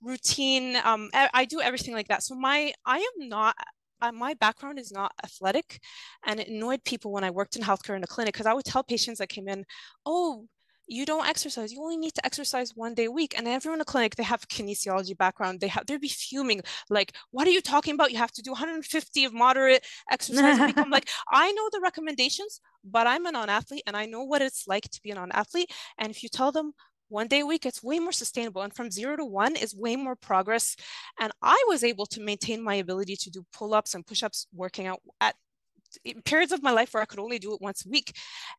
routine. 0.02 0.76
Um, 0.82 1.10
I, 1.14 1.30
I 1.32 1.44
do 1.44 1.60
everything 1.78 1.94
like 1.94 2.08
that. 2.08 2.22
So 2.22 2.34
my, 2.34 2.72
I 2.84 2.98
am 2.98 3.28
not 3.28 3.54
I, 4.00 4.10
my 4.10 4.34
background 4.34 4.78
is 4.78 4.92
not 4.92 5.12
athletic 5.24 5.80
and 6.24 6.38
it 6.38 6.48
annoyed 6.48 6.84
people 6.84 7.12
when 7.12 7.24
I 7.24 7.30
worked 7.30 7.56
in 7.56 7.62
healthcare 7.62 7.96
in 7.96 8.04
a 8.04 8.06
clinic 8.06 8.34
because 8.34 8.46
I 8.46 8.52
would 8.52 8.64
tell 8.64 8.84
patients 8.84 9.18
that 9.18 9.28
came 9.28 9.48
in, 9.48 9.64
oh, 10.06 10.46
you 10.88 11.04
don't 11.04 11.28
exercise. 11.28 11.70
You 11.70 11.82
only 11.82 11.98
need 11.98 12.14
to 12.14 12.24
exercise 12.24 12.72
one 12.74 12.94
day 12.94 13.04
a 13.04 13.10
week. 13.10 13.34
And 13.36 13.46
everyone 13.46 13.74
in 13.74 13.80
the 13.80 13.84
clinic, 13.84 14.16
they 14.16 14.22
have 14.22 14.48
kinesiology 14.48 15.16
background. 15.16 15.60
They 15.60 15.68
have 15.68 15.84
they'd 15.86 16.00
be 16.00 16.08
fuming, 16.08 16.62
like, 16.88 17.12
what 17.30 17.46
are 17.46 17.50
you 17.50 17.60
talking 17.60 17.94
about? 17.94 18.10
You 18.10 18.16
have 18.16 18.32
to 18.32 18.42
do 18.42 18.52
150 18.52 19.24
of 19.24 19.34
moderate 19.34 19.86
exercise. 20.10 20.58
become 20.58 20.90
like, 20.90 21.08
I 21.30 21.52
know 21.52 21.68
the 21.72 21.80
recommendations, 21.82 22.60
but 22.84 23.06
I'm 23.06 23.26
a 23.26 23.32
non-athlete 23.32 23.82
and 23.86 23.96
I 23.96 24.06
know 24.06 24.24
what 24.24 24.40
it's 24.40 24.66
like 24.66 24.88
to 24.90 25.00
be 25.02 25.10
a 25.10 25.14
non-athlete. 25.14 25.70
And 25.98 26.10
if 26.10 26.22
you 26.22 26.30
tell 26.30 26.52
them 26.52 26.72
one 27.08 27.26
day 27.26 27.40
a 27.40 27.46
week, 27.46 27.66
it's 27.66 27.82
way 27.82 27.98
more 27.98 28.12
sustainable. 28.12 28.62
And 28.62 28.74
from 28.74 28.90
zero 28.90 29.16
to 29.16 29.24
one 29.24 29.56
is 29.56 29.74
way 29.74 29.96
more 29.96 30.16
progress. 30.16 30.76
And 31.18 31.32
I 31.42 31.62
was 31.68 31.84
able 31.84 32.06
to 32.06 32.20
maintain 32.20 32.62
my 32.62 32.74
ability 32.74 33.16
to 33.16 33.30
do 33.30 33.44
pull-ups 33.52 33.94
and 33.94 34.06
push-ups 34.06 34.46
working 34.54 34.86
out 34.86 35.00
at 35.20 35.34
periods 36.24 36.52
of 36.52 36.62
my 36.62 36.70
life 36.70 36.92
where 36.92 37.02
I 37.02 37.06
could 37.06 37.18
only 37.18 37.38
do 37.38 37.54
it 37.54 37.60
once 37.60 37.84
a 37.86 37.88
week. 37.88 38.14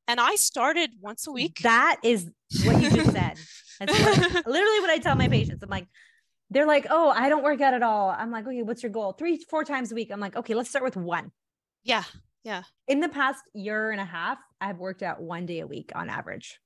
And 0.07 0.19
I 0.19 0.35
started 0.35 0.91
once 0.99 1.27
a 1.27 1.31
week. 1.31 1.59
That 1.61 1.97
is 2.03 2.29
what 2.63 2.81
you 2.81 2.89
just 2.89 3.11
said. 3.11 3.37
That's 3.79 3.99
what, 3.99 4.17
literally 4.47 4.79
what 4.79 4.89
I 4.89 4.97
tell 4.97 5.15
my 5.15 5.27
patients. 5.27 5.63
I'm 5.63 5.69
like, 5.69 5.87
they're 6.49 6.65
like, 6.65 6.87
oh, 6.89 7.09
I 7.09 7.29
don't 7.29 7.43
work 7.43 7.61
out 7.61 7.75
at 7.75 7.83
all. 7.83 8.09
I'm 8.09 8.31
like, 8.31 8.47
okay, 8.47 8.63
what's 8.63 8.81
your 8.81 8.91
goal? 8.91 9.13
Three, 9.13 9.37
four 9.49 9.63
times 9.63 9.91
a 9.91 9.95
week. 9.95 10.09
I'm 10.11 10.19
like, 10.19 10.35
okay, 10.35 10.55
let's 10.55 10.69
start 10.69 10.83
with 10.83 10.97
one. 10.97 11.31
Yeah. 11.83 12.03
Yeah. 12.43 12.63
In 12.87 12.99
the 12.99 13.09
past 13.09 13.43
year 13.53 13.91
and 13.91 14.01
a 14.01 14.05
half, 14.05 14.39
I've 14.59 14.79
worked 14.79 15.03
out 15.03 15.21
one 15.21 15.45
day 15.45 15.59
a 15.59 15.67
week 15.67 15.91
on 15.93 16.09
average 16.09 16.59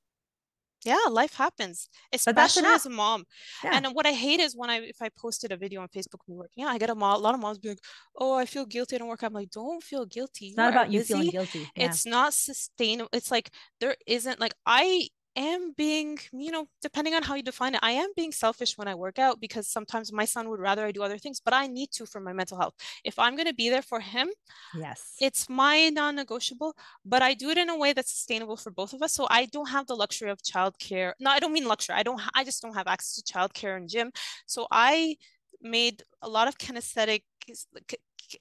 yeah 0.85 0.97
life 1.09 1.35
happens 1.35 1.89
especially 2.11 2.65
as 2.65 2.85
a 2.85 2.89
mom 2.89 3.23
yeah. 3.63 3.71
and 3.73 3.87
what 3.93 4.05
i 4.05 4.11
hate 4.11 4.39
is 4.39 4.55
when 4.55 4.69
i 4.69 4.77
if 4.77 5.01
i 5.01 5.09
posted 5.17 5.51
a 5.51 5.57
video 5.57 5.81
on 5.81 5.87
facebook 5.87 6.19
working 6.27 6.63
yeah 6.63 6.67
i 6.67 6.77
get 6.77 6.89
a, 6.89 6.95
mom, 6.95 7.15
a 7.15 7.17
lot 7.17 7.33
of 7.33 7.39
moms 7.41 7.57
be 7.57 7.69
like 7.69 7.79
oh 8.17 8.33
i 8.35 8.45
feel 8.45 8.65
guilty 8.65 8.95
i 8.95 8.99
don't 8.99 9.07
work 9.07 9.23
i'm 9.23 9.33
like 9.33 9.49
don't 9.49 9.83
feel 9.83 10.05
guilty 10.05 10.47
it's 10.47 10.57
not 10.57 10.71
about 10.71 10.91
you 10.91 11.03
feeling 11.03 11.29
guilty 11.29 11.67
yeah. 11.75 11.85
it's 11.85 12.05
not 12.05 12.33
sustainable 12.33 13.09
it's 13.13 13.31
like 13.31 13.49
there 13.79 13.95
isn't 14.05 14.39
like 14.39 14.53
i 14.65 15.07
am 15.35 15.73
being, 15.75 16.19
you 16.31 16.51
know, 16.51 16.67
depending 16.81 17.13
on 17.13 17.23
how 17.23 17.35
you 17.35 17.43
define 17.43 17.75
it, 17.75 17.79
I 17.83 17.91
am 17.91 18.09
being 18.15 18.31
selfish 18.31 18.77
when 18.77 18.87
I 18.87 18.95
work 18.95 19.19
out 19.19 19.39
because 19.39 19.67
sometimes 19.67 20.11
my 20.11 20.25
son 20.25 20.49
would 20.49 20.59
rather 20.59 20.85
I 20.85 20.91
do 20.91 21.03
other 21.03 21.17
things, 21.17 21.39
but 21.39 21.53
I 21.53 21.67
need 21.67 21.91
to 21.93 22.05
for 22.05 22.19
my 22.19 22.33
mental 22.33 22.57
health. 22.57 22.75
If 23.03 23.17
I'm 23.19 23.35
going 23.35 23.47
to 23.47 23.53
be 23.53 23.69
there 23.69 23.81
for 23.81 23.99
him, 23.99 24.29
yes, 24.75 25.15
it's 25.19 25.49
my 25.49 25.89
non 25.89 26.15
negotiable, 26.15 26.75
but 27.05 27.21
I 27.21 27.33
do 27.33 27.49
it 27.49 27.57
in 27.57 27.69
a 27.69 27.77
way 27.77 27.93
that's 27.93 28.11
sustainable 28.11 28.57
for 28.57 28.71
both 28.71 28.93
of 28.93 29.01
us. 29.01 29.13
So 29.13 29.27
I 29.29 29.45
don't 29.45 29.69
have 29.69 29.87
the 29.87 29.95
luxury 29.95 30.29
of 30.29 30.39
childcare. 30.41 31.13
No, 31.19 31.29
I 31.29 31.39
don't 31.39 31.53
mean 31.53 31.67
luxury. 31.67 31.95
I 31.95 32.03
don't, 32.03 32.21
I 32.35 32.43
just 32.43 32.61
don't 32.61 32.75
have 32.75 32.87
access 32.87 33.21
to 33.21 33.33
childcare 33.33 33.77
and 33.77 33.89
gym. 33.89 34.11
So 34.45 34.67
I 34.71 35.17
made 35.61 36.03
a 36.21 36.29
lot 36.29 36.47
of 36.47 36.57
kinesthetic 36.57 37.23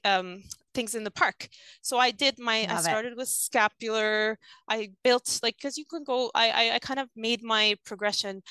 um, 0.03 0.43
things 0.73 0.95
in 0.95 1.03
the 1.03 1.11
park. 1.11 1.47
So 1.81 1.97
I 1.97 2.11
did 2.11 2.39
my, 2.39 2.61
Love 2.61 2.71
I 2.71 2.81
started 2.81 3.13
it. 3.13 3.17
with 3.17 3.27
scapular. 3.27 4.37
I 4.67 4.91
built 5.03 5.39
like, 5.43 5.55
cause 5.61 5.77
you 5.77 5.85
can 5.85 6.03
go, 6.03 6.31
I, 6.33 6.49
I, 6.49 6.75
I 6.75 6.79
kind 6.79 6.99
of 6.99 7.09
made 7.15 7.43
my 7.43 7.75
progression. 7.85 8.41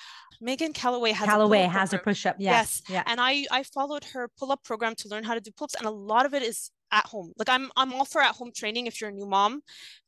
Meghan 0.42 0.74
Callaway 0.74 1.12
has 1.12 1.28
Callaway 1.28 1.62
a 1.62 1.68
has 1.68 1.92
a 1.92 1.98
push 1.98 2.26
up. 2.26 2.36
Yes. 2.38 2.82
yes. 2.88 2.90
Yeah. 2.90 3.02
And 3.06 3.20
I, 3.20 3.46
I 3.50 3.62
followed 3.62 4.04
her 4.12 4.28
pull 4.38 4.50
up 4.50 4.64
program 4.64 4.94
to 4.96 5.08
learn 5.08 5.22
how 5.22 5.34
to 5.34 5.40
do 5.40 5.50
pull 5.52 5.66
ups. 5.66 5.76
And 5.76 5.86
a 5.86 5.90
lot 5.90 6.26
of 6.26 6.34
it 6.34 6.42
is 6.42 6.70
at 6.90 7.06
home. 7.06 7.32
Like 7.36 7.48
I'm 7.48 7.70
I'm 7.76 7.92
all 7.92 8.04
for 8.04 8.20
at 8.20 8.34
home 8.34 8.52
training 8.54 8.86
if 8.86 9.00
you're 9.00 9.10
a 9.10 9.12
new 9.12 9.26
mom 9.26 9.62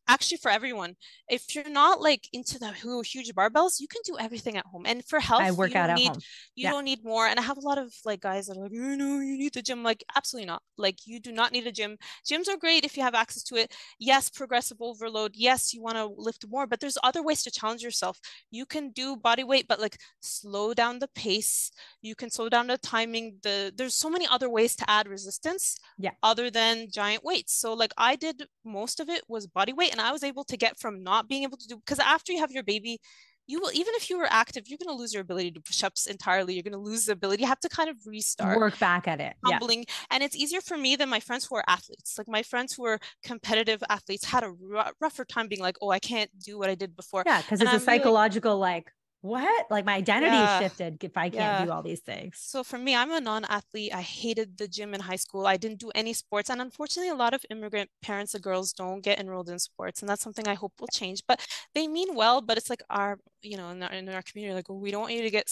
actually 0.08 0.38
for 0.38 0.50
everyone. 0.50 0.96
If 1.28 1.54
you're 1.54 1.68
not 1.68 2.00
like 2.00 2.28
into 2.32 2.58
the 2.58 2.72
huge 2.72 3.34
barbells 3.34 3.80
you 3.80 3.88
can 3.88 4.02
do 4.04 4.16
everything 4.18 4.56
at 4.56 4.66
home. 4.66 4.84
And 4.86 5.04
for 5.04 5.20
health 5.20 5.42
i 5.42 5.50
work 5.50 5.74
out 5.74 5.90
at 5.90 5.96
need, 5.96 6.08
home. 6.08 6.20
you 6.54 6.64
yeah. 6.64 6.70
don't 6.70 6.84
need 6.84 7.04
more. 7.04 7.26
And 7.26 7.38
i 7.38 7.42
have 7.42 7.56
a 7.56 7.66
lot 7.68 7.78
of 7.78 7.92
like 8.04 8.20
guys 8.20 8.46
that 8.46 8.56
are 8.56 8.64
like 8.64 8.72
you 8.72 8.96
know 8.96 9.20
you 9.20 9.38
need 9.38 9.54
the 9.54 9.62
gym. 9.62 9.82
Like 9.82 10.04
absolutely 10.16 10.46
not. 10.46 10.62
Like 10.76 11.06
you 11.06 11.20
do 11.20 11.32
not 11.32 11.52
need 11.52 11.66
a 11.66 11.72
gym. 11.72 11.96
Gyms 12.28 12.48
are 12.48 12.56
great 12.56 12.84
if 12.84 12.96
you 12.96 13.02
have 13.02 13.14
access 13.14 13.42
to 13.44 13.56
it. 13.56 13.74
Yes 13.98 14.28
progressive 14.30 14.78
overload. 14.80 15.32
Yes 15.34 15.72
you 15.72 15.82
want 15.82 15.96
to 15.96 16.06
lift 16.16 16.44
more 16.48 16.66
but 16.66 16.80
there's 16.80 16.98
other 17.02 17.22
ways 17.22 17.42
to 17.44 17.50
challenge 17.50 17.82
yourself. 17.82 18.18
You 18.50 18.66
can 18.66 18.90
do 18.90 19.16
body 19.16 19.44
weight 19.44 19.66
but 19.68 19.80
like 19.80 19.98
slow 20.20 20.74
down 20.74 20.98
the 20.98 21.08
pace. 21.14 21.70
You 22.02 22.14
can 22.14 22.30
slow 22.30 22.48
down 22.48 22.66
the 22.66 22.78
timing. 22.78 23.38
The 23.42 23.72
there's 23.74 23.94
so 23.94 24.10
many 24.10 24.26
other 24.26 24.50
ways 24.50 24.76
to 24.76 24.90
add 24.90 25.08
resistance 25.08 25.76
yeah. 25.98 26.12
other 26.22 26.50
than 26.50 26.88
giant 26.90 27.24
weights. 27.24 27.54
So 27.54 27.72
like 27.72 27.92
i 27.96 28.16
did 28.16 28.44
most 28.64 29.00
of 29.00 29.08
it 29.08 29.22
was 29.28 29.46
body 29.46 29.72
weight 29.72 29.93
and 29.94 30.00
I 30.00 30.10
was 30.10 30.24
able 30.24 30.42
to 30.44 30.56
get 30.56 30.76
from 30.76 31.04
not 31.04 31.28
being 31.28 31.44
able 31.44 31.56
to 31.56 31.68
do 31.68 31.76
because 31.76 32.00
after 32.00 32.32
you 32.32 32.40
have 32.40 32.50
your 32.50 32.64
baby, 32.64 32.98
you 33.46 33.60
will 33.60 33.70
even 33.72 33.92
if 33.94 34.10
you 34.10 34.18
were 34.18 34.26
active, 34.28 34.64
you're 34.66 34.78
going 34.84 34.94
to 34.94 35.00
lose 35.00 35.14
your 35.14 35.20
ability 35.20 35.52
to 35.52 35.60
push 35.60 35.84
ups 35.84 36.06
entirely. 36.06 36.54
You're 36.54 36.64
going 36.64 36.72
to 36.72 36.78
lose 36.78 37.06
the 37.06 37.12
ability. 37.12 37.42
You 37.42 37.48
have 37.48 37.60
to 37.60 37.68
kind 37.68 37.88
of 37.88 37.96
restart, 38.04 38.58
work 38.58 38.76
back 38.80 39.06
at 39.06 39.20
it, 39.20 39.34
humbling. 39.44 39.80
Yeah. 39.80 39.94
And 40.10 40.22
it's 40.24 40.34
easier 40.34 40.60
for 40.60 40.76
me 40.76 40.96
than 40.96 41.08
my 41.08 41.20
friends 41.20 41.46
who 41.46 41.54
are 41.54 41.64
athletes. 41.68 42.18
Like 42.18 42.26
my 42.26 42.42
friends 42.42 42.74
who 42.74 42.84
are 42.86 42.98
competitive 43.22 43.84
athletes 43.88 44.24
had 44.24 44.42
a 44.42 44.52
r- 44.74 44.92
rougher 45.00 45.24
time 45.24 45.46
being 45.46 45.62
like, 45.62 45.76
oh, 45.80 45.90
I 45.90 46.00
can't 46.00 46.30
do 46.42 46.58
what 46.58 46.70
I 46.70 46.74
did 46.74 46.96
before. 46.96 47.22
Yeah, 47.24 47.40
because 47.40 47.60
it's 47.60 47.70
I'm 47.70 47.76
a 47.76 47.80
psychological 47.80 48.58
like, 48.58 48.90
what? 49.24 49.70
Like 49.70 49.86
my 49.86 49.94
identity 49.94 50.36
yeah. 50.36 50.60
shifted 50.60 51.02
if 51.02 51.16
I 51.16 51.30
can't 51.30 51.34
yeah. 51.34 51.64
do 51.64 51.70
all 51.70 51.82
these 51.82 52.00
things. 52.00 52.36
So 52.38 52.62
for 52.62 52.76
me, 52.76 52.94
I'm 52.94 53.10
a 53.10 53.22
non-athlete. 53.22 53.94
I 53.94 54.02
hated 54.02 54.58
the 54.58 54.68
gym 54.68 54.92
in 54.92 55.00
high 55.00 55.16
school. 55.16 55.46
I 55.46 55.56
didn't 55.56 55.80
do 55.80 55.90
any 55.94 56.12
sports. 56.12 56.50
And 56.50 56.60
unfortunately, 56.60 57.08
a 57.08 57.14
lot 57.14 57.32
of 57.32 57.42
immigrant 57.48 57.88
parents 58.02 58.34
of 58.34 58.42
girls 58.42 58.74
don't 58.74 59.00
get 59.02 59.18
enrolled 59.18 59.48
in 59.48 59.58
sports. 59.58 60.02
And 60.02 60.10
that's 60.10 60.22
something 60.22 60.46
I 60.46 60.52
hope 60.52 60.74
will 60.78 60.88
change. 60.88 61.22
But 61.26 61.40
they 61.74 61.88
mean 61.88 62.14
well, 62.14 62.42
but 62.42 62.58
it's 62.58 62.68
like 62.68 62.82
our, 62.90 63.18
you 63.40 63.56
know, 63.56 63.70
in 63.70 63.82
our, 63.82 63.92
in 63.92 64.06
our 64.10 64.20
community, 64.20 64.54
like, 64.54 64.68
we 64.68 64.90
don't 64.90 65.00
want 65.00 65.14
you 65.14 65.22
to 65.22 65.30
get, 65.30 65.50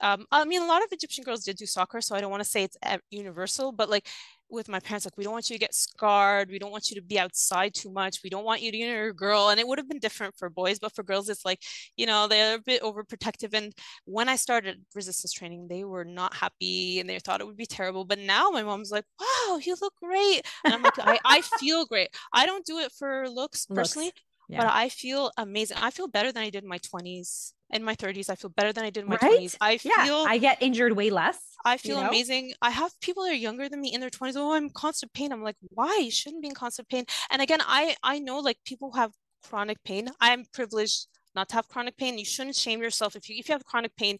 um, 0.00 0.26
I 0.32 0.44
mean, 0.44 0.62
a 0.62 0.66
lot 0.66 0.82
of 0.82 0.90
Egyptian 0.90 1.22
girls 1.22 1.44
did 1.44 1.56
do 1.56 1.66
soccer. 1.66 2.00
So 2.00 2.16
I 2.16 2.20
don't 2.20 2.32
want 2.32 2.42
to 2.42 2.48
say 2.48 2.64
it's 2.64 2.76
universal, 3.12 3.70
but 3.70 3.88
like 3.88 4.08
with 4.52 4.68
my 4.68 4.78
parents 4.78 5.06
like 5.06 5.16
we 5.16 5.24
don't 5.24 5.32
want 5.32 5.48
you 5.50 5.54
to 5.54 5.60
get 5.60 5.74
scarred. 5.74 6.50
We 6.50 6.58
don't 6.58 6.70
want 6.70 6.90
you 6.90 6.96
to 6.96 7.02
be 7.02 7.18
outside 7.18 7.74
too 7.74 7.90
much. 7.90 8.20
We 8.22 8.30
don't 8.30 8.44
want 8.44 8.62
you 8.62 8.70
to 8.70 8.76
you 8.76 8.86
know 8.86 9.12
girl. 9.12 9.48
And 9.48 9.58
it 9.58 9.66
would 9.66 9.78
have 9.78 9.88
been 9.88 9.98
different 9.98 10.34
for 10.36 10.50
boys 10.50 10.78
but 10.78 10.94
for 10.94 11.02
girls 11.02 11.28
it's 11.28 11.44
like 11.44 11.60
you 11.96 12.06
know 12.06 12.28
they're 12.28 12.56
a 12.56 12.60
bit 12.60 12.82
overprotective. 12.82 13.54
And 13.54 13.72
when 14.04 14.28
i 14.28 14.36
started 14.36 14.84
resistance 14.94 15.32
training 15.32 15.68
they 15.68 15.84
were 15.84 16.04
not 16.04 16.34
happy 16.34 17.00
and 17.00 17.08
they 17.08 17.18
thought 17.18 17.40
it 17.40 17.46
would 17.46 17.56
be 17.56 17.66
terrible. 17.66 18.04
But 18.04 18.18
now 18.18 18.50
my 18.50 18.62
mom's 18.62 18.90
like 18.90 19.04
wow 19.20 19.58
you 19.58 19.74
look 19.80 19.94
great. 20.02 20.42
And 20.64 20.74
i'm 20.74 20.82
like 20.82 20.98
I, 20.98 21.18
I 21.24 21.40
feel 21.40 21.84
great. 21.86 22.08
I 22.32 22.46
don't 22.46 22.64
do 22.64 22.78
it 22.78 22.92
for 22.92 23.28
looks 23.28 23.66
personally 23.74 24.06
looks. 24.06 24.22
Yeah. 24.48 24.58
but 24.58 24.72
i 24.72 24.88
feel 24.88 25.30
amazing. 25.38 25.78
I 25.80 25.90
feel 25.90 26.08
better 26.08 26.30
than 26.32 26.42
i 26.42 26.50
did 26.50 26.62
in 26.62 26.68
my 26.68 26.78
20s 26.78 27.52
in 27.72 27.82
my 27.82 27.94
30s 27.94 28.28
i 28.30 28.34
feel 28.34 28.50
better 28.50 28.72
than 28.72 28.84
i 28.84 28.90
did 28.90 29.04
in 29.04 29.08
my 29.08 29.18
right? 29.22 29.40
20s 29.40 29.56
i 29.60 29.78
feel 29.78 29.92
yeah, 29.96 30.24
i 30.28 30.38
get 30.38 30.60
injured 30.60 30.92
way 30.92 31.10
less 31.10 31.38
i 31.64 31.76
feel 31.76 31.96
you 31.96 32.02
know? 32.02 32.08
amazing. 32.08 32.52
I 32.60 32.70
have 32.70 32.92
people 33.00 33.22
that 33.24 33.30
are 33.30 33.34
younger 33.34 33.68
than 33.68 33.80
me 33.80 33.92
in 33.94 34.00
their 34.00 34.10
20s 34.10 34.34
oh 34.36 34.52
i'm 34.54 34.68
constant 34.70 35.12
pain. 35.12 35.32
I'm 35.32 35.42
like 35.42 35.56
why? 35.70 36.00
You 36.02 36.10
shouldn't 36.10 36.42
be 36.42 36.48
in 36.48 36.54
constant 36.54 36.88
pain. 36.88 37.04
And 37.30 37.40
again 37.40 37.60
i 37.62 37.94
i 38.02 38.18
know 38.18 38.38
like 38.40 38.58
people 38.64 38.90
who 38.90 38.98
have 38.98 39.12
chronic 39.48 39.82
pain. 39.84 40.08
I'm 40.20 40.44
privileged 40.52 41.06
not 41.34 41.48
to 41.50 41.54
have 41.56 41.68
chronic 41.68 41.96
pain. 41.96 42.18
You 42.18 42.24
shouldn't 42.24 42.56
shame 42.56 42.80
yourself. 42.82 43.16
If 43.16 43.28
you 43.28 43.36
if 43.38 43.48
you 43.48 43.52
have 43.54 43.64
chronic 43.64 43.94
pain 43.96 44.18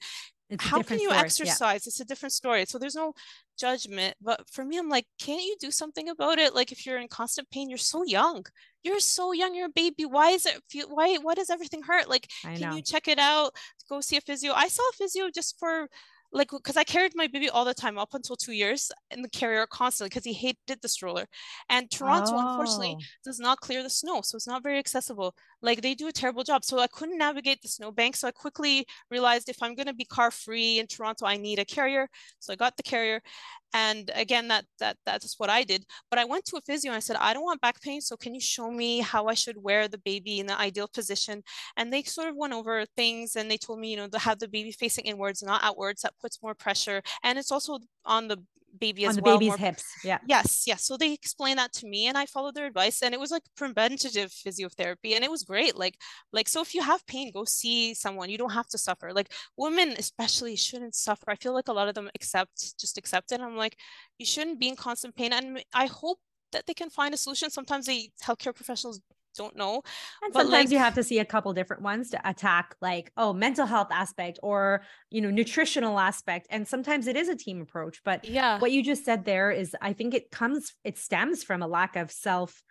It's 0.50 0.64
how 0.64 0.82
can 0.82 0.98
you 0.98 1.10
story. 1.10 1.24
exercise? 1.24 1.82
Yeah. 1.84 1.88
it's 1.90 2.00
a 2.00 2.04
different 2.04 2.32
story. 2.32 2.64
So 2.66 2.78
there's 2.78 2.94
no 2.94 3.12
judgment. 3.58 4.14
But 4.20 4.48
for 4.50 4.64
me 4.64 4.78
i'm 4.78 4.88
like 4.88 5.06
can't 5.18 5.42
you 5.42 5.56
do 5.58 5.70
something 5.70 6.08
about 6.08 6.38
it? 6.38 6.54
Like 6.54 6.72
if 6.72 6.86
you're 6.86 6.98
in 6.98 7.08
constant 7.08 7.50
pain 7.50 7.68
you're 7.68 7.78
so 7.78 8.04
young 8.04 8.44
you're 8.82 9.00
so 9.00 9.32
young 9.32 9.54
you're 9.54 9.66
a 9.66 9.70
baby 9.70 10.04
why 10.04 10.30
is 10.30 10.46
it 10.46 10.60
feel 10.68 10.86
why 10.88 11.16
why 11.22 11.34
does 11.34 11.50
everything 11.50 11.82
hurt 11.82 12.08
like 12.08 12.28
I 12.44 12.54
can 12.54 12.70
know. 12.70 12.76
you 12.76 12.82
check 12.82 13.08
it 13.08 13.18
out 13.18 13.54
go 13.88 14.00
see 14.00 14.16
a 14.16 14.20
physio 14.20 14.52
i 14.54 14.68
saw 14.68 14.82
a 14.82 14.96
physio 14.96 15.30
just 15.30 15.58
for 15.58 15.88
like 16.32 16.50
because 16.50 16.76
I 16.76 16.84
carried 16.84 17.12
my 17.14 17.26
baby 17.26 17.48
all 17.48 17.64
the 17.64 17.74
time 17.74 17.98
up 17.98 18.14
until 18.14 18.36
two 18.36 18.52
years 18.52 18.90
in 19.10 19.22
the 19.22 19.28
carrier 19.28 19.66
constantly 19.66 20.08
because 20.08 20.24
he 20.24 20.32
hated 20.32 20.80
the 20.80 20.88
stroller. 20.88 21.26
And 21.68 21.90
Toronto, 21.90 22.32
oh. 22.34 22.48
unfortunately, 22.48 22.96
does 23.24 23.38
not 23.38 23.60
clear 23.60 23.82
the 23.82 23.90
snow, 23.90 24.22
so 24.22 24.36
it's 24.36 24.46
not 24.46 24.62
very 24.62 24.78
accessible. 24.78 25.34
Like 25.62 25.82
they 25.82 25.94
do 25.94 26.08
a 26.08 26.12
terrible 26.12 26.44
job. 26.44 26.64
So 26.64 26.78
I 26.78 26.86
couldn't 26.88 27.18
navigate 27.18 27.62
the 27.62 27.68
snowbank. 27.68 28.16
So 28.16 28.28
I 28.28 28.32
quickly 28.32 28.86
realized 29.10 29.48
if 29.48 29.62
I'm 29.62 29.74
going 29.74 29.86
to 29.86 29.94
be 29.94 30.04
car 30.04 30.30
free 30.30 30.78
in 30.78 30.86
Toronto, 30.86 31.26
I 31.26 31.36
need 31.36 31.58
a 31.58 31.64
carrier. 31.64 32.08
So 32.40 32.52
I 32.52 32.56
got 32.56 32.76
the 32.76 32.82
carrier, 32.82 33.20
and 33.74 34.10
again 34.14 34.48
that 34.48 34.64
that 34.78 34.96
that's 35.06 35.38
what 35.38 35.48
i 35.48 35.62
did 35.62 35.84
but 36.10 36.18
i 36.18 36.24
went 36.24 36.44
to 36.44 36.56
a 36.56 36.60
physio 36.60 36.90
and 36.90 36.96
i 36.96 37.00
said 37.00 37.16
i 37.16 37.32
don't 37.32 37.44
want 37.44 37.60
back 37.60 37.80
pain 37.80 38.00
so 38.00 38.16
can 38.16 38.34
you 38.34 38.40
show 38.40 38.70
me 38.70 39.00
how 39.00 39.26
i 39.26 39.34
should 39.34 39.56
wear 39.62 39.88
the 39.88 39.98
baby 39.98 40.40
in 40.40 40.46
the 40.46 40.58
ideal 40.58 40.88
position 40.88 41.42
and 41.76 41.92
they 41.92 42.02
sort 42.02 42.28
of 42.28 42.36
went 42.36 42.52
over 42.52 42.84
things 42.96 43.36
and 43.36 43.50
they 43.50 43.56
told 43.56 43.78
me 43.78 43.90
you 43.90 43.96
know 43.96 44.08
to 44.08 44.18
have 44.18 44.38
the 44.38 44.48
baby 44.48 44.72
facing 44.72 45.04
inwards 45.04 45.42
not 45.42 45.62
outwards 45.64 46.02
that 46.02 46.18
puts 46.20 46.42
more 46.42 46.54
pressure 46.54 47.02
and 47.22 47.38
it's 47.38 47.52
also 47.52 47.78
on 48.04 48.28
the 48.28 48.36
baby 48.78 49.04
as 49.04 49.10
on 49.10 49.16
the 49.16 49.22
well. 49.22 49.38
baby's 49.38 49.48
more, 49.48 49.58
hips. 49.58 49.84
Yeah. 50.04 50.18
Yes. 50.26 50.64
Yes. 50.66 50.84
So 50.84 50.96
they 50.96 51.12
explained 51.12 51.58
that 51.58 51.72
to 51.74 51.86
me 51.86 52.06
and 52.06 52.16
I 52.16 52.26
followed 52.26 52.54
their 52.54 52.66
advice 52.66 53.02
and 53.02 53.14
it 53.14 53.20
was 53.20 53.30
like 53.30 53.42
preventative 53.56 54.30
physiotherapy 54.30 55.14
and 55.14 55.24
it 55.24 55.30
was 55.30 55.42
great. 55.42 55.76
Like, 55.76 55.96
like, 56.32 56.48
so 56.48 56.60
if 56.60 56.74
you 56.74 56.82
have 56.82 57.06
pain, 57.06 57.30
go 57.32 57.44
see 57.44 57.94
someone. 57.94 58.30
You 58.30 58.38
don't 58.38 58.52
have 58.52 58.68
to 58.68 58.78
suffer. 58.78 59.12
Like 59.12 59.32
women 59.56 59.94
especially 59.98 60.56
shouldn't 60.56 60.94
suffer. 60.94 61.24
I 61.28 61.36
feel 61.36 61.54
like 61.54 61.68
a 61.68 61.72
lot 61.72 61.88
of 61.88 61.94
them 61.94 62.10
accept, 62.14 62.78
just 62.78 62.98
accept 62.98 63.32
it. 63.32 63.40
I'm 63.40 63.56
like, 63.56 63.76
you 64.18 64.26
shouldn't 64.26 64.60
be 64.60 64.68
in 64.68 64.76
constant 64.76 65.16
pain. 65.16 65.32
And 65.32 65.62
I 65.74 65.86
hope 65.86 66.18
that 66.52 66.66
they 66.66 66.74
can 66.74 66.90
find 66.90 67.14
a 67.14 67.16
solution. 67.16 67.50
Sometimes 67.50 67.86
they 67.86 68.10
healthcare 68.22 68.54
professionals 68.54 69.00
don't 69.36 69.56
know. 69.56 69.82
And 70.22 70.32
sometimes 70.32 70.52
like, 70.52 70.70
you 70.70 70.78
have 70.78 70.94
to 70.94 71.02
see 71.02 71.18
a 71.18 71.24
couple 71.24 71.52
different 71.52 71.82
ones 71.82 72.10
to 72.10 72.28
attack 72.28 72.74
like, 72.80 73.12
oh, 73.16 73.32
mental 73.32 73.66
health 73.66 73.88
aspect 73.90 74.38
or, 74.42 74.82
you 75.10 75.20
know, 75.20 75.30
nutritional 75.30 75.98
aspect. 75.98 76.46
And 76.50 76.66
sometimes 76.66 77.06
it 77.06 77.16
is 77.16 77.28
a 77.28 77.36
team 77.36 77.60
approach. 77.60 78.02
But 78.04 78.24
yeah, 78.24 78.58
what 78.58 78.72
you 78.72 78.82
just 78.82 79.04
said 79.04 79.24
there 79.24 79.50
is 79.50 79.74
I 79.80 79.92
think 79.92 80.14
it 80.14 80.30
comes, 80.30 80.72
it 80.84 80.98
stems 80.98 81.42
from 81.42 81.62
a 81.62 81.66
lack 81.66 81.96
of 81.96 82.10
self 82.10 82.62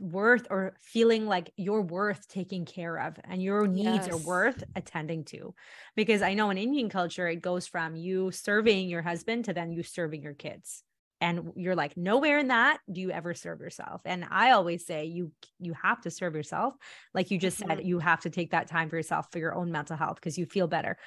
worth 0.00 0.46
or 0.50 0.74
feeling 0.80 1.26
like 1.26 1.52
you're 1.56 1.82
worth 1.82 2.26
taking 2.28 2.64
care 2.64 2.98
of 2.98 3.16
and 3.24 3.42
your 3.42 3.66
needs 3.66 4.06
yes. 4.06 4.08
are 4.08 4.16
worth 4.16 4.64
attending 4.74 5.24
to 5.24 5.54
because 5.94 6.22
i 6.22 6.34
know 6.34 6.50
in 6.50 6.58
indian 6.58 6.88
culture 6.88 7.28
it 7.28 7.40
goes 7.40 7.66
from 7.66 7.94
you 7.94 8.30
serving 8.32 8.88
your 8.88 9.02
husband 9.02 9.44
to 9.44 9.52
then 9.52 9.70
you 9.70 9.82
serving 9.82 10.22
your 10.22 10.34
kids 10.34 10.82
and 11.24 11.52
you're 11.56 11.74
like 11.74 11.96
nowhere 11.96 12.38
in 12.38 12.48
that 12.48 12.80
do 12.92 13.00
you 13.00 13.10
ever 13.10 13.32
serve 13.32 13.60
yourself. 13.60 14.02
And 14.04 14.26
i 14.30 14.50
always 14.50 14.86
say 14.86 15.06
you 15.06 15.32
you 15.58 15.74
have 15.82 16.02
to 16.02 16.10
serve 16.10 16.34
yourself. 16.34 16.74
Like 17.14 17.30
you 17.30 17.38
just 17.38 17.58
mm-hmm. 17.58 17.78
said 17.78 17.86
you 17.86 17.98
have 17.98 18.20
to 18.20 18.30
take 18.30 18.50
that 18.50 18.68
time 18.68 18.90
for 18.90 18.96
yourself 18.96 19.28
for 19.32 19.38
your 19.38 19.54
own 19.54 19.72
mental 19.72 19.96
health 19.96 20.16
because 20.16 20.36
you 20.36 20.44
feel 20.44 20.68
better. 20.68 20.98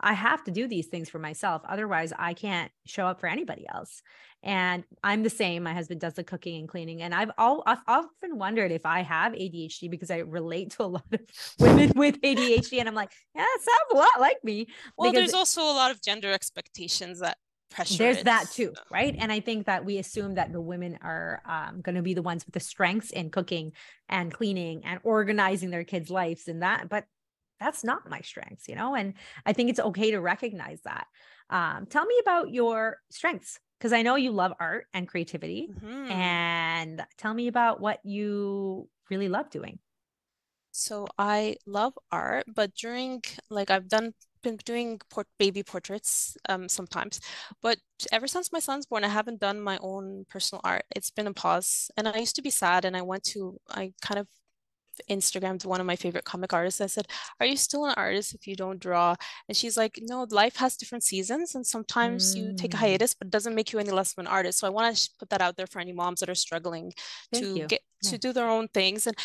I 0.00 0.12
have 0.12 0.44
to 0.44 0.50
do 0.50 0.68
these 0.68 0.88
things 0.88 1.08
for 1.08 1.18
myself 1.18 1.62
otherwise 1.66 2.12
i 2.18 2.34
can't 2.34 2.70
show 2.84 3.06
up 3.06 3.20
for 3.20 3.28
anybody 3.28 3.64
else. 3.72 4.02
And 4.42 4.84
i'm 5.02 5.22
the 5.22 5.30
same 5.30 5.62
my 5.62 5.72
husband 5.72 6.00
does 6.00 6.14
the 6.14 6.24
cooking 6.24 6.58
and 6.60 6.68
cleaning 6.68 7.00
and 7.00 7.14
i've 7.14 7.30
all 7.38 7.62
i've 7.66 7.84
often 7.86 8.36
wondered 8.36 8.70
if 8.70 8.84
i 8.84 9.00
have 9.00 9.32
adhd 9.32 9.90
because 9.90 10.10
i 10.10 10.18
relate 10.18 10.72
to 10.72 10.82
a 10.82 10.90
lot 10.96 11.04
of 11.12 11.20
women 11.58 11.92
with 11.96 12.20
adhd 12.20 12.78
and 12.78 12.88
i'm 12.88 12.94
like 12.94 13.12
yeah 13.34 13.46
it 13.56 13.62
sounds 13.62 13.92
a 13.94 13.96
lot 13.96 14.20
like 14.20 14.36
me 14.44 14.66
well 14.98 15.12
there's 15.12 15.32
also 15.32 15.62
a 15.62 15.76
lot 15.80 15.90
of 15.90 16.02
gender 16.02 16.30
expectations 16.30 17.20
that 17.20 17.38
pressure 17.74 17.98
there's 17.98 18.22
that 18.22 18.50
too 18.52 18.72
right? 18.90 19.14
And 19.18 19.30
i 19.32 19.40
think 19.40 19.66
that 19.66 19.84
we 19.84 19.98
assume 19.98 20.34
that 20.34 20.52
the 20.52 20.60
women 20.60 20.98
are 21.02 21.42
um, 21.46 21.80
going 21.80 21.96
to 21.96 22.02
be 22.02 22.14
the 22.14 22.22
ones 22.22 22.44
with 22.46 22.54
the 22.54 22.60
strengths 22.60 23.10
in 23.10 23.30
cooking 23.30 23.72
and 24.08 24.32
cleaning 24.32 24.84
and 24.84 25.00
organizing 25.02 25.70
their 25.70 25.84
kids 25.84 26.10
lives 26.10 26.48
and 26.48 26.62
that 26.62 26.88
but 26.88 27.06
that's 27.60 27.84
not 27.84 28.08
my 28.08 28.20
strengths 28.20 28.68
you 28.68 28.74
know? 28.76 28.94
And 28.94 29.14
i 29.44 29.52
think 29.52 29.70
it's 29.70 29.80
okay 29.80 30.10
to 30.12 30.20
recognize 30.20 30.80
that. 30.82 31.06
Um, 31.50 31.86
tell 31.86 32.06
me 32.06 32.16
about 32.20 32.50
your 32.50 32.98
strengths 33.10 33.60
because 33.78 33.92
i 33.92 34.02
know 34.02 34.16
you 34.16 34.30
love 34.30 34.52
art 34.58 34.86
and 34.94 35.06
creativity 35.06 35.68
mm-hmm. 35.72 36.10
and 36.10 37.04
tell 37.18 37.34
me 37.34 37.48
about 37.48 37.80
what 37.80 38.00
you 38.04 38.88
really 39.10 39.28
love 39.28 39.50
doing. 39.50 39.78
So 40.72 41.06
i 41.18 41.56
love 41.66 41.92
art 42.10 42.46
but 42.52 42.74
during 42.74 43.22
like 43.50 43.70
i've 43.70 43.88
done 43.88 44.14
been 44.44 44.58
doing 44.64 45.00
port- 45.10 45.28
baby 45.38 45.64
portraits 45.64 46.36
um, 46.48 46.68
sometimes, 46.68 47.20
but 47.62 47.78
ever 48.12 48.28
since 48.28 48.52
my 48.52 48.60
son's 48.60 48.86
born, 48.86 49.04
I 49.04 49.08
haven't 49.08 49.40
done 49.40 49.60
my 49.60 49.78
own 49.82 50.26
personal 50.30 50.60
art. 50.64 50.84
It's 50.96 51.10
been 51.10 51.26
a 51.28 51.34
pause, 51.34 51.90
and 51.96 52.08
I 52.08 52.18
used 52.18 52.36
to 52.36 52.42
be 52.42 52.50
sad, 52.50 52.84
and 52.84 52.96
I 52.96 53.02
went 53.02 53.24
to 53.34 53.58
I 53.70 53.92
kind 54.02 54.20
of 54.20 54.28
Instagrammed 55.10 55.64
one 55.64 55.80
of 55.80 55.86
my 55.86 55.96
favorite 55.96 56.24
comic 56.24 56.52
artists. 56.52 56.80
I 56.80 56.86
said, 56.86 57.08
Are 57.40 57.46
you 57.46 57.56
still 57.56 57.86
an 57.86 57.94
artist 57.96 58.34
if 58.34 58.46
you 58.46 58.56
don't 58.56 58.80
draw? 58.80 59.14
And 59.48 59.56
she's 59.56 59.76
like, 59.76 59.98
No, 60.02 60.26
life 60.30 60.56
has 60.56 60.76
different 60.76 61.04
seasons. 61.04 61.54
And 61.54 61.66
sometimes 61.66 62.34
mm. 62.34 62.38
you 62.38 62.54
take 62.54 62.74
a 62.74 62.76
mm. 62.76 62.80
hiatus, 62.80 63.14
but 63.14 63.28
it 63.28 63.30
doesn't 63.30 63.54
make 63.54 63.72
you 63.72 63.78
any 63.78 63.90
less 63.90 64.12
of 64.12 64.18
an 64.18 64.26
artist. 64.26 64.58
So 64.58 64.66
I 64.66 64.70
want 64.70 64.96
to 64.96 65.10
put 65.18 65.30
that 65.30 65.42
out 65.42 65.56
there 65.56 65.66
for 65.66 65.80
any 65.80 65.92
moms 65.92 66.20
that 66.20 66.28
are 66.28 66.34
struggling 66.34 66.92
Thank 67.32 67.44
to 67.44 67.58
you. 67.60 67.66
get 67.66 67.80
yeah. 68.04 68.10
to 68.10 68.18
do 68.18 68.32
their 68.32 68.48
own 68.48 68.68
things. 68.68 69.06
And 69.06 69.16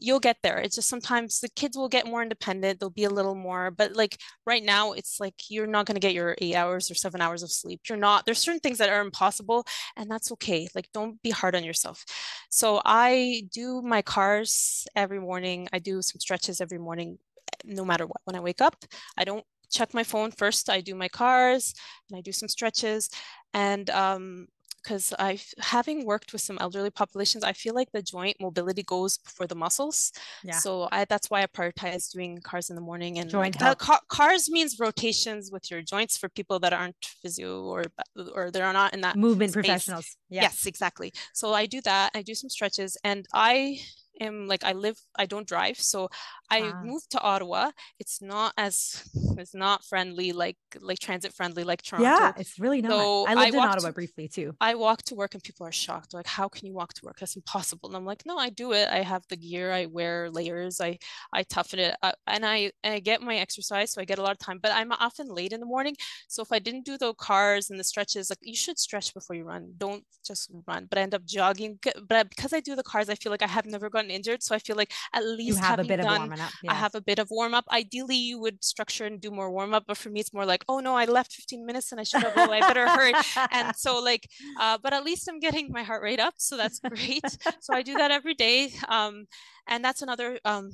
you'll 0.00 0.20
get 0.20 0.38
there. 0.42 0.58
It's 0.58 0.76
just 0.76 0.88
sometimes 0.88 1.40
the 1.40 1.48
kids 1.48 1.76
will 1.76 1.88
get 1.88 2.06
more 2.06 2.22
independent. 2.22 2.80
They'll 2.80 2.90
be 2.90 3.04
a 3.04 3.10
little 3.10 3.34
more, 3.34 3.70
but 3.70 3.96
like 3.96 4.18
right 4.46 4.62
now, 4.62 4.92
it's 4.92 5.20
like 5.20 5.34
you're 5.48 5.66
not 5.66 5.86
going 5.86 5.94
to 5.94 6.00
get 6.00 6.14
your 6.14 6.36
eight 6.40 6.54
hours 6.54 6.90
or 6.90 6.94
seven 6.94 7.20
hours 7.20 7.42
of 7.42 7.50
sleep. 7.50 7.80
You're 7.88 7.98
not, 7.98 8.26
there's 8.26 8.38
certain 8.38 8.60
things 8.60 8.78
that 8.78 8.90
are 8.90 9.00
impossible, 9.00 9.66
and 9.96 10.10
that's 10.10 10.32
okay. 10.32 10.68
Like, 10.74 10.88
don't 10.92 11.20
be 11.22 11.30
hard 11.30 11.54
on 11.54 11.64
yourself. 11.64 12.04
So 12.50 12.80
I 12.84 13.44
do 13.52 13.82
my 13.82 14.02
CARs 14.02 14.86
every 14.94 15.05
morning. 15.18 15.68
I 15.72 15.78
do 15.78 16.02
some 16.02 16.20
stretches 16.20 16.60
every 16.60 16.78
morning, 16.78 17.18
no 17.64 17.84
matter 17.84 18.06
what. 18.06 18.20
When 18.24 18.36
I 18.36 18.40
wake 18.40 18.60
up, 18.60 18.84
I 19.16 19.24
don't 19.24 19.44
check 19.70 19.94
my 19.94 20.04
phone 20.04 20.30
first. 20.30 20.70
I 20.70 20.80
do 20.80 20.94
my 20.94 21.08
CARs 21.08 21.74
and 22.08 22.18
I 22.18 22.20
do 22.20 22.32
some 22.32 22.48
stretches. 22.48 23.10
And 23.52 23.88
um, 23.90 24.48
because 24.86 25.12
I, 25.18 25.40
having 25.58 26.06
worked 26.06 26.32
with 26.32 26.42
some 26.42 26.58
elderly 26.60 26.90
populations, 26.90 27.42
I 27.42 27.52
feel 27.52 27.74
like 27.74 27.90
the 27.90 28.02
joint 28.02 28.36
mobility 28.40 28.84
goes 28.84 29.18
before 29.18 29.48
the 29.48 29.56
muscles. 29.56 30.12
Yeah. 30.44 30.58
So 30.58 30.88
I, 30.92 31.04
that's 31.06 31.28
why 31.28 31.42
I 31.42 31.46
prioritize 31.46 32.12
doing 32.12 32.38
CARs 32.38 32.70
in 32.70 32.76
the 32.76 32.82
morning. 32.82 33.18
And 33.18 33.28
joint 33.28 33.58
ca- 33.58 34.00
CARs 34.08 34.48
means 34.48 34.78
rotations 34.78 35.50
with 35.50 35.72
your 35.72 35.82
joints 35.82 36.16
for 36.16 36.28
people 36.28 36.60
that 36.60 36.72
aren't 36.72 36.94
physio 37.20 37.64
or 37.64 37.84
or 38.32 38.52
they're 38.52 38.72
not 38.72 38.94
in 38.94 39.00
that 39.00 39.16
movement 39.16 39.52
space. 39.52 39.64
professionals. 39.64 40.16
Yeah. 40.28 40.42
Yes, 40.42 40.66
exactly. 40.66 41.12
So 41.34 41.52
I 41.52 41.66
do 41.66 41.80
that. 41.80 42.12
I 42.14 42.22
do 42.22 42.34
some 42.34 42.48
stretches, 42.48 42.96
and 43.02 43.26
I 43.34 43.80
am 44.20 44.46
like 44.46 44.64
I 44.64 44.72
live 44.72 44.98
I 45.16 45.26
don't 45.26 45.46
drive 45.46 45.78
so 45.78 46.08
I 46.50 46.72
ah. 46.72 46.82
moved 46.82 47.10
to 47.10 47.20
Ottawa. 47.20 47.70
It's 47.98 48.22
not 48.22 48.52
as 48.56 49.02
it's 49.38 49.54
not 49.54 49.84
friendly 49.84 50.32
like 50.32 50.56
like 50.80 50.98
transit 50.98 51.34
friendly 51.34 51.64
like 51.64 51.82
Toronto. 51.82 52.08
Yeah 52.08 52.32
it's 52.36 52.58
really 52.58 52.82
not. 52.82 52.92
So 52.92 53.26
I 53.26 53.34
lived 53.34 53.56
I 53.56 53.58
in 53.58 53.68
Ottawa 53.68 53.88
to, 53.88 53.94
briefly 53.94 54.28
too. 54.28 54.54
I 54.60 54.74
walk 54.74 55.02
to 55.04 55.14
work 55.14 55.34
and 55.34 55.42
people 55.42 55.66
are 55.66 55.72
shocked. 55.72 56.12
They're 56.12 56.20
like 56.20 56.26
how 56.26 56.48
can 56.48 56.66
you 56.66 56.74
walk 56.74 56.94
to 56.94 57.04
work? 57.04 57.18
That's 57.18 57.36
impossible. 57.36 57.88
And 57.88 57.96
I'm 57.96 58.04
like 58.04 58.22
no 58.26 58.38
I 58.38 58.50
do 58.50 58.72
it. 58.72 58.88
I 58.88 59.02
have 59.02 59.22
the 59.28 59.36
gear. 59.36 59.72
I 59.72 59.86
wear 59.86 60.30
layers. 60.30 60.80
I 60.80 60.98
I 61.32 61.42
toughen 61.42 61.78
it 61.78 61.96
uh, 62.02 62.12
and 62.26 62.44
I 62.44 62.72
and 62.82 62.94
I 62.94 63.00
get 63.00 63.22
my 63.22 63.36
exercise 63.36 63.92
so 63.92 64.00
I 64.00 64.04
get 64.04 64.18
a 64.18 64.22
lot 64.22 64.32
of 64.32 64.38
time 64.38 64.58
but 64.62 64.72
I'm 64.72 64.92
often 64.92 65.28
late 65.28 65.52
in 65.52 65.60
the 65.60 65.66
morning. 65.66 65.96
So 66.28 66.42
if 66.42 66.52
I 66.52 66.58
didn't 66.58 66.84
do 66.84 66.98
the 66.98 67.14
CARs 67.14 67.70
and 67.70 67.78
the 67.78 67.84
stretches 67.84 68.30
like 68.30 68.38
you 68.42 68.56
should 68.56 68.78
stretch 68.78 69.12
before 69.14 69.36
you 69.36 69.44
run. 69.44 69.72
Don't 69.76 70.04
just 70.26 70.50
run. 70.66 70.86
But 70.88 70.98
I 70.98 71.02
end 71.02 71.14
up 71.14 71.24
jogging 71.24 71.78
but 72.08 72.28
because 72.30 72.52
I 72.52 72.60
do 72.60 72.76
the 72.76 72.82
cars 72.82 73.08
I 73.08 73.14
feel 73.14 73.30
like 73.30 73.42
I 73.42 73.48
have 73.48 73.66
never 73.66 73.90
gone 73.90 74.05
injured. 74.10 74.42
So 74.42 74.54
I 74.54 74.58
feel 74.58 74.76
like 74.76 74.92
at 75.12 75.24
least 75.24 75.58
you 75.58 75.62
have 75.62 75.78
a 75.78 75.84
bit 75.84 76.00
done, 76.00 76.06
of 76.06 76.18
warming 76.18 76.40
up. 76.40 76.52
Yes. 76.62 76.72
I 76.72 76.74
have 76.74 76.94
a 76.94 77.00
bit 77.00 77.18
of 77.18 77.28
warm 77.30 77.54
up. 77.54 77.64
Ideally, 77.70 78.16
you 78.16 78.38
would 78.40 78.64
structure 78.64 79.04
and 79.04 79.20
do 79.20 79.30
more 79.30 79.50
warm 79.50 79.74
up, 79.74 79.84
but 79.86 79.96
for 79.96 80.10
me, 80.10 80.20
it's 80.20 80.32
more 80.32 80.46
like, 80.46 80.64
oh 80.68 80.80
no, 80.80 80.94
I 80.96 81.04
left 81.04 81.32
15 81.32 81.64
minutes 81.64 81.92
and 81.92 82.00
I 82.00 82.04
should 82.04 82.22
have. 82.22 82.32
Oh, 82.36 82.50
I 82.50 82.60
better 82.60 82.88
hurry. 82.88 83.12
And 83.50 83.74
so 83.76 83.98
like, 83.98 84.28
uh, 84.58 84.78
but 84.82 84.92
at 84.92 85.04
least 85.04 85.28
I'm 85.28 85.40
getting 85.40 85.70
my 85.70 85.82
heart 85.82 86.02
rate 86.02 86.20
up, 86.20 86.34
so 86.36 86.56
that's 86.56 86.78
great. 86.80 87.24
so 87.60 87.74
I 87.74 87.82
do 87.82 87.94
that 87.94 88.10
every 88.10 88.34
day. 88.34 88.70
Um, 88.88 89.26
and 89.68 89.84
that's 89.84 90.02
another 90.02 90.38
um, 90.44 90.70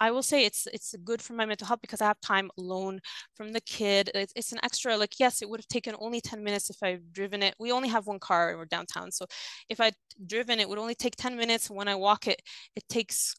I 0.00 0.10
will 0.10 0.22
say 0.22 0.44
it's 0.44 0.66
it's 0.72 0.94
good 1.04 1.22
for 1.22 1.32
my 1.32 1.46
mental 1.46 1.66
health 1.66 1.80
because 1.80 2.00
I 2.00 2.06
have 2.06 2.20
time 2.20 2.50
alone 2.58 3.00
from 3.34 3.52
the 3.52 3.60
kid. 3.60 4.10
It's, 4.14 4.32
it's 4.36 4.52
an 4.52 4.58
extra 4.62 4.96
like 4.96 5.18
yes, 5.18 5.42
it 5.42 5.48
would 5.48 5.60
have 5.60 5.68
taken 5.68 5.94
only 5.98 6.20
10 6.20 6.44
minutes 6.44 6.70
if 6.70 6.82
I've 6.82 7.12
driven 7.12 7.42
it. 7.42 7.54
We 7.58 7.72
only 7.72 7.88
have 7.88 8.06
one 8.06 8.18
car 8.18 8.50
and 8.50 8.58
we're 8.58 8.66
downtown. 8.66 9.10
So 9.10 9.26
if 9.68 9.80
I'd 9.80 9.94
driven 10.26 10.60
it 10.60 10.68
would 10.68 10.78
only 10.78 10.94
take 10.94 11.16
10 11.16 11.36
minutes. 11.36 11.70
When 11.70 11.88
I 11.88 11.94
walk 11.94 12.26
it, 12.28 12.42
it 12.74 12.84
takes 12.88 13.34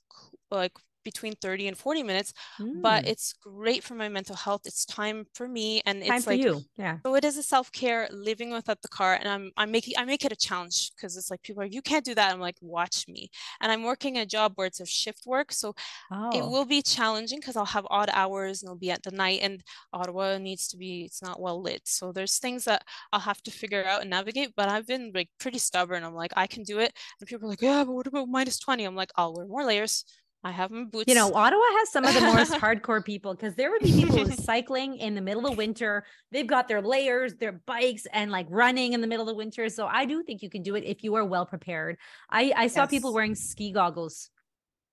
like 0.51 0.74
between 1.12 1.34
30 1.41 1.70
and 1.70 1.78
40 1.78 2.03
minutes 2.03 2.34
mm. 2.60 2.82
but 2.82 3.08
it's 3.08 3.32
great 3.32 3.82
for 3.82 3.95
my 3.95 4.10
mental 4.10 4.36
health 4.36 4.64
it's 4.66 4.84
time 4.86 5.26
for 5.34 5.47
me 5.47 5.82
and 5.86 6.03
time 6.03 6.18
it's 6.18 6.28
like 6.28 6.41
you 6.41 6.60
yeah 6.76 6.97
so 7.05 7.16
it 7.16 7.24
is 7.24 7.38
a 7.38 7.43
self-care 7.43 8.10
living 8.12 8.51
without 8.51 8.82
the 8.82 8.89
car 8.89 9.14
and 9.14 9.30
i'm 9.30 9.51
i'm 9.55 9.72
making 9.72 9.93
i 9.97 10.03
make 10.03 10.26
it 10.26 10.34
a 10.34 10.36
challenge 10.36 10.91
because 10.93 11.16
it's 11.16 11.32
like 11.32 11.41
people 11.43 11.64
are 11.64 11.66
you 11.78 11.82
can't 11.82 12.03
do 12.03 12.14
that 12.14 12.34
i'm 12.34 12.41
like 12.41 12.58
watch 12.60 13.05
me 13.08 13.30
and 13.62 13.72
i'm 13.72 13.84
working 13.84 14.18
a 14.18 14.26
job 14.26 14.51
where 14.55 14.68
it's 14.68 14.82
a 14.82 14.86
shift 14.86 15.24
work 15.26 15.53
so 15.53 15.74
oh. 16.12 16.38
it 16.38 16.43
will 16.43 16.66
be 16.66 16.82
challenging 16.82 17.39
because 17.39 17.55
i'll 17.55 17.76
have 17.78 17.88
odd 17.89 18.10
hours 18.12 18.62
and 18.62 18.68
it'll 18.68 18.78
be 18.78 18.91
at 18.91 19.03
the 19.03 19.12
night 19.12 19.39
and 19.41 19.64
ottawa 19.93 20.38
needs 20.38 20.68
to 20.68 20.76
be 20.76 21.03
it's 21.05 21.22
not 21.22 21.39
well 21.39 21.62
lit 21.62 21.84
so 21.86 22.12
there's 22.12 22.38
things 22.38 22.66
that 22.66 22.84
i'll 23.14 23.30
have 23.32 23.41
to 23.41 23.51
figure 23.51 23.86
out 23.86 24.01
and 24.01 24.10
navigate 24.10 24.51
but 24.58 24.68
i've 24.68 24.88
been 24.88 25.12
like 25.16 25.30
pretty 25.39 25.58
stubborn 25.58 26.03
i'm 26.03 26.14
like 26.14 26.34
i 26.36 26.45
can 26.45 26.64
do 26.64 26.80
it 26.80 26.91
and 27.22 27.30
people 27.30 27.47
are 27.47 27.51
like 27.51 27.62
yeah 27.62 27.86
but 27.86 27.93
what 27.93 28.08
about 28.08 28.28
minus 28.28 28.60
20 28.60 28.84
i'm 28.84 28.95
like 28.95 29.12
i'll 29.16 29.34
wear 29.34 29.47
more 29.47 29.64
layers 29.64 30.03
I 30.48 30.52
have 30.52 30.72
my 30.72 30.86
boots. 30.86 31.06
You 31.08 31.16
know, 31.16 31.34
Ottawa 31.34 31.62
has 31.80 31.89
some 31.89 32.06
of 32.06 32.14
the 32.14 32.22
most 32.22 32.54
hardcore 32.64 33.04
people 33.04 33.34
because 33.36 33.56
there 33.56 33.70
would 33.70 33.82
be 33.82 33.91
people 33.91 34.26
cycling 34.32 34.95
in 34.95 35.14
the 35.14 35.20
middle 35.20 35.45
of 35.45 35.58
winter. 35.58 36.06
They've 36.32 36.48
got 36.48 36.70
their 36.70 36.82
layers, 36.82 37.36
their 37.36 37.52
bikes, 37.52 38.08
and 38.14 38.32
like 38.32 38.48
running 38.50 38.93
in 38.93 39.02
the 39.02 39.08
middle 39.08 39.28
of 39.28 39.36
winter. 39.36 39.68
So 39.68 39.88
I 39.88 40.06
do 40.06 40.24
think 40.24 40.41
you 40.41 40.50
can 40.50 40.64
do 40.64 40.76
it 40.76 40.86
if 40.86 41.04
you 41.04 41.16
are 41.16 41.26
well 41.26 41.45
prepared. 41.45 41.98
I, 42.30 42.54
I 42.56 42.68
saw 42.68 42.84
yes. 42.84 42.91
people 42.91 43.14
wearing 43.14 43.36
ski 43.36 43.74
goggles 43.74 44.30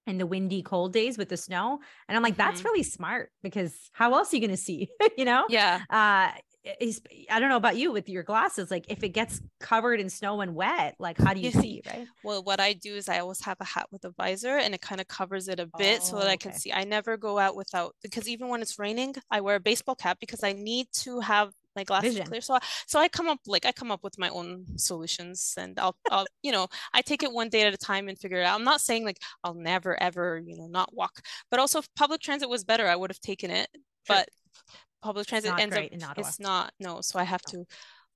in 0.08 0.18
the 0.18 0.26
windy 0.26 0.60
cold 0.60 0.92
days 0.92 1.16
with 1.16 1.30
the 1.30 1.36
snow 1.36 1.80
and 2.08 2.16
i'm 2.16 2.22
like 2.22 2.36
that's 2.36 2.58
mm-hmm. 2.58 2.68
really 2.68 2.82
smart 2.82 3.30
because 3.42 3.72
how 3.92 4.12
else 4.12 4.30
are 4.30 4.36
you 4.36 4.40
going 4.40 4.50
to 4.50 4.56
see 4.62 4.90
you 5.16 5.24
know 5.24 5.46
yeah 5.48 5.80
uh 5.88 6.30
Eh, 6.64 6.74
is 6.80 7.02
I 7.30 7.40
don't 7.40 7.48
know 7.48 7.56
about 7.56 7.76
you 7.76 7.92
with 7.92 8.08
your 8.08 8.22
glasses. 8.22 8.70
Like 8.70 8.86
if 8.88 9.02
it 9.02 9.10
gets 9.10 9.40
covered 9.60 10.00
in 10.00 10.08
snow 10.08 10.40
and 10.40 10.54
wet, 10.54 10.94
like 10.98 11.18
how 11.18 11.34
do 11.34 11.40
you 11.40 11.50
see, 11.50 11.82
right? 11.86 12.06
Well, 12.22 12.42
what 12.42 12.60
I 12.60 12.72
do 12.72 12.94
is 12.94 13.08
I 13.08 13.20
always 13.20 13.44
have 13.44 13.58
a 13.60 13.64
hat 13.64 13.86
with 13.90 14.04
a 14.04 14.10
visor 14.10 14.56
and 14.56 14.74
it 14.74 14.80
kind 14.80 15.00
of 15.00 15.08
covers 15.08 15.48
it 15.48 15.60
a 15.60 15.68
bit 15.78 16.00
oh, 16.02 16.04
so 16.04 16.18
that 16.18 16.26
oh, 16.26 16.30
I 16.30 16.36
can 16.36 16.52
see. 16.52 16.72
I 16.72 16.84
never 16.84 17.16
go 17.16 17.38
out 17.38 17.56
without 17.56 17.94
because 18.02 18.28
even 18.28 18.48
when 18.48 18.62
it's 18.62 18.78
raining, 18.78 19.14
I 19.30 19.40
wear 19.40 19.56
a 19.56 19.60
baseball 19.60 19.94
cap 19.94 20.18
because 20.20 20.42
I 20.42 20.52
need 20.52 20.88
to 20.94 21.20
have 21.20 21.52
my 21.76 21.84
glasses 21.84 22.14
Vision. 22.14 22.26
clear. 22.28 22.40
So 22.40 22.58
so 22.86 22.98
I 22.98 23.08
come 23.08 23.28
up 23.28 23.40
like 23.46 23.66
I 23.66 23.72
come 23.72 23.90
up 23.90 24.04
with 24.04 24.18
my 24.18 24.28
own 24.28 24.64
solutions 24.76 25.54
and 25.58 25.78
I'll 25.78 25.96
I'll 26.10 26.26
you 26.42 26.52
know, 26.52 26.68
I 26.92 27.02
take 27.02 27.22
it 27.22 27.32
one 27.32 27.48
day 27.48 27.62
at 27.62 27.74
a 27.74 27.78
time 27.78 28.08
and 28.08 28.18
figure 28.18 28.38
it 28.38 28.44
out. 28.44 28.54
I'm 28.54 28.64
not 28.64 28.80
saying 28.80 29.04
like 29.04 29.18
I'll 29.42 29.54
never 29.54 30.00
ever, 30.00 30.40
you 30.44 30.56
know, 30.56 30.66
not 30.66 30.94
walk. 30.94 31.20
But 31.50 31.60
also 31.60 31.80
if 31.80 31.88
public 31.94 32.20
transit 32.20 32.48
was 32.48 32.64
better, 32.64 32.86
I 32.86 32.96
would 32.96 33.10
have 33.10 33.20
taken 33.20 33.50
it. 33.50 33.68
Sure. 34.06 34.16
But 34.16 34.28
public 35.04 35.26
transit 35.26 35.52
ends 35.58 35.76
up 35.76 36.18
it's 36.18 36.40
not 36.40 36.72
no 36.80 37.00
so 37.00 37.18
i 37.18 37.24
have 37.24 37.42
to 37.42 37.64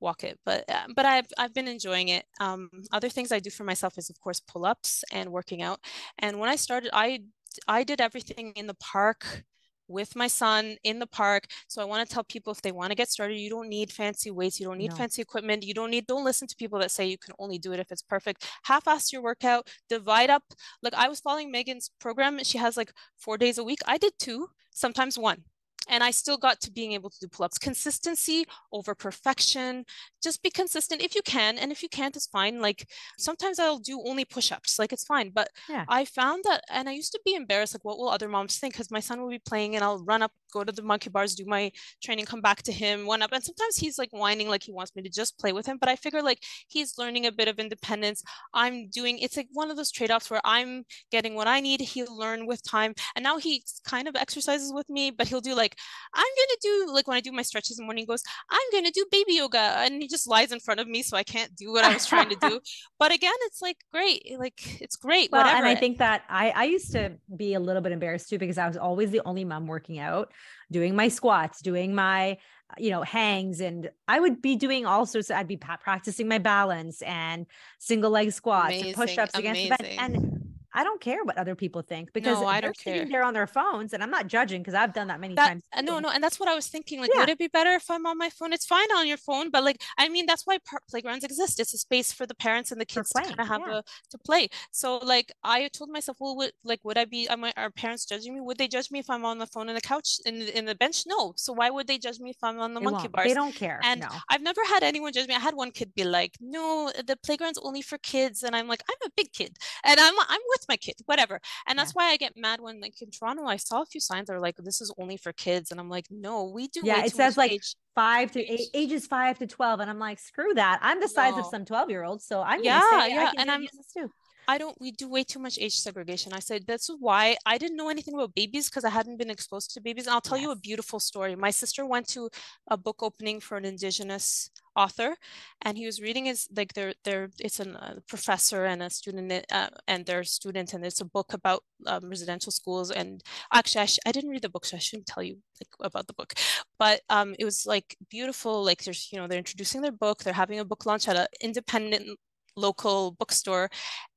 walk 0.01 0.25
it 0.25 0.39
but 0.45 0.65
uh, 0.69 0.87
but 0.95 1.05
I've 1.05 1.27
I've 1.39 1.55
been 1.55 1.69
enjoying 1.69 2.09
it 2.09 2.25
um 2.41 2.71
other 2.93 3.09
things 3.09 3.33
I 3.33 3.41
do 3.41 3.51
for 3.51 3.65
myself 3.65 3.99
is 3.99 4.11
of 4.11 4.21
course 4.21 4.41
pull-ups 4.41 5.05
and 5.13 5.31
working 5.31 5.61
out 5.63 5.81
and 6.19 6.39
when 6.39 6.49
I 6.49 6.57
started 6.57 6.91
I 6.93 7.21
I 7.67 7.85
did 7.85 8.01
everything 8.01 8.53
in 8.55 8.67
the 8.67 8.75
park 8.75 9.45
with 9.89 10.15
my 10.15 10.27
son 10.27 10.77
in 10.85 10.99
the 10.99 11.07
park. 11.07 11.47
So 11.67 11.81
I 11.81 11.87
want 11.87 12.07
to 12.07 12.15
tell 12.15 12.23
people 12.23 12.53
if 12.53 12.61
they 12.61 12.73
want 12.73 12.91
to 12.91 12.95
get 12.95 13.09
started, 13.09 13.39
you 13.39 13.49
don't 13.49 13.71
need 13.71 13.91
fancy 13.91 14.31
weights, 14.31 14.61
you 14.61 14.67
don't 14.67 14.77
need 14.77 14.91
no. 14.91 14.97
fancy 14.97 15.23
equipment, 15.23 15.65
you 15.65 15.73
don't 15.73 15.91
need 15.91 16.07
don't 16.07 16.25
listen 16.25 16.47
to 16.47 16.57
people 16.57 16.79
that 16.81 16.91
say 16.91 17.07
you 17.07 17.17
can 17.17 17.35
only 17.39 17.59
do 17.59 17.73
it 17.73 17.81
if 17.81 17.91
it's 17.91 18.03
perfect. 18.03 18.47
Half-ass 18.65 19.13
your 19.13 19.23
workout, 19.23 19.67
divide 19.89 20.29
up. 20.29 20.43
Like 20.83 20.95
I 20.95 21.09
was 21.09 21.21
following 21.21 21.51
Meghan's 21.51 21.91
program, 21.99 22.39
she 22.45 22.59
has 22.59 22.77
like 22.77 22.93
4 23.17 23.39
days 23.39 23.57
a 23.57 23.65
week. 23.65 23.81
I 23.87 23.97
did 23.97 24.13
two, 24.19 24.49
sometimes 24.75 25.19
one 25.19 25.45
and 25.89 26.05
I 26.05 26.11
still 26.11 26.37
got 26.37 26.61
to 26.61 26.71
being 26.71 26.93
able 26.93 27.11
to 27.11 27.19
do 27.21 27.29
pull-ups. 27.29 27.59
Consistency 27.59 28.45
over 28.73 28.95
perfection. 28.95 29.85
Just 30.23 30.43
be 30.43 30.51
consistent 30.51 31.03
if 31.03 31.15
you 31.15 31.23
can, 31.23 31.59
and 31.59 31.73
if 31.73 31.83
you 31.83 31.89
can't, 31.89 32.17
it's 32.17 32.27
fine. 32.27 32.61
Like 32.61 32.89
sometimes 33.19 33.59
I'll 33.59 33.79
do 33.79 34.03
only 34.07 34.25
push-ups, 34.25 34.79
like 34.79 34.93
it's 34.93 35.05
fine. 35.05 35.31
But 35.35 35.49
yeah. 35.69 35.85
I 35.89 36.05
found 36.05 36.45
that, 36.45 36.63
and 36.71 36.89
I 36.89 36.93
used 36.93 37.13
to 37.13 37.21
be 37.25 37.35
embarrassed, 37.35 37.75
like 37.75 37.85
what 37.85 37.99
will 37.99 38.09
other 38.09 38.29
moms 38.29 38.59
think? 38.59 38.75
Because 38.75 38.91
my 38.91 39.01
son 39.01 39.21
will 39.21 39.31
be 39.31 39.39
playing, 39.39 39.75
and 39.75 39.85
I'll 39.85 40.05
run 40.05 40.23
up, 40.23 40.33
go 40.53 40.65
to 40.65 40.73
the 40.73 40.83
monkey 40.83 41.11
bars, 41.11 41.35
do 41.35 41.45
my 41.47 41.71
training, 42.03 42.27
come 42.27 42.41
back 42.41 42.63
to 42.63 42.73
him, 42.73 43.07
one 43.07 43.23
up, 43.23 43.31
and 43.33 43.45
sometimes 43.45 43.77
he's 43.77 43.99
like 43.99 44.11
whining, 44.13 44.49
like 44.49 44.63
he 44.63 44.73
wants 44.73 44.95
me 44.95 45.03
to 45.03 45.09
just 45.09 45.39
play 45.39 45.53
with 45.53 45.67
him. 45.67 45.79
But 45.79 45.89
I 45.89 45.97
figure 45.97 46.23
like 46.23 46.43
he's 46.69 46.99
learning 46.99 47.27
a 47.27 47.33
bit 47.33 47.49
of 47.49 47.59
independence. 47.59 48.23
I'm 48.53 48.89
doing. 48.91 49.19
It's 49.19 49.37
like 49.37 49.49
one 49.53 49.71
of 49.71 49.77
those 49.77 49.93
trade-offs 49.93 50.31
where 50.31 50.41
I'm 50.45 50.85
getting 51.11 51.35
what 51.35 51.47
I 51.47 51.61
need. 51.61 51.81
He'll 51.81 52.17
learn 52.17 52.47
with 52.47 52.63
time, 52.63 52.95
and 53.15 53.23
now 53.23 53.39
he 53.39 53.63
kind 53.85 54.09
of 54.09 54.17
exercises 54.17 54.73
with 54.73 54.89
me, 54.91 55.11
but 55.11 55.29
he'll 55.29 55.41
do 55.41 55.55
like 55.55 55.77
I'm 56.15 56.23
gonna 56.23 56.59
do 56.63 56.93
like 56.93 57.07
when 57.07 57.17
I 57.17 57.21
do 57.21 57.33
my 57.33 57.43
stretches 57.43 57.79
in 57.79 57.85
the 57.85 57.87
morning, 57.87 58.07
goes, 58.07 58.23
I'm 58.51 58.61
gonna 58.73 58.91
do 58.91 59.05
baby 59.11 59.35
yoga. 59.35 59.59
And 59.59 60.03
he 60.03 60.09
just 60.09 60.27
lies 60.27 60.53
in 60.53 60.61
front 60.61 60.81
of 60.81 60.89
me 60.89 61.03
so 61.03 61.17
I 61.17 61.23
can't 61.23 61.55
do 61.55 61.73
what 61.73 61.85
I 61.85 61.95
was 61.95 62.07
trying 62.07 62.31
to 62.31 62.37
do. 62.37 62.61
But 62.99 63.13
again, 63.13 63.33
it's 63.43 63.63
like 63.63 63.77
great, 63.93 64.35
like 64.39 64.81
it's 64.83 64.97
great. 64.97 65.31
Well, 65.31 65.43
whatever. 65.43 65.59
and 65.59 65.67
I 65.67 65.77
think 65.77 65.99
that 65.99 66.23
I 66.29 66.51
I 66.51 66.65
used 66.65 66.91
to 66.93 67.13
be 67.35 67.55
a 67.55 67.61
little 67.61 67.81
bit 67.81 67.93
embarrassed 67.93 68.29
too 68.29 68.39
because 68.39 68.59
I 68.59 68.67
was 68.67 68.77
always 68.77 69.11
the 69.13 69.23
only 69.25 69.45
mom 69.45 69.69
working 69.69 70.01
out, 70.01 70.33
doing 70.71 70.97
my 70.97 71.09
squats, 71.09 71.63
doing 71.63 71.95
my 71.95 72.39
you 72.77 72.91
know 72.91 73.03
hangs 73.03 73.61
and 73.61 73.91
i 74.07 74.21
would 74.21 74.43
be 74.43 74.55
doing 74.55 74.85
all 74.85 75.07
sorts 75.07 75.31
of, 75.31 75.37
i'd 75.37 75.49
be 75.49 75.57
practicing 75.57 76.29
my 76.29 76.37
balance 76.37 77.01
and 77.03 77.47
single 77.79 78.11
leg 78.11 78.31
squats 78.31 78.75
amazing, 78.75 78.89
and 78.89 78.97
push-ups 78.97 79.35
against 79.35 79.63
the 79.63 79.69
bed 79.71 79.97
and 79.99 80.48
I 80.79 80.85
don't 80.85 81.01
care 81.01 81.25
what 81.25 81.37
other 81.37 81.57
people 81.57 81.83
think 81.83 82.13
because 82.13 82.41
no, 82.41 82.47
I 82.47 82.61
don't 82.61 82.79
care. 82.79 83.05
They're 83.05 83.25
on 83.25 83.35
their 83.35 83.49
phones, 83.49 83.95
and 83.95 84.01
I'm 84.01 84.13
not 84.13 84.29
judging 84.29 84.61
because 84.63 84.75
I've 84.75 84.93
done 84.93 85.09
that 85.09 85.19
many 85.19 85.35
that, 85.35 85.49
times. 85.49 85.65
Uh, 85.73 85.81
no, 85.81 85.99
no, 85.99 86.09
and 86.09 86.23
that's 86.23 86.39
what 86.39 86.49
I 86.49 86.55
was 86.55 86.69
thinking. 86.69 87.01
Like, 87.01 87.11
yeah. 87.13 87.23
would 87.23 87.29
it 87.31 87.39
be 87.39 87.49
better 87.49 87.73
if 87.73 87.91
I'm 87.91 88.07
on 88.07 88.17
my 88.17 88.31
phone? 88.31 88.53
It's 88.53 88.65
fine 88.65 88.89
on 88.93 89.09
your 89.09 89.17
phone, 89.17 89.51
but 89.51 89.65
like, 89.65 89.83
I 89.99 90.09
mean, 90.09 90.25
that's 90.27 90.47
why 90.47 90.59
par- 90.65 90.83
playgrounds 90.89 91.25
exist. 91.25 91.59
It's 91.59 91.75
a 91.75 91.79
space 91.79 92.13
for 92.13 92.27
the 92.27 92.35
parents 92.37 92.71
and 92.71 92.81
the 92.81 92.87
kids 92.87 93.11
to 93.11 93.23
kind 93.23 93.41
of 93.41 93.49
have 93.49 93.63
yeah. 93.67 93.79
a 93.79 93.83
to 94.11 94.19
play. 94.19 94.47
So, 94.71 94.99
like, 94.99 95.33
I 95.43 95.67
told 95.67 95.91
myself, 95.91 96.19
well, 96.21 96.37
would 96.37 96.53
like, 96.63 96.79
would 96.85 96.97
I 96.97 97.07
be? 97.07 97.29
Am 97.29 97.43
I, 97.43 97.53
are 97.57 97.73
parents 97.73 98.07
judging 98.07 98.35
me? 98.35 98.41
Would 98.41 98.59
they 98.59 98.69
judge 98.69 98.93
me 98.93 99.01
if 99.01 99.11
I'm 99.11 99.25
on 99.25 99.39
the 99.39 99.49
phone 99.49 99.69
in 99.69 99.75
the 99.75 99.81
couch 99.81 100.21
in 100.27 100.43
in 100.43 100.65
the 100.65 100.77
bench? 100.77 101.07
No. 101.09 101.33
So 101.37 101.53
why 101.55 101.71
would 101.71 101.89
they 101.89 101.99
judge 101.99 102.21
me 102.21 102.31
if 102.31 102.37
I'm 102.41 102.61
on 102.61 102.75
the 102.75 102.79
they 102.79 102.85
monkey 102.85 103.09
won't. 103.09 103.13
bars? 103.15 103.27
They 103.27 103.35
don't 103.35 103.55
care. 103.55 103.81
And 103.83 104.03
no. 104.03 104.09
I've 104.31 104.43
never 104.43 104.61
had 104.65 104.85
anyone 104.85 105.13
judge 105.13 105.27
me. 105.27 105.35
I 105.35 105.41
had 105.41 105.57
one 105.57 105.73
kid 105.73 105.93
be 105.97 106.05
like, 106.05 106.37
no, 106.41 106.93
the 107.05 107.17
playground's 107.17 107.59
only 107.59 107.83
for 107.83 107.99
kids, 107.99 108.45
and 108.45 108.55
I'm 108.55 108.69
like, 108.69 108.85
I'm 108.89 109.09
a 109.09 109.13
big 109.17 109.33
kid, 109.33 109.57
and 109.83 109.99
I'm 109.99 110.15
I'm 110.17 110.41
with 110.51 110.68
my 110.69 110.77
kid, 110.77 110.95
whatever. 111.07 111.41
And 111.67 111.79
that's 111.79 111.91
yeah. 111.91 112.05
why 112.05 112.11
I 112.11 112.17
get 112.17 112.37
mad 112.37 112.61
when 112.61 112.81
like 112.81 113.01
in 113.01 113.11
Toronto, 113.11 113.45
I 113.45 113.57
saw 113.57 113.83
a 113.83 113.87
few 113.87 114.01
signs 114.01 114.27
that 114.27 114.35
are 114.35 114.41
like, 114.41 114.57
this 114.57 114.81
is 114.81 114.93
only 114.99 115.17
for 115.17 115.33
kids. 115.33 115.71
And 115.71 115.81
I'm 115.81 115.89
like, 115.89 116.07
no, 116.11 116.45
we 116.45 116.69
do. 116.69 116.81
Yeah, 116.85 117.05
it 117.05 117.13
says 117.13 117.37
like 117.37 117.53
age- 117.53 117.75
five 117.95 118.33
to 118.33 118.41
eight, 118.41 118.69
ages 118.75 119.07
five 119.07 119.39
to 119.39 119.47
12. 119.47 119.81
And 119.81 119.91
I'm 119.91 119.99
like, 119.99 120.19
screw 120.19 120.55
that. 120.55 120.79
I'm 120.83 121.01
the 121.01 121.09
size 121.09 121.35
no. 121.35 121.41
of 121.41 121.47
some 121.47 121.65
12 121.65 121.91
year 121.91 122.05
olds. 122.05 122.27
So 122.27 122.43
I'm 122.43 122.63
yeah, 122.63 123.07
yeah. 123.07 123.33
and 123.37 123.51
I'm 123.51 123.63
this 123.63 123.93
too. 123.97 124.11
I 124.49 124.57
don't, 124.57 124.81
we 124.81 124.91
do 124.93 125.11
way 125.11 125.25
too 125.25 125.39
much 125.39 125.59
age 125.61 125.79
segregation. 125.79 126.33
I 126.33 126.39
said, 126.39 126.65
that's 126.67 126.89
why 126.99 127.37
I 127.45 127.59
didn't 127.59 127.77
know 127.77 127.91
anything 127.91 128.15
about 128.15 128.35
babies 128.35 128.71
because 128.71 128.83
I 128.83 128.89
hadn't 128.89 129.19
been 129.19 129.29
exposed 129.31 129.75
to 129.75 129.81
babies. 129.83 130.07
And 130.07 130.15
I'll 130.15 130.23
tell 130.23 130.39
yes. 130.39 130.47
you 130.47 130.53
a 130.53 130.57
beautiful 130.57 131.01
story. 131.01 131.37
My 131.37 131.51
sister 131.51 131.85
went 131.85 132.09
to 132.09 132.31
a 132.69 132.79
book 132.79 133.03
opening 133.03 133.41
for 133.41 133.59
an 133.59 133.67
Indigenous 133.67 134.51
author 134.79 135.17
and 135.63 135.77
he 135.77 135.87
was 135.87 136.01
reading 136.01 136.27
his 136.27 136.47
like 136.57 136.73
their 136.75 136.95
their 137.05 137.31
it's 137.41 137.59
a 137.59 137.69
uh, 137.69 137.95
professor 138.07 138.65
and 138.65 138.81
a 138.81 138.89
student 138.89 139.45
uh, 139.51 139.69
and 139.89 140.07
their 140.07 140.23
student 140.23 140.73
and 140.73 140.85
it's 140.85 141.01
a 141.01 141.05
book 141.05 141.33
about 141.33 141.65
um, 141.87 142.09
residential 142.09 142.53
schools 142.53 142.93
and 142.93 143.23
actually 143.53 143.83
I, 143.83 143.87
sh- 143.87 143.99
I, 144.07 144.13
didn't 144.13 144.31
read 144.31 144.43
the 144.43 144.49
book 144.49 144.65
so 144.65 144.77
i 144.77 144.81
shouldn't 144.81 145.07
tell 145.07 145.25
you 145.25 145.39
like 145.61 145.73
about 145.91 146.07
the 146.07 146.13
book 146.13 146.33
but 146.79 147.01
um 147.11 147.35
it 147.41 147.45
was 147.45 147.67
like 147.67 147.97
beautiful 148.09 148.65
like 148.65 148.85
there's 148.85 149.09
you 149.11 149.19
know 149.19 149.27
they're 149.27 149.45
introducing 149.47 149.83
their 149.83 149.99
book 150.05 150.23
they're 150.23 150.33
having 150.45 150.61
a 150.61 150.65
book 150.65 150.87
launch 150.87 151.09
at 151.09 151.17
an 151.17 151.27
independent 151.41 152.17
local 152.59 153.13
bookstore 153.13 153.71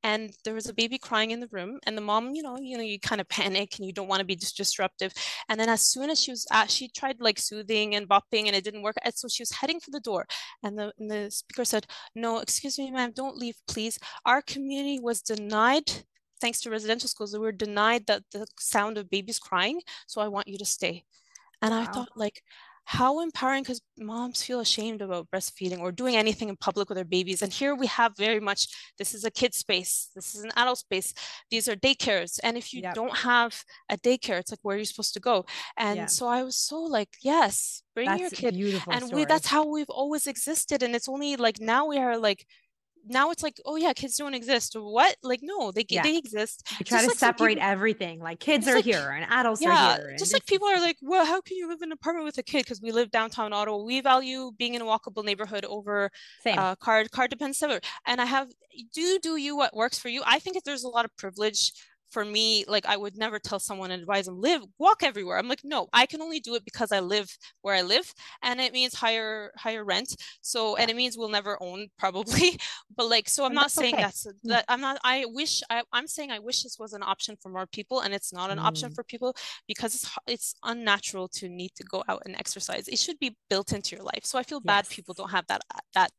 and 0.03 0.31
there 0.43 0.53
was 0.53 0.67
a 0.67 0.73
baby 0.73 0.97
crying 0.97 1.31
in 1.31 1.39
the 1.39 1.47
room 1.51 1.79
and 1.85 1.97
the 1.97 2.01
mom 2.01 2.33
you 2.33 2.41
know 2.41 2.57
you 2.59 2.77
know 2.77 2.83
you 2.83 2.99
kind 2.99 3.21
of 3.21 3.29
panic 3.29 3.77
and 3.77 3.85
you 3.85 3.93
don't 3.93 4.07
want 4.07 4.19
to 4.19 4.25
be 4.25 4.35
just 4.35 4.57
disruptive 4.57 5.13
and 5.49 5.59
then 5.59 5.69
as 5.69 5.81
soon 5.81 6.09
as 6.09 6.19
she 6.19 6.31
was 6.31 6.45
at, 6.51 6.69
she 6.69 6.87
tried 6.89 7.17
like 7.19 7.39
soothing 7.39 7.95
and 7.95 8.09
bopping 8.09 8.47
and 8.47 8.55
it 8.55 8.63
didn't 8.63 8.81
work 8.81 8.95
and 9.03 9.13
so 9.13 9.27
she 9.27 9.41
was 9.41 9.51
heading 9.51 9.79
for 9.79 9.91
the 9.91 9.99
door 9.99 10.25
and 10.63 10.77
the, 10.77 10.91
and 10.99 11.09
the 11.09 11.29
speaker 11.29 11.65
said 11.65 11.85
no 12.15 12.39
excuse 12.39 12.77
me 12.77 12.91
ma'am 12.91 13.11
don't 13.15 13.37
leave 13.37 13.55
please 13.67 13.99
our 14.25 14.41
community 14.41 14.99
was 14.99 15.21
denied 15.21 15.89
thanks 16.39 16.59
to 16.59 16.69
residential 16.69 17.07
schools 17.07 17.33
we 17.33 17.39
were 17.39 17.51
denied 17.51 18.05
that 18.07 18.23
the 18.31 18.45
sound 18.59 18.97
of 18.97 19.09
babies 19.09 19.39
crying 19.39 19.79
so 20.07 20.19
i 20.21 20.27
want 20.27 20.47
you 20.47 20.57
to 20.57 20.65
stay 20.65 21.03
and 21.61 21.71
wow. 21.71 21.81
i 21.81 21.85
thought 21.85 22.09
like 22.15 22.41
how 22.91 23.21
empowering 23.21 23.63
because 23.63 23.81
moms 23.97 24.43
feel 24.43 24.59
ashamed 24.59 25.01
about 25.01 25.25
breastfeeding 25.33 25.79
or 25.79 25.93
doing 25.93 26.17
anything 26.17 26.49
in 26.49 26.57
public 26.57 26.89
with 26.89 26.97
their 26.97 27.05
babies 27.05 27.41
and 27.41 27.53
here 27.53 27.73
we 27.73 27.87
have 27.87 28.11
very 28.17 28.41
much 28.41 28.67
this 28.97 29.13
is 29.13 29.23
a 29.23 29.31
kid 29.31 29.53
space 29.53 30.09
this 30.13 30.35
is 30.35 30.43
an 30.43 30.51
adult 30.57 30.77
space 30.77 31.13
these 31.49 31.69
are 31.69 31.75
daycares 31.77 32.37
and 32.43 32.57
if 32.57 32.73
you 32.73 32.81
yep. 32.81 32.93
don't 32.93 33.15
have 33.15 33.63
a 33.89 33.95
daycare 33.95 34.37
it's 34.39 34.51
like 34.51 34.59
where 34.63 34.75
are 34.75 34.79
you 34.79 34.83
supposed 34.83 35.13
to 35.13 35.21
go 35.21 35.45
and 35.77 35.95
yeah. 35.95 36.05
so 36.05 36.27
i 36.27 36.43
was 36.43 36.57
so 36.57 36.81
like 36.81 37.15
yes 37.21 37.81
bring 37.95 38.07
that's 38.07 38.19
your 38.19 38.29
kid 38.29 38.55
and 38.89 39.09
we, 39.13 39.23
that's 39.23 39.47
how 39.47 39.65
we've 39.65 39.89
always 39.89 40.27
existed 40.27 40.83
and 40.83 40.93
it's 40.93 41.07
only 41.07 41.37
like 41.37 41.61
now 41.61 41.87
we 41.87 41.97
are 41.97 42.17
like 42.17 42.45
now 43.07 43.31
it's 43.31 43.43
like, 43.43 43.59
oh 43.65 43.75
yeah, 43.75 43.93
kids 43.93 44.15
don't 44.17 44.33
exist. 44.33 44.75
What? 44.75 45.15
Like, 45.23 45.39
no, 45.43 45.71
they 45.71 45.85
yeah. 45.89 46.03
they 46.03 46.17
exist. 46.17 46.67
We 46.79 46.85
try 46.85 46.99
just 46.99 47.03
to 47.03 47.09
like 47.09 47.17
separate 47.17 47.55
people, 47.55 47.69
everything. 47.69 48.19
Like 48.19 48.39
kids 48.39 48.67
are 48.67 48.75
like, 48.75 48.85
here 48.85 49.09
and 49.09 49.25
adults 49.31 49.61
yeah, 49.61 49.95
are 49.95 50.07
here. 50.07 50.15
Just 50.17 50.33
like 50.33 50.45
people 50.45 50.67
are 50.67 50.79
like, 50.79 50.97
well, 51.01 51.25
how 51.25 51.41
can 51.41 51.57
you 51.57 51.67
live 51.67 51.81
in 51.81 51.89
an 51.89 51.93
apartment 51.93 52.25
with 52.25 52.37
a 52.37 52.43
kid? 52.43 52.63
Because 52.63 52.81
we 52.81 52.91
live 52.91 53.11
downtown 53.11 53.53
Ottawa. 53.53 53.83
We 53.83 54.01
value 54.01 54.51
being 54.57 54.75
in 54.75 54.81
a 54.81 54.85
walkable 54.85 55.23
neighborhood 55.23 55.65
over 55.65 56.11
Same. 56.43 56.57
Uh, 56.57 56.75
car 56.75 57.05
car 57.05 57.27
depends. 57.27 57.61
And 58.05 58.21
I 58.21 58.25
have 58.25 58.47
do 58.93 59.19
do 59.19 59.37
you 59.37 59.55
what 59.55 59.75
works 59.75 59.99
for 59.99 60.09
you. 60.09 60.21
I 60.25 60.39
think 60.39 60.55
if 60.55 60.63
there's 60.63 60.83
a 60.83 60.89
lot 60.89 61.05
of 61.05 61.15
privilege 61.17 61.73
for 62.11 62.25
me, 62.25 62.65
like 62.67 62.85
I 62.85 62.97
would 62.97 63.17
never 63.17 63.39
tell 63.39 63.59
someone 63.59 63.91
and 63.91 64.01
advise 64.01 64.25
them 64.25 64.39
live, 64.39 64.61
walk 64.77 65.03
everywhere. 65.03 65.37
I'm 65.37 65.47
like, 65.47 65.61
no, 65.63 65.87
I 65.93 66.05
can 66.05 66.21
only 66.21 66.39
do 66.39 66.55
it 66.55 66.65
because 66.65 66.91
I 66.91 66.99
live 66.99 67.29
where 67.61 67.75
I 67.75 67.81
live, 67.81 68.13
and 68.43 68.59
it 68.59 68.73
means 68.73 68.93
higher 68.93 69.51
higher 69.57 69.83
rent. 69.83 70.15
So 70.41 70.75
and 70.75 70.89
it 70.89 70.95
means 70.95 71.17
we'll 71.17 71.29
never 71.29 71.57
own 71.61 71.87
probably. 71.97 72.59
But 72.93 73.09
like, 73.09 73.29
so 73.29 73.45
I'm 73.45 73.51
and 73.51 73.55
not 73.55 73.71
saying 73.71 73.93
okay. 73.93 74.03
that's 74.03 74.25
mm. 74.25 74.33
that. 74.43 74.65
I'm 74.67 74.81
not. 74.81 74.99
I 75.03 75.25
wish 75.29 75.63
I, 75.69 75.81
I'm 75.93 76.07
saying 76.07 76.29
I 76.29 76.39
wish 76.39 76.63
this 76.63 76.77
was 76.77 76.91
an 76.91 77.03
option 77.03 77.37
for 77.41 77.49
more 77.49 77.65
people, 77.65 78.01
and 78.01 78.13
it's 78.13 78.33
not 78.33 78.51
an 78.51 78.57
mm. 78.57 78.63
option 78.63 78.93
for 78.93 79.03
people 79.03 79.33
because 79.65 79.95
it's 79.95 80.11
it's 80.27 80.55
unnatural 80.63 81.29
to 81.29 81.47
need 81.47 81.71
to 81.75 81.83
go 81.83 82.03
out 82.09 82.21
and 82.25 82.35
exercise. 82.35 82.89
It 82.89 82.99
should 82.99 83.17
be 83.19 83.35
built 83.49 83.71
into 83.71 83.95
your 83.95 84.03
life. 84.03 84.25
So 84.25 84.37
I 84.37 84.43
feel 84.43 84.61
yes. 84.63 84.65
bad 84.65 84.89
people 84.89 85.13
don't 85.13 85.31
have 85.31 85.47
that 85.47 85.61
that 85.95 86.11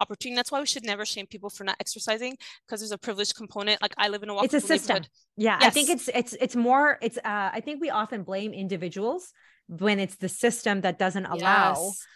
opportunity. 0.00 0.36
That's 0.36 0.52
why 0.52 0.60
we 0.60 0.66
should 0.66 0.84
never 0.84 1.04
shame 1.04 1.26
people 1.26 1.50
for 1.50 1.64
not 1.64 1.76
exercising 1.80 2.36
because 2.66 2.80
there's 2.80 2.92
a 2.92 2.98
privileged 2.98 3.34
component. 3.34 3.82
Like 3.82 3.94
I 3.98 4.08
live 4.08 4.22
in 4.22 4.30
a 4.30 4.34
walk, 4.34 4.44
it's 4.44 4.54
a 4.54 4.60
system. 4.60 5.02
Yeah, 5.40 5.56
yes. 5.58 5.68
I 5.68 5.70
think 5.70 5.88
it's 5.88 6.08
it's 6.08 6.34
it's 6.34 6.54
more 6.54 6.98
it's 7.00 7.16
uh 7.16 7.22
I 7.24 7.62
think 7.64 7.80
we 7.80 7.88
often 7.88 8.24
blame 8.24 8.52
individuals 8.52 9.32
when 9.68 9.98
it's 9.98 10.16
the 10.16 10.28
system 10.28 10.82
that 10.82 10.98
doesn't 10.98 11.24
allow 11.24 11.76
yes. 11.76 12.06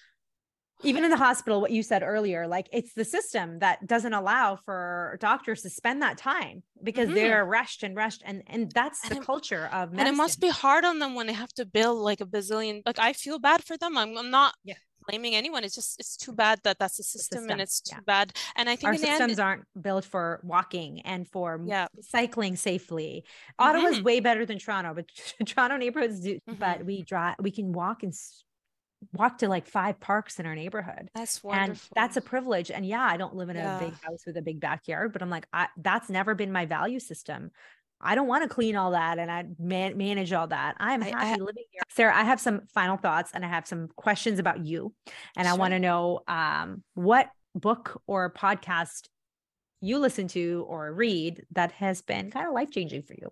even 0.82 1.04
in 1.04 1.10
the 1.10 1.16
hospital 1.16 1.62
what 1.62 1.70
you 1.70 1.82
said 1.82 2.02
earlier 2.02 2.46
like 2.46 2.68
it's 2.70 2.92
the 2.92 3.04
system 3.04 3.60
that 3.60 3.86
doesn't 3.86 4.12
allow 4.12 4.56
for 4.56 5.16
doctors 5.20 5.62
to 5.62 5.70
spend 5.70 6.02
that 6.02 6.18
time 6.18 6.62
because 6.82 7.06
mm-hmm. 7.06 7.14
they're 7.14 7.46
rushed 7.46 7.82
and 7.82 7.96
rushed 7.96 8.22
and 8.26 8.42
and 8.48 8.70
that's 8.72 9.02
and 9.04 9.12
the 9.12 9.22
it, 9.22 9.24
culture 9.24 9.70
of 9.72 9.92
medicine. 9.92 10.00
and 10.00 10.08
it 10.08 10.16
must 10.18 10.38
be 10.38 10.50
hard 10.50 10.84
on 10.84 10.98
them 10.98 11.14
when 11.14 11.26
they 11.26 11.32
have 11.32 11.52
to 11.54 11.64
bill 11.64 11.94
like 11.94 12.20
a 12.20 12.26
bazillion 12.26 12.82
like 12.84 12.98
I 12.98 13.14
feel 13.14 13.38
bad 13.38 13.64
for 13.64 13.78
them 13.78 13.96
I'm, 13.96 14.18
I'm 14.18 14.30
not 14.30 14.54
yeah 14.64 14.74
blaming 15.06 15.34
anyone. 15.34 15.64
It's 15.64 15.74
just 15.74 15.98
it's 15.98 16.16
too 16.16 16.32
bad 16.32 16.60
that 16.64 16.78
that's 16.78 16.98
a 16.98 17.02
system, 17.02 17.38
system. 17.38 17.50
and 17.50 17.60
it's 17.60 17.80
too 17.80 17.96
yeah. 17.96 18.00
bad. 18.06 18.32
And 18.56 18.68
I 18.68 18.76
think 18.76 18.92
our 18.92 18.96
systems 18.96 19.32
end, 19.32 19.40
aren't 19.40 19.64
built 19.80 20.04
for 20.04 20.40
walking 20.42 21.00
and 21.02 21.28
for 21.28 21.60
yeah. 21.64 21.86
cycling 22.00 22.56
safely. 22.56 23.24
Mm-hmm. 23.60 23.68
Ottawa's 23.68 24.02
way 24.02 24.20
better 24.20 24.46
than 24.46 24.58
Toronto, 24.58 24.94
but 24.94 25.06
Toronto 25.46 25.76
neighborhoods 25.76 26.20
do. 26.20 26.34
Mm-hmm. 26.34 26.54
But 26.54 26.84
we 26.84 27.02
drive, 27.02 27.36
we 27.40 27.50
can 27.50 27.72
walk 27.72 28.02
and 28.02 28.12
walk 29.12 29.38
to 29.38 29.48
like 29.48 29.66
five 29.66 30.00
parks 30.00 30.40
in 30.40 30.46
our 30.46 30.54
neighborhood. 30.54 31.10
That's 31.14 31.42
wonderful. 31.42 31.88
And 31.96 32.02
that's 32.02 32.16
a 32.16 32.20
privilege. 32.20 32.70
And 32.70 32.86
yeah, 32.86 33.02
I 33.02 33.16
don't 33.16 33.34
live 33.34 33.50
in 33.50 33.56
yeah. 33.56 33.76
a 33.76 33.80
big 33.80 33.94
house 34.02 34.24
with 34.26 34.36
a 34.36 34.42
big 34.42 34.60
backyard, 34.60 35.12
but 35.12 35.22
I'm 35.22 35.30
like, 35.30 35.46
I, 35.52 35.68
that's 35.76 36.08
never 36.08 36.34
been 36.34 36.52
my 36.52 36.66
value 36.66 37.00
system 37.00 37.50
I 38.00 38.14
don't 38.14 38.26
want 38.26 38.42
to 38.42 38.48
clean 38.48 38.76
all 38.76 38.90
that 38.90 39.18
and 39.18 39.30
I 39.30 39.44
man- 39.58 39.96
manage 39.96 40.32
all 40.32 40.46
that. 40.48 40.76
I'm 40.78 41.00
happy 41.00 41.14
I- 41.16 41.36
living 41.36 41.64
here. 41.70 41.82
Sarah, 41.88 42.14
I 42.14 42.24
have 42.24 42.40
some 42.40 42.62
final 42.74 42.96
thoughts 42.96 43.30
and 43.32 43.44
I 43.44 43.48
have 43.48 43.66
some 43.66 43.88
questions 43.96 44.38
about 44.38 44.64
you. 44.64 44.92
And 45.36 45.48
I 45.48 45.54
want 45.54 45.72
to 45.72 45.78
know 45.78 46.20
um, 46.28 46.82
what 46.94 47.30
book 47.54 48.02
or 48.06 48.32
podcast 48.32 49.08
you 49.80 49.98
listen 49.98 50.28
to 50.28 50.64
or 50.68 50.92
read 50.92 51.44
that 51.52 51.72
has 51.72 52.02
been 52.02 52.30
kind 52.30 52.46
of 52.46 52.52
life 52.54 52.70
changing 52.70 53.02
for 53.02 53.14
you. 53.14 53.30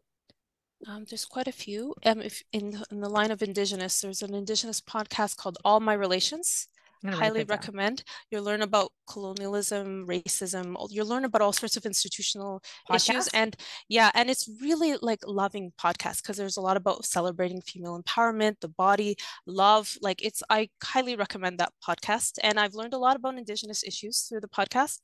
Um, 0.87 1.05
there's 1.09 1.25
quite 1.25 1.49
a 1.49 1.53
few. 1.53 1.95
Um, 2.05 2.21
if 2.21 2.43
in 2.53 2.73
the, 2.73 2.85
in 2.91 3.01
the 3.01 3.09
line 3.09 3.31
of 3.31 3.43
Indigenous, 3.43 4.01
there's 4.01 4.23
an 4.23 4.35
Indigenous 4.35 4.81
podcast 4.81 5.37
called 5.37 5.59
All 5.65 5.81
My 5.81 5.93
Relations. 5.95 6.67
I'm 7.03 7.11
gonna 7.11 7.21
write 7.21 7.27
Highly 7.27 7.45
recommend. 7.45 8.05
You'll 8.31 8.45
learn 8.45 8.63
about 8.63 8.93
colonialism, 9.09 10.07
racism. 10.07 10.77
You'll 10.91 11.09
learn 11.09 11.25
about 11.25 11.43
all 11.43 11.53
sorts 11.53 11.77
of 11.77 11.85
institutional 11.85 12.63
issues, 12.95 13.29
and 13.35 13.57
yeah, 13.89 14.11
and 14.15 14.31
it's 14.31 14.49
really 14.61 14.97
like 15.03 15.21
loving 15.27 15.73
podcast 15.81 16.23
because 16.23 16.37
there's 16.37 16.57
a 16.57 16.61
lot 16.61 16.77
about 16.77 17.05
celebrating 17.05 17.61
female 17.61 18.01
empowerment, 18.01 18.61
the 18.61 18.69
body, 18.69 19.17
love. 19.47 19.97
Like 20.01 20.25
it's, 20.25 20.43
I 20.49 20.69
highly 20.83 21.17
recommend 21.17 21.59
that 21.59 21.73
podcast, 21.87 22.39
and 22.43 22.61
I've 22.61 22.75
learned 22.75 22.95
a 22.95 22.99
lot 22.99 23.17
about 23.17 23.37
Indigenous 23.37 23.83
issues 23.83 24.21
through 24.21 24.41
the 24.41 24.49
podcast. 24.49 25.01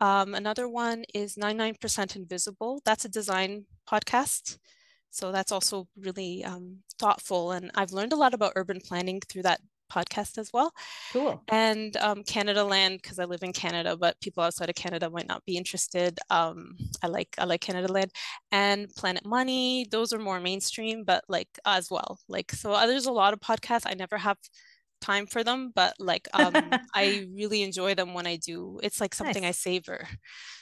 Um, 0.00 0.34
another 0.34 0.68
one 0.68 1.04
is 1.14 1.36
99% 1.36 2.16
Invisible. 2.16 2.80
That's 2.84 3.04
a 3.04 3.08
design 3.08 3.66
podcast. 3.90 4.58
So 5.10 5.32
that's 5.32 5.52
also 5.52 5.88
really 5.98 6.44
um, 6.44 6.78
thoughtful. 6.98 7.50
And 7.52 7.70
I've 7.74 7.92
learned 7.92 8.12
a 8.12 8.16
lot 8.16 8.32
about 8.32 8.52
urban 8.56 8.80
planning 8.80 9.20
through 9.28 9.42
that 9.42 9.60
podcast 9.90 10.38
as 10.38 10.50
well. 10.52 10.72
Cool. 11.12 11.42
And 11.48 11.96
um, 11.98 12.22
Canadaland, 12.22 13.02
because 13.02 13.18
I 13.18 13.24
live 13.24 13.42
in 13.42 13.52
Canada, 13.52 13.96
but 13.96 14.20
people 14.20 14.42
outside 14.42 14.68
of 14.68 14.74
Canada 14.74 15.10
might 15.10 15.28
not 15.28 15.44
be 15.44 15.56
interested. 15.56 16.18
Um, 16.30 16.76
I 17.02 17.08
like 17.08 17.28
I 17.38 17.44
like 17.44 17.60
Canadaland 17.60 18.10
and 18.52 18.88
Planet 18.96 19.26
Money. 19.26 19.86
Those 19.90 20.12
are 20.12 20.18
more 20.18 20.40
mainstream, 20.40 21.04
but 21.04 21.24
like 21.28 21.48
as 21.64 21.90
well. 21.90 22.18
Like 22.28 22.52
so, 22.52 22.72
uh, 22.72 22.86
there's 22.86 23.06
a 23.06 23.12
lot 23.12 23.32
of 23.32 23.40
podcasts. 23.40 23.82
I 23.86 23.94
never 23.94 24.16
have 24.16 24.38
time 25.00 25.26
for 25.26 25.42
them, 25.42 25.72
but 25.74 25.94
like 25.98 26.28
um, 26.34 26.54
I 26.94 27.26
really 27.34 27.62
enjoy 27.62 27.94
them 27.94 28.14
when 28.14 28.26
I 28.26 28.36
do. 28.36 28.80
It's 28.82 29.00
like 29.00 29.14
something 29.14 29.44
I 29.44 29.52
savor. 29.52 30.06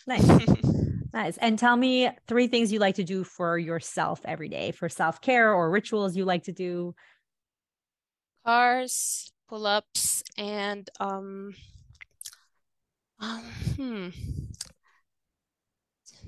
Nice. 0.07 0.29
Nice. 1.13 1.39
And 1.39 1.59
tell 1.59 1.77
me 1.77 2.11
three 2.27 2.49
things 2.49 2.73
you 2.73 2.79
like 2.79 2.97
to 2.97 3.05
do 3.05 3.25
for 3.25 3.59
yourself 3.59 4.21
every 4.25 4.49
day 4.49 4.73
for 4.73 4.89
self 4.89 5.21
care 5.21 5.53
or 5.53 5.71
rituals 5.71 6.17
you 6.17 6.25
like 6.25 6.45
to 6.45 6.53
do. 6.53 6.95
CARs, 8.45 9.33
pull-ups, 9.49 10.23
and 10.37 10.89
um, 11.01 11.55
um, 13.21 13.43
hmm. 13.77 14.09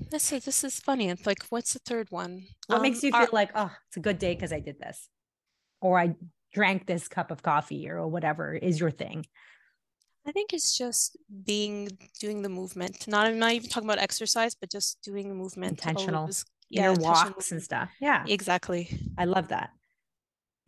This 0.09 0.31
is 0.33 0.43
this 0.45 0.63
is 0.63 0.79
funny. 0.79 1.09
It's 1.09 1.25
like, 1.25 1.43
what's 1.49 1.73
the 1.73 1.79
third 1.79 2.07
one? 2.11 2.47
What 2.67 2.81
makes 2.81 3.03
Um, 3.03 3.07
you 3.09 3.15
our- 3.15 3.25
feel 3.27 3.33
like, 3.33 3.51
oh, 3.55 3.71
it's 3.87 3.97
a 3.97 4.01
good 4.01 4.19
day 4.19 4.33
because 4.35 4.51
I 4.51 4.59
did 4.59 4.77
this, 4.79 5.07
or 5.79 5.99
I 5.99 6.15
drank 6.53 6.85
this 6.85 7.07
cup 7.07 7.31
of 7.31 7.41
coffee, 7.43 7.87
or 7.89 8.05
whatever 8.07 8.53
is 8.53 8.79
your 8.79 8.91
thing? 8.91 9.25
I 10.25 10.31
think 10.31 10.53
it's 10.53 10.77
just 10.77 11.17
being 11.45 11.97
doing 12.19 12.41
the 12.41 12.49
movement. 12.49 13.07
Not 13.07 13.25
I'm 13.27 13.39
not 13.39 13.53
even 13.53 13.69
talking 13.69 13.89
about 13.89 13.99
exercise, 13.99 14.53
but 14.53 14.69
just 14.69 15.01
doing 15.01 15.29
the 15.29 15.35
movement. 15.35 15.79
Intentional, 15.79 16.21
always- 16.21 16.45
Inner 16.69 16.89
intentional 16.91 17.25
walks 17.33 17.51
and 17.51 17.61
stuff. 17.61 17.89
Yeah, 17.99 18.23
Exactly. 18.27 18.97
I 19.17 19.25
love 19.25 19.49
that. 19.49 19.71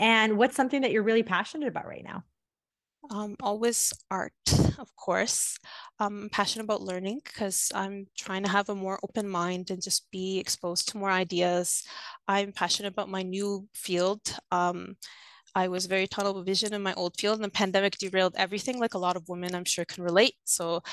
And 0.04 0.38
what's 0.38 0.56
something 0.58 0.82
that 0.82 0.92
you're 0.92 1.04
really 1.04 1.24
passionate 1.24 1.70
about 1.70 1.88
right 1.88 2.04
now? 2.04 2.26
Um, 3.10 3.36
always 3.42 3.94
art, 4.10 4.34
of 4.80 4.96
course. 4.96 5.58
I'm 6.00 6.30
passionate 6.30 6.64
about 6.64 6.82
learning 6.82 7.22
because 7.24 7.72
I'm 7.76 8.08
trying 8.18 8.44
to 8.44 8.50
have 8.50 8.70
a 8.70 8.76
more 8.76 9.00
open 9.04 9.28
mind 9.28 9.72
and 9.72 9.82
just 9.82 10.10
be 10.10 10.40
exposed 10.40 10.88
to 10.90 10.98
more 10.98 11.12
ideas. 11.12 11.84
I'm 12.28 12.54
passionate 12.54 12.90
about 12.94 13.10
my 13.10 13.22
new 13.22 13.68
field. 13.74 14.22
Um, 14.52 14.96
I 15.56 15.68
was 15.70 15.86
very 15.88 16.08
tunnel 16.08 16.44
vision 16.44 16.74
in 16.74 16.84
my 16.84 16.94
old 16.96 17.18
field, 17.20 17.38
and 17.38 17.46
the 17.46 17.50
pandemic 17.50 17.98
derailed 17.98 18.36
everything, 18.38 18.80
like 18.80 18.96
a 18.96 19.00
lot 19.00 19.18
of 19.18 19.30
women 19.30 19.56
I'm 19.56 19.66
sure 19.66 19.86
can 19.86 20.04
relate. 20.04 20.36
So 20.46 20.84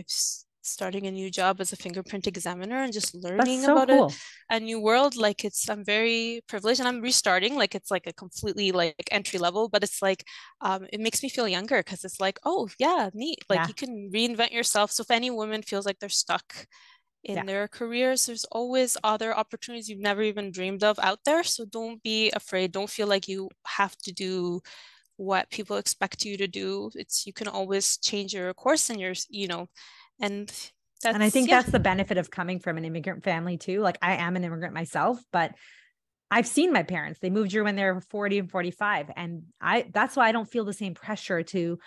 s- 0.00 0.46
starting 0.62 1.06
a 1.06 1.10
new 1.10 1.30
job 1.30 1.60
as 1.60 1.72
a 1.72 1.76
fingerprint 1.76 2.26
examiner 2.26 2.82
and 2.82 2.92
just 2.92 3.14
learning 3.14 3.64
so 3.64 3.66
about 3.66 3.90
cool. 3.90 4.20
a, 4.50 4.54
a 4.56 4.60
new 4.60 4.80
world. 4.80 5.16
Like 5.16 5.44
it's, 5.44 5.68
I'm 5.68 5.84
very 5.84 6.42
privileged 6.48 6.80
and 6.80 6.88
I'm 6.88 7.00
restarting. 7.00 7.56
Like 7.56 7.74
it's 7.74 7.90
like 7.90 8.06
a 8.06 8.12
completely 8.12 8.72
like 8.72 8.94
entry 9.10 9.38
level, 9.38 9.68
but 9.68 9.82
it's 9.82 10.02
like 10.02 10.24
um, 10.60 10.86
it 10.92 11.00
makes 11.00 11.22
me 11.22 11.28
feel 11.28 11.48
younger 11.48 11.78
because 11.78 12.04
it's 12.04 12.20
like, 12.20 12.38
oh 12.44 12.68
yeah, 12.78 13.10
neat. 13.14 13.38
Like 13.48 13.60
Yeah. 13.60 13.68
you 13.68 13.74
can 13.74 14.10
reinvent 14.12 14.52
yourself. 14.52 14.90
So 14.92 15.02
if 15.02 15.10
any 15.10 15.30
woman 15.30 15.62
feels 15.62 15.86
like 15.86 15.98
they're 15.98 16.08
stuck 16.08 16.66
in 17.24 17.36
Yeah. 17.36 17.44
their 17.46 17.68
careers, 17.68 18.26
there's 18.26 18.44
always 18.46 18.96
other 19.04 19.36
opportunities 19.36 19.88
you've 19.88 20.00
never 20.00 20.22
even 20.22 20.50
dreamed 20.50 20.82
of 20.82 20.98
out 20.98 21.20
there. 21.24 21.44
So 21.44 21.64
don't 21.64 22.02
be 22.02 22.30
afraid. 22.32 22.72
Don't 22.72 22.90
feel 22.90 23.06
like 23.06 23.28
you 23.28 23.48
have 23.66 23.96
to 23.98 24.12
do 24.12 24.60
what 25.16 25.50
people 25.50 25.76
expect 25.78 26.24
you 26.24 26.36
to 26.38 26.48
do. 26.48 26.90
It's 26.94 27.26
you 27.26 27.32
can 27.32 27.48
always 27.48 27.98
change 27.98 28.34
your 28.34 28.54
course 28.54 28.90
and 28.90 29.00
your, 29.00 29.14
you 29.30 29.48
know, 29.48 29.68
and 30.22 30.48
that's 31.02 31.14
and 31.14 31.22
I 31.22 31.30
think 31.30 31.48
yeah. 31.48 31.60
that's 31.60 31.72
the 31.72 31.80
benefit 31.80 32.16
of 32.16 32.30
coming 32.30 32.60
from 32.60 32.78
an 32.78 32.84
immigrant 32.84 33.24
family 33.24 33.56
too. 33.56 33.80
Like 33.80 33.98
I 34.00 34.16
am 34.16 34.36
an 34.36 34.44
immigrant 34.44 34.74
myself, 34.74 35.22
but 35.32 35.52
I've 36.30 36.46
seen 36.46 36.72
my 36.72 36.82
parents. 36.82 37.20
They 37.20 37.28
moved 37.28 37.52
here 37.52 37.64
when 37.64 37.76
they 37.76 37.84
were 37.84 38.00
40 38.00 38.38
and 38.38 38.50
45. 38.50 39.10
And 39.16 39.42
I 39.60 39.86
that's 39.92 40.16
why 40.16 40.28
I 40.28 40.32
don't 40.32 40.50
feel 40.50 40.64
the 40.64 40.72
same 40.72 40.94
pressure 40.94 41.42
to 41.42 41.78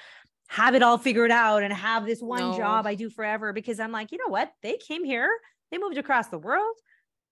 have 0.47 0.75
it 0.75 0.83
all 0.83 0.97
figured 0.99 1.31
out 1.31 1.63
and 1.63 1.73
have 1.73 2.05
this 2.05 2.21
one 2.21 2.39
No. 2.39 2.57
job 2.57 2.85
I 2.85 2.93
do 2.93 3.09
forever 3.09 3.53
because 3.53 3.79
I'm 3.79 3.91
like, 3.91 4.11
you 4.11 4.19
know 4.19 4.31
what? 4.31 4.51
They 4.61 4.77
came 4.77 5.03
here, 5.03 5.29
they 5.71 5.77
moved 5.77 5.97
across 5.97 6.27
the 6.27 6.37
world 6.37 6.75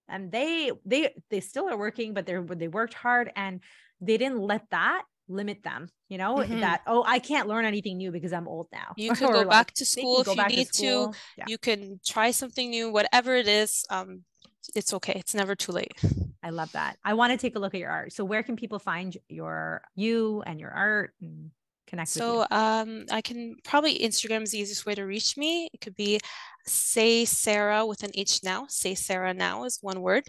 and 0.08 0.32
they 0.32 0.72
they 0.86 1.14
they 1.30 1.42
still 1.42 1.70
are 1.70 1.78
working, 1.78 2.14
but 2.14 2.26
they're 2.26 2.42
they 2.42 2.68
worked 2.68 2.94
hard 2.94 3.32
and 3.36 3.62
they 4.02 4.18
didn't 4.18 4.40
let 4.40 4.70
that 4.72 5.04
limit 5.34 5.64
them, 5.64 5.90
you 6.10 6.18
know, 6.18 6.36
Mhm. 6.38 6.62
that 6.62 6.82
oh, 6.88 7.04
I 7.06 7.20
can't 7.20 7.48
learn 7.48 7.66
anything 7.66 7.98
new 7.98 8.12
because 8.12 8.34
I'm 8.34 8.48
old 8.48 8.68
now. 8.72 8.94
You 8.96 9.12
can 9.16 9.32
go 9.32 9.40
like, 9.40 9.50
back 9.50 9.74
to 9.74 9.86
school 9.86 10.22
if 10.22 10.28
you 10.28 10.46
need 10.48 10.68
to. 10.68 10.72
school. 10.74 11.16
Yeah. 11.38 11.46
You 11.48 11.58
can 11.58 12.00
try 12.06 12.32
something 12.32 12.70
new, 12.70 12.92
whatever 12.92 13.36
it 13.36 13.48
is. 13.48 13.86
Um, 13.90 14.24
it's 14.76 14.94
okay. 14.94 15.14
It's 15.16 15.36
never 15.36 15.56
too 15.56 15.72
late. 15.74 15.94
I 16.42 16.50
love 16.50 16.72
that. 16.74 16.98
I 17.04 17.14
want 17.14 17.32
to 17.32 17.38
take 17.38 17.56
a 17.56 17.60
look 17.60 17.74
at 17.74 17.80
your 17.80 17.90
art. 17.92 18.14
So 18.14 18.24
where 18.26 18.44
can 18.44 18.56
people 18.56 18.80
find 18.80 19.16
your 19.28 19.82
you 19.96 20.42
and 20.46 20.60
your 20.60 20.72
art 20.72 21.14
and 21.22 21.52
connect 21.88 22.08
with 22.10 22.14
So 22.24 22.46
um, 22.52 23.06
I 23.12 23.22
can 23.22 23.56
probably 23.64 24.00
Instagram 24.00 24.44
is 24.44 24.52
the 24.52 24.60
easiest 24.60 24.86
way 24.86 24.96
to 24.96 25.04
reach 25.04 25.38
me. 25.38 25.70
It 25.74 25.82
could 25.82 25.96
be 25.96 26.20
say 26.66 27.26
Sarah 27.26 27.86
with 27.86 28.04
an 28.04 28.12
H 28.14 28.42
now. 28.44 28.66
Say 28.70 28.96
Sarah 28.96 29.34
now 29.34 29.66
is 29.66 29.80
one 29.82 30.02
word. 30.02 30.24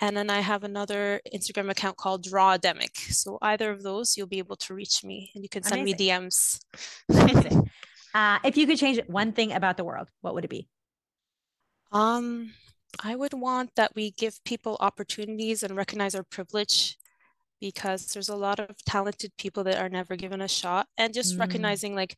And 0.00 0.16
then 0.16 0.30
I 0.30 0.40
have 0.40 0.64
another 0.64 1.20
Instagram 1.32 1.70
account 1.70 1.98
called 1.98 2.24
Drawdemic. 2.24 2.96
So 3.12 3.38
either 3.42 3.70
of 3.70 3.82
those, 3.82 4.16
you'll 4.16 4.26
be 4.26 4.38
able 4.38 4.56
to 4.56 4.74
reach 4.74 5.04
me 5.04 5.30
and 5.34 5.44
you 5.44 5.48
can 5.48 5.62
send 5.62 5.84
me 5.84 5.92
DMs. 5.92 6.58
Amazing. 7.10 7.70
uh, 8.14 8.38
if 8.42 8.56
you 8.56 8.66
could 8.66 8.78
change 8.78 9.00
one 9.06 9.32
thing 9.32 9.52
about 9.52 9.76
the 9.76 9.84
world, 9.84 10.08
what 10.22 10.34
would 10.34 10.44
it 10.44 10.50
be? 10.50 10.68
Um, 11.92 12.52
I 13.02 13.14
would 13.14 13.34
want 13.34 13.74
that 13.76 13.92
we 13.94 14.12
give 14.12 14.42
people 14.44 14.78
opportunities 14.80 15.62
and 15.62 15.76
recognize 15.76 16.14
our 16.14 16.22
privilege 16.24 16.96
because 17.60 18.06
there's 18.06 18.30
a 18.30 18.36
lot 18.36 18.58
of 18.58 18.74
talented 18.86 19.32
people 19.36 19.64
that 19.64 19.78
are 19.78 19.90
never 19.90 20.16
given 20.16 20.40
a 20.40 20.48
shot. 20.48 20.88
And 20.96 21.12
just 21.12 21.36
Mm. 21.36 21.40
recognizing 21.40 21.94
like 21.94 22.16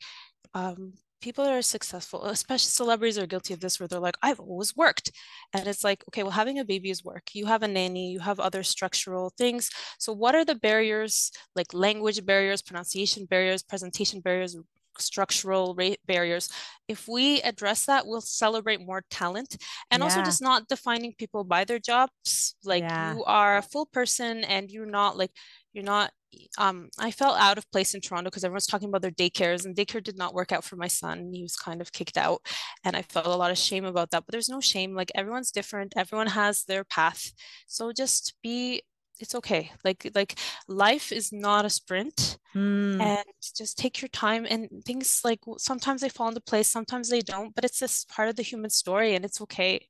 um, 0.54 0.92
people 1.22 1.44
that 1.44 1.54
are 1.54 1.62
successful, 1.62 2.24
uh, 2.26 2.30
especially 2.30 2.68
celebrities 2.70 3.18
are 3.18 3.26
guilty 3.26 3.54
of 3.54 3.60
this 3.60 3.80
where 3.80 3.88
they're 3.88 4.00
like, 4.00 4.16
I've 4.22 4.40
always 4.40 4.76
worked. 4.76 5.10
And 5.54 5.66
it's 5.66 5.84
like, 5.84 6.04
okay, 6.08 6.22
well, 6.22 6.32
having 6.32 6.58
a 6.58 6.64
baby 6.64 6.90
is 6.90 7.04
work. 7.04 7.30
You 7.34 7.46
have 7.46 7.62
a 7.62 7.68
nanny, 7.68 8.10
you 8.12 8.20
have 8.20 8.40
other 8.40 8.62
structural 8.62 9.32
things. 9.38 9.70
So 9.98 10.12
what 10.12 10.34
are 10.34 10.44
the 10.44 10.54
barriers, 10.56 11.30
like 11.56 11.72
language 11.72 12.24
barriers, 12.26 12.62
pronunciation 12.62 13.26
barriers, 13.26 13.62
presentation 13.62 14.20
barriers, 14.20 14.56
structural 14.98 15.74
rate 15.74 16.00
barriers? 16.06 16.50
If 16.88 17.08
we 17.08 17.40
address 17.42 17.86
that, 17.86 18.06
we'll 18.06 18.20
celebrate 18.20 18.80
more 18.84 19.02
talent 19.10 19.56
and 19.90 20.02
also 20.02 20.20
Yeah. 20.20 20.22
just 20.22 20.42
not 20.42 20.68
defining 20.68 21.14
people 21.14 21.44
by 21.44 21.64
their 21.64 21.78
jobs 21.78 22.56
like 22.64 22.84
Yeah. 22.84 22.98
you 22.98 23.24
are 23.24 23.56
a 23.56 23.62
full 23.62 23.86
person 23.86 24.44
and 24.44 24.70
you're 24.70 24.86
not 24.86 25.16
like 25.16 25.30
you're 25.72 25.84
not 25.84 26.10
um 26.58 26.88
i 26.98 27.10
felt 27.10 27.38
out 27.38 27.58
of 27.58 27.70
place 27.70 27.94
in 27.94 28.00
toronto 28.00 28.30
because 28.30 28.44
everyone's 28.44 28.66
talking 28.66 28.88
about 28.88 29.02
their 29.02 29.10
daycares 29.10 29.64
and 29.64 29.76
daycare 29.76 30.02
did 30.02 30.16
not 30.16 30.34
work 30.34 30.50
out 30.52 30.64
for 30.64 30.76
my 30.76 30.88
son. 30.88 31.30
He 31.32 31.42
was 31.42 31.56
kind 31.56 31.80
of 31.80 31.92
kicked 31.92 32.16
out 32.16 32.40
and 32.84 32.96
i 32.96 33.02
felt 33.02 33.26
a 33.26 33.36
lot 33.36 33.50
of 33.50 33.58
shame 33.58 33.84
about 33.84 34.10
that 34.10 34.24
but 34.26 34.32
there's 34.32 34.48
no 34.48 34.60
shame 34.60 34.94
like 34.94 35.12
everyone's 35.14 35.50
different 35.52 35.92
everyone 35.96 36.28
has 36.28 36.64
their 36.64 36.84
path. 36.84 37.32
So 37.66 37.92
just 37.92 38.34
be 38.42 38.82
it's 39.20 39.34
okay 39.34 39.70
like 39.84 40.10
like 40.14 40.38
life 40.68 41.12
is 41.12 41.32
not 41.32 41.64
a 41.64 41.70
sprint 41.70 42.38
Mm, 42.54 43.00
and 43.00 43.24
just 43.56 43.78
take 43.78 44.00
your 44.02 44.08
time 44.08 44.46
and 44.48 44.68
things 44.84 45.20
like 45.24 45.40
sometimes 45.58 46.00
they 46.00 46.08
fall 46.08 46.28
into 46.28 46.40
place 46.40 46.68
sometimes 46.68 47.08
they 47.08 47.20
don't 47.20 47.54
but 47.54 47.64
it's 47.64 47.78
just 47.78 48.08
part 48.08 48.28
of 48.28 48.36
the 48.36 48.42
human 48.42 48.70
story 48.70 49.14
and 49.14 49.24
it's 49.24 49.40
okay 49.40 49.86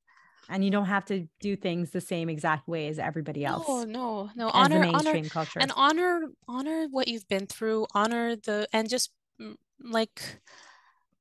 and 0.48 0.64
you 0.64 0.70
don't 0.70 0.86
have 0.86 1.04
to 1.06 1.28
do 1.40 1.56
things 1.56 1.90
the 1.90 2.00
same 2.00 2.28
exact 2.28 2.68
way 2.68 2.88
as 2.88 2.98
everybody 2.98 3.44
else 3.44 3.66
No, 3.68 3.84
no, 3.84 4.30
no. 4.34 4.50
Honor, 4.50 4.80
the 4.80 4.92
honor, 4.92 5.28
culture. 5.28 5.60
and 5.60 5.72
honor, 5.76 6.22
honor 6.48 6.86
what 6.90 7.08
you've 7.08 7.28
been 7.28 7.46
through. 7.46 7.86
Honor 7.94 8.36
the 8.36 8.66
and 8.72 8.88
just 8.88 9.10
mm, 9.40 9.56
like 9.82 10.40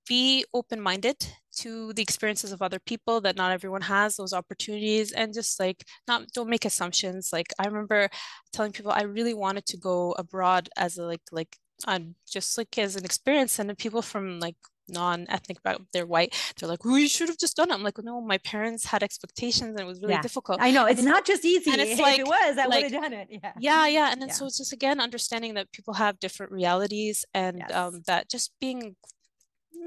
be 0.07 0.43
open 0.53 0.82
minded 0.82 1.15
to 1.53 1.93
the 1.93 2.01
experiences 2.01 2.51
of 2.51 2.61
other 2.61 2.80
people 2.80 3.22
that 3.22 3.36
not 3.36 3.51
everyone 3.51 3.82
has 3.82 4.15
those 4.15 4.34
opportunities 4.34 5.11
and 5.11 5.34
just 5.34 5.59
like 5.59 5.86
not 6.07 6.24
don't 6.34 6.49
make 6.49 6.65
assumptions 6.65 7.32
like 7.32 7.53
i 7.59 7.65
remember 7.65 8.09
telling 8.51 8.72
people 8.72 8.91
i 8.91 9.03
really 9.03 9.34
wanted 9.34 9.65
to 9.65 9.78
go 9.78 10.13
abroad 10.17 10.69
as 10.78 10.97
a 10.97 11.03
like 11.03 11.22
like 11.32 11.57
on 11.88 12.15
just 12.30 12.57
like 12.57 12.78
as 12.78 12.95
an 12.95 13.05
experience 13.05 13.59
and 13.59 13.78
people 13.78 14.01
from 14.01 14.39
like 14.39 14.55
non-ethnic 14.91 15.57
about 15.59 15.81
they're 15.93 16.05
white 16.05 16.35
they're 16.59 16.69
like 16.69 16.83
"We 16.85 17.07
should 17.07 17.29
have 17.29 17.37
just 17.37 17.55
done 17.55 17.71
it 17.71 17.73
i'm 17.73 17.83
like 17.83 17.97
no 18.03 18.21
my 18.21 18.37
parents 18.39 18.85
had 18.85 19.03
expectations 19.03 19.71
and 19.71 19.79
it 19.79 19.85
was 19.85 20.01
really 20.01 20.13
yeah. 20.13 20.21
difficult 20.21 20.59
i 20.61 20.71
know 20.71 20.85
it's 20.85 20.99
and 20.99 21.09
not 21.09 21.25
just 21.25 21.45
easy 21.45 21.71
and 21.71 21.81
it's 21.81 21.99
like, 21.99 22.13
if 22.19 22.25
it 22.25 22.27
was 22.27 22.57
i 22.57 22.65
like, 22.65 22.83
would 22.83 22.91
have 22.91 23.01
done 23.03 23.13
it 23.13 23.27
yeah 23.31 23.53
yeah 23.59 23.87
yeah 23.87 24.11
and 24.11 24.21
then 24.21 24.29
yeah. 24.29 24.33
so 24.33 24.45
it's 24.45 24.57
just 24.57 24.73
again 24.73 24.99
understanding 24.99 25.55
that 25.55 25.71
people 25.71 25.93
have 25.93 26.19
different 26.19 26.51
realities 26.51 27.25
and 27.33 27.57
yes. 27.59 27.73
um, 27.73 28.01
that 28.05 28.29
just 28.29 28.51
being 28.59 28.95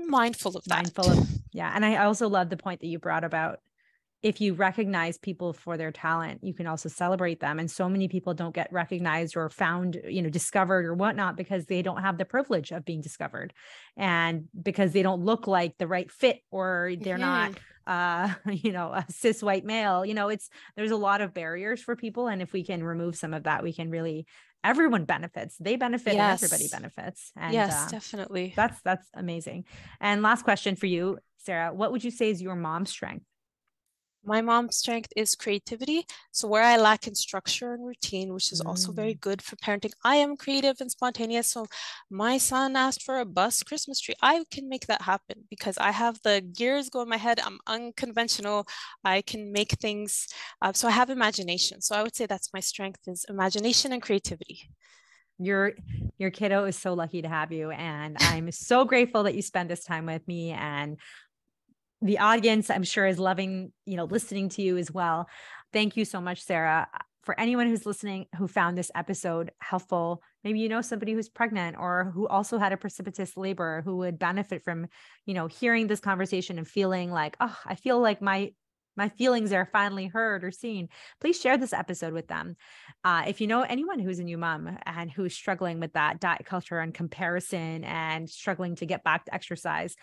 mindful 0.07 0.57
of 0.57 0.65
that 0.65 0.77
mindful 0.77 1.11
of 1.11 1.29
yeah 1.53 1.71
and 1.75 1.85
i 1.85 1.97
also 1.97 2.29
love 2.29 2.51
the 2.51 2.57
point 2.57 2.81
that 2.81 2.87
you 2.87 2.99
brought 2.99 3.25
about 3.25 3.61
if 4.25 4.41
you 4.41 4.55
recognize 4.55 5.19
people 5.19 5.53
for 5.53 5.77
their 5.77 5.93
talent, 5.93 6.43
you 6.43 6.55
can 6.55 6.67
also 6.67 6.89
celebrate 6.89 7.41
them. 7.41 7.59
And 7.59 7.71
so 7.71 7.91
many 7.91 8.09
people 8.09 8.33
don't 8.33 8.55
get 8.55 8.73
recognized 8.73 9.37
or 9.37 9.51
found, 9.51 10.01
you 10.09 10.23
know, 10.23 10.31
discovered 10.31 10.87
or 10.87 10.95
whatnot 10.95 11.37
because 11.37 11.67
they 11.67 11.83
don't 11.83 12.01
have 12.01 12.17
the 12.17 12.25
privilege 12.25 12.73
of 12.73 12.87
being 12.87 13.03
discovered 13.03 13.53
and 13.99 14.47
because 14.61 14.93
they 14.93 15.03
don't 15.03 15.23
look 15.23 15.47
like 15.47 15.77
the 15.77 15.87
right 15.87 16.11
fit 16.11 16.41
or 16.51 16.95
they're 16.99 17.19
not, 17.19 17.53
uh, 17.87 18.33
you 18.51 18.73
know, 18.73 18.87
a 18.95 19.05
cis 19.11 19.43
white 19.43 19.67
male. 19.67 20.07
You 20.07 20.15
know, 20.15 20.31
it's 20.31 20.49
there's 20.75 20.91
a 20.91 20.97
lot 20.97 21.21
of 21.21 21.35
barriers 21.35 21.83
for 21.83 21.95
people. 21.95 22.27
And 22.27 22.41
if 22.41 22.55
we 22.55 22.65
can 22.65 22.83
remove 22.83 23.17
some 23.17 23.35
of 23.35 23.43
that, 23.43 23.63
we 23.63 23.75
can 23.75 23.91
really 23.91 24.27
everyone 24.67 25.05
benefits 25.05 25.57
they 25.61 25.77
benefit 25.77 26.15
yes. 26.15 26.43
and 26.43 26.51
everybody 26.51 26.69
benefits 26.73 27.33
and 27.37 27.53
yes 27.53 27.85
uh, 27.85 27.91
definitely 27.91 28.55
that's 28.57 28.81
that's 28.81 29.07
amazing 29.13 29.63
and 30.01 30.23
last 30.23 30.43
question 30.43 30.75
for 30.75 30.87
you 30.87 31.19
sarah 31.37 31.71
what 31.71 31.93
would 31.93 32.03
you 32.03 32.11
say 32.11 32.31
is 32.31 32.41
your 32.41 32.55
mom's 32.55 32.89
strength 32.89 33.27
my 34.27 34.41
mom's 34.41 34.77
strength 34.77 35.13
is 35.17 35.35
creativity. 35.35 36.07
So 36.33 36.49
where 36.49 36.63
I 36.63 36.77
lack 36.77 37.07
in 37.07 37.15
structure 37.15 37.75
and 37.75 37.85
routine, 37.85 38.33
which 38.33 38.53
is 38.53 38.61
mm. 38.63 38.67
also 38.67 38.93
very 38.93 39.15
mm. 39.15 39.21
good 39.21 39.43
for 39.43 39.57
parenting, 39.57 39.93
I 40.05 40.17
am 40.17 40.37
creative 40.37 40.77
and 40.81 40.91
spontaneous. 40.91 41.49
So 41.49 41.67
my 42.11 42.39
son 42.39 42.77
asked 42.77 43.03
for 43.03 43.19
a 43.19 43.25
bus 43.25 43.63
Christmas 43.63 44.01
tree. 44.01 44.15
I 44.23 44.45
can 44.51 44.69
make 44.69 44.87
that 44.87 45.03
happen 45.03 45.45
because 45.51 45.79
I 45.79 45.91
have 45.91 46.21
the 46.23 46.41
gears 46.41 46.91
go 46.91 47.03
in 47.03 47.09
my 47.09 47.17
head. 47.17 47.41
I'm 47.45 47.59
unconventional. 47.67 48.67
I 49.05 49.23
can 49.23 49.53
make 49.53 49.73
things. 49.73 50.29
Uh, 50.63 50.73
so 50.73 50.89
I 50.89 50.93
have 50.93 51.11
imagination. 51.11 51.81
So 51.81 51.95
I 51.95 52.03
would 52.03 52.17
say 52.17 52.27
that's 52.27 52.53
my 52.53 52.61
strength 52.61 53.01
is 53.07 53.25
imagination 53.29 53.93
and 53.93 54.03
creativity 54.03 54.69
your 55.39 55.73
your 56.17 56.31
kiddo 56.31 56.65
is 56.65 56.79
so 56.79 56.95
lucky 56.95 57.21
to 57.21 57.29
have 57.29 57.51
you 57.51 57.71
and 57.71 58.17
i'm 58.21 58.53
so 58.53 58.85
grateful 58.85 59.25
that 59.25 59.35
you 59.35 59.43
spend 59.43 59.69
this 59.69 59.85
time 59.85 60.07
with 60.07 60.27
me 60.29 60.53
and 60.53 60.97
the 62.05 62.19
audience 62.19 62.71
i'm 62.71 62.85
sure 62.85 63.07
is 63.07 63.19
loving 63.19 63.73
you 63.87 63.97
know 63.97 64.05
listening 64.05 64.49
to 64.51 64.63
you 64.63 64.77
as 64.77 64.93
well. 64.93 65.29
Thank 65.73 65.97
you 65.97 66.05
so 66.05 66.21
much 66.21 66.43
sarah. 66.43 66.87
For 67.25 67.39
anyone 67.41 67.67
who's 67.67 67.87
listening 67.87 68.27
who 68.37 68.47
found 68.47 68.77
this 68.77 68.91
episode 68.95 69.51
helpful 69.59 70.23
maybe 70.45 70.61
you 70.61 70.69
know 70.69 70.83
somebody 70.83 71.15
who's 71.15 71.31
pregnant 71.31 71.77
or 71.79 72.13
who 72.15 72.29
also 72.29 72.59
had 72.59 72.73
a 72.73 72.77
precipitous 72.77 73.37
labor 73.37 73.81
who 73.85 73.97
would 73.97 74.19
benefit 74.19 74.63
from 74.63 74.87
you 75.25 75.33
know 75.35 75.47
hearing 75.47 75.87
this 75.87 76.01
conversation 76.01 76.59
and 76.59 76.69
feeling 76.69 77.11
like 77.11 77.37
oh 77.41 77.57
i 77.65 77.75
feel 77.75 77.99
like 77.99 78.21
my 78.21 78.53
my 78.97 79.09
feelings 79.09 79.53
are 79.53 79.67
finally 79.67 80.07
heard 80.07 80.45
or 80.45 80.51
seen. 80.51 80.89
Please 81.21 81.41
share 81.41 81.57
this 81.57 81.73
episode 81.73 82.13
with 82.13 82.29
them. 82.29 82.57
Uh, 83.03 83.25
if 83.27 83.41
you 83.41 83.47
know 83.47 83.63
anyone 83.63 83.99
who's 83.99 84.19
a 84.19 84.25
new 84.25 84.39
mom 84.39 84.79
and 84.87 85.11
who's 85.11 85.35
struggling 85.35 85.81
with 85.81 85.95
that 85.95 86.21
diet 86.21 86.47
culture 86.47 86.79
and 86.79 86.95
comparison 86.95 87.85
and 87.85 88.29
struggling 88.29 88.77
to 88.77 88.87
get 88.87 89.05
back 89.05 89.25
to 89.25 89.35
exercise 89.35 89.97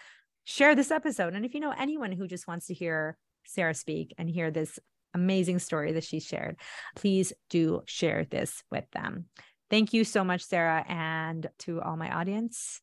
share 0.43 0.75
this 0.75 0.91
episode. 0.91 1.33
And 1.33 1.45
if 1.45 1.53
you 1.53 1.59
know 1.59 1.73
anyone 1.77 2.11
who 2.11 2.27
just 2.27 2.47
wants 2.47 2.67
to 2.67 2.73
hear 2.73 3.17
Sarah 3.45 3.73
speak 3.73 4.13
and 4.17 4.29
hear 4.29 4.51
this 4.51 4.79
amazing 5.13 5.59
story 5.59 5.93
that 5.93 6.03
she 6.03 6.19
shared, 6.19 6.57
please 6.95 7.33
do 7.49 7.83
share 7.85 8.25
this 8.25 8.63
with 8.71 8.85
them. 8.91 9.25
Thank 9.69 9.93
you 9.93 10.03
so 10.03 10.23
much, 10.23 10.43
Sarah. 10.43 10.85
And 10.87 11.47
to 11.59 11.81
all 11.81 11.95
my 11.95 12.11
audience, 12.11 12.81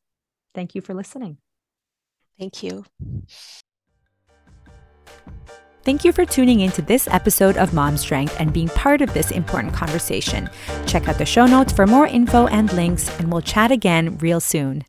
thank 0.55 0.75
you 0.75 0.81
for 0.81 0.93
listening. 0.93 1.37
Thank 2.39 2.63
you. 2.63 2.85
Thank 5.83 6.03
you 6.03 6.11
for 6.11 6.25
tuning 6.25 6.59
into 6.59 6.81
this 6.81 7.07
episode 7.07 7.57
of 7.57 7.73
Mom 7.73 7.97
Strength 7.97 8.35
and 8.39 8.53
being 8.53 8.67
part 8.69 9.01
of 9.01 9.13
this 9.13 9.31
important 9.31 9.73
conversation. 9.73 10.49
Check 10.85 11.07
out 11.07 11.17
the 11.17 11.25
show 11.25 11.45
notes 11.45 11.71
for 11.71 11.87
more 11.87 12.05
info 12.05 12.47
and 12.47 12.71
links, 12.73 13.17
and 13.19 13.31
we'll 13.31 13.41
chat 13.41 13.71
again 13.71 14.17
real 14.17 14.39
soon. 14.39 14.83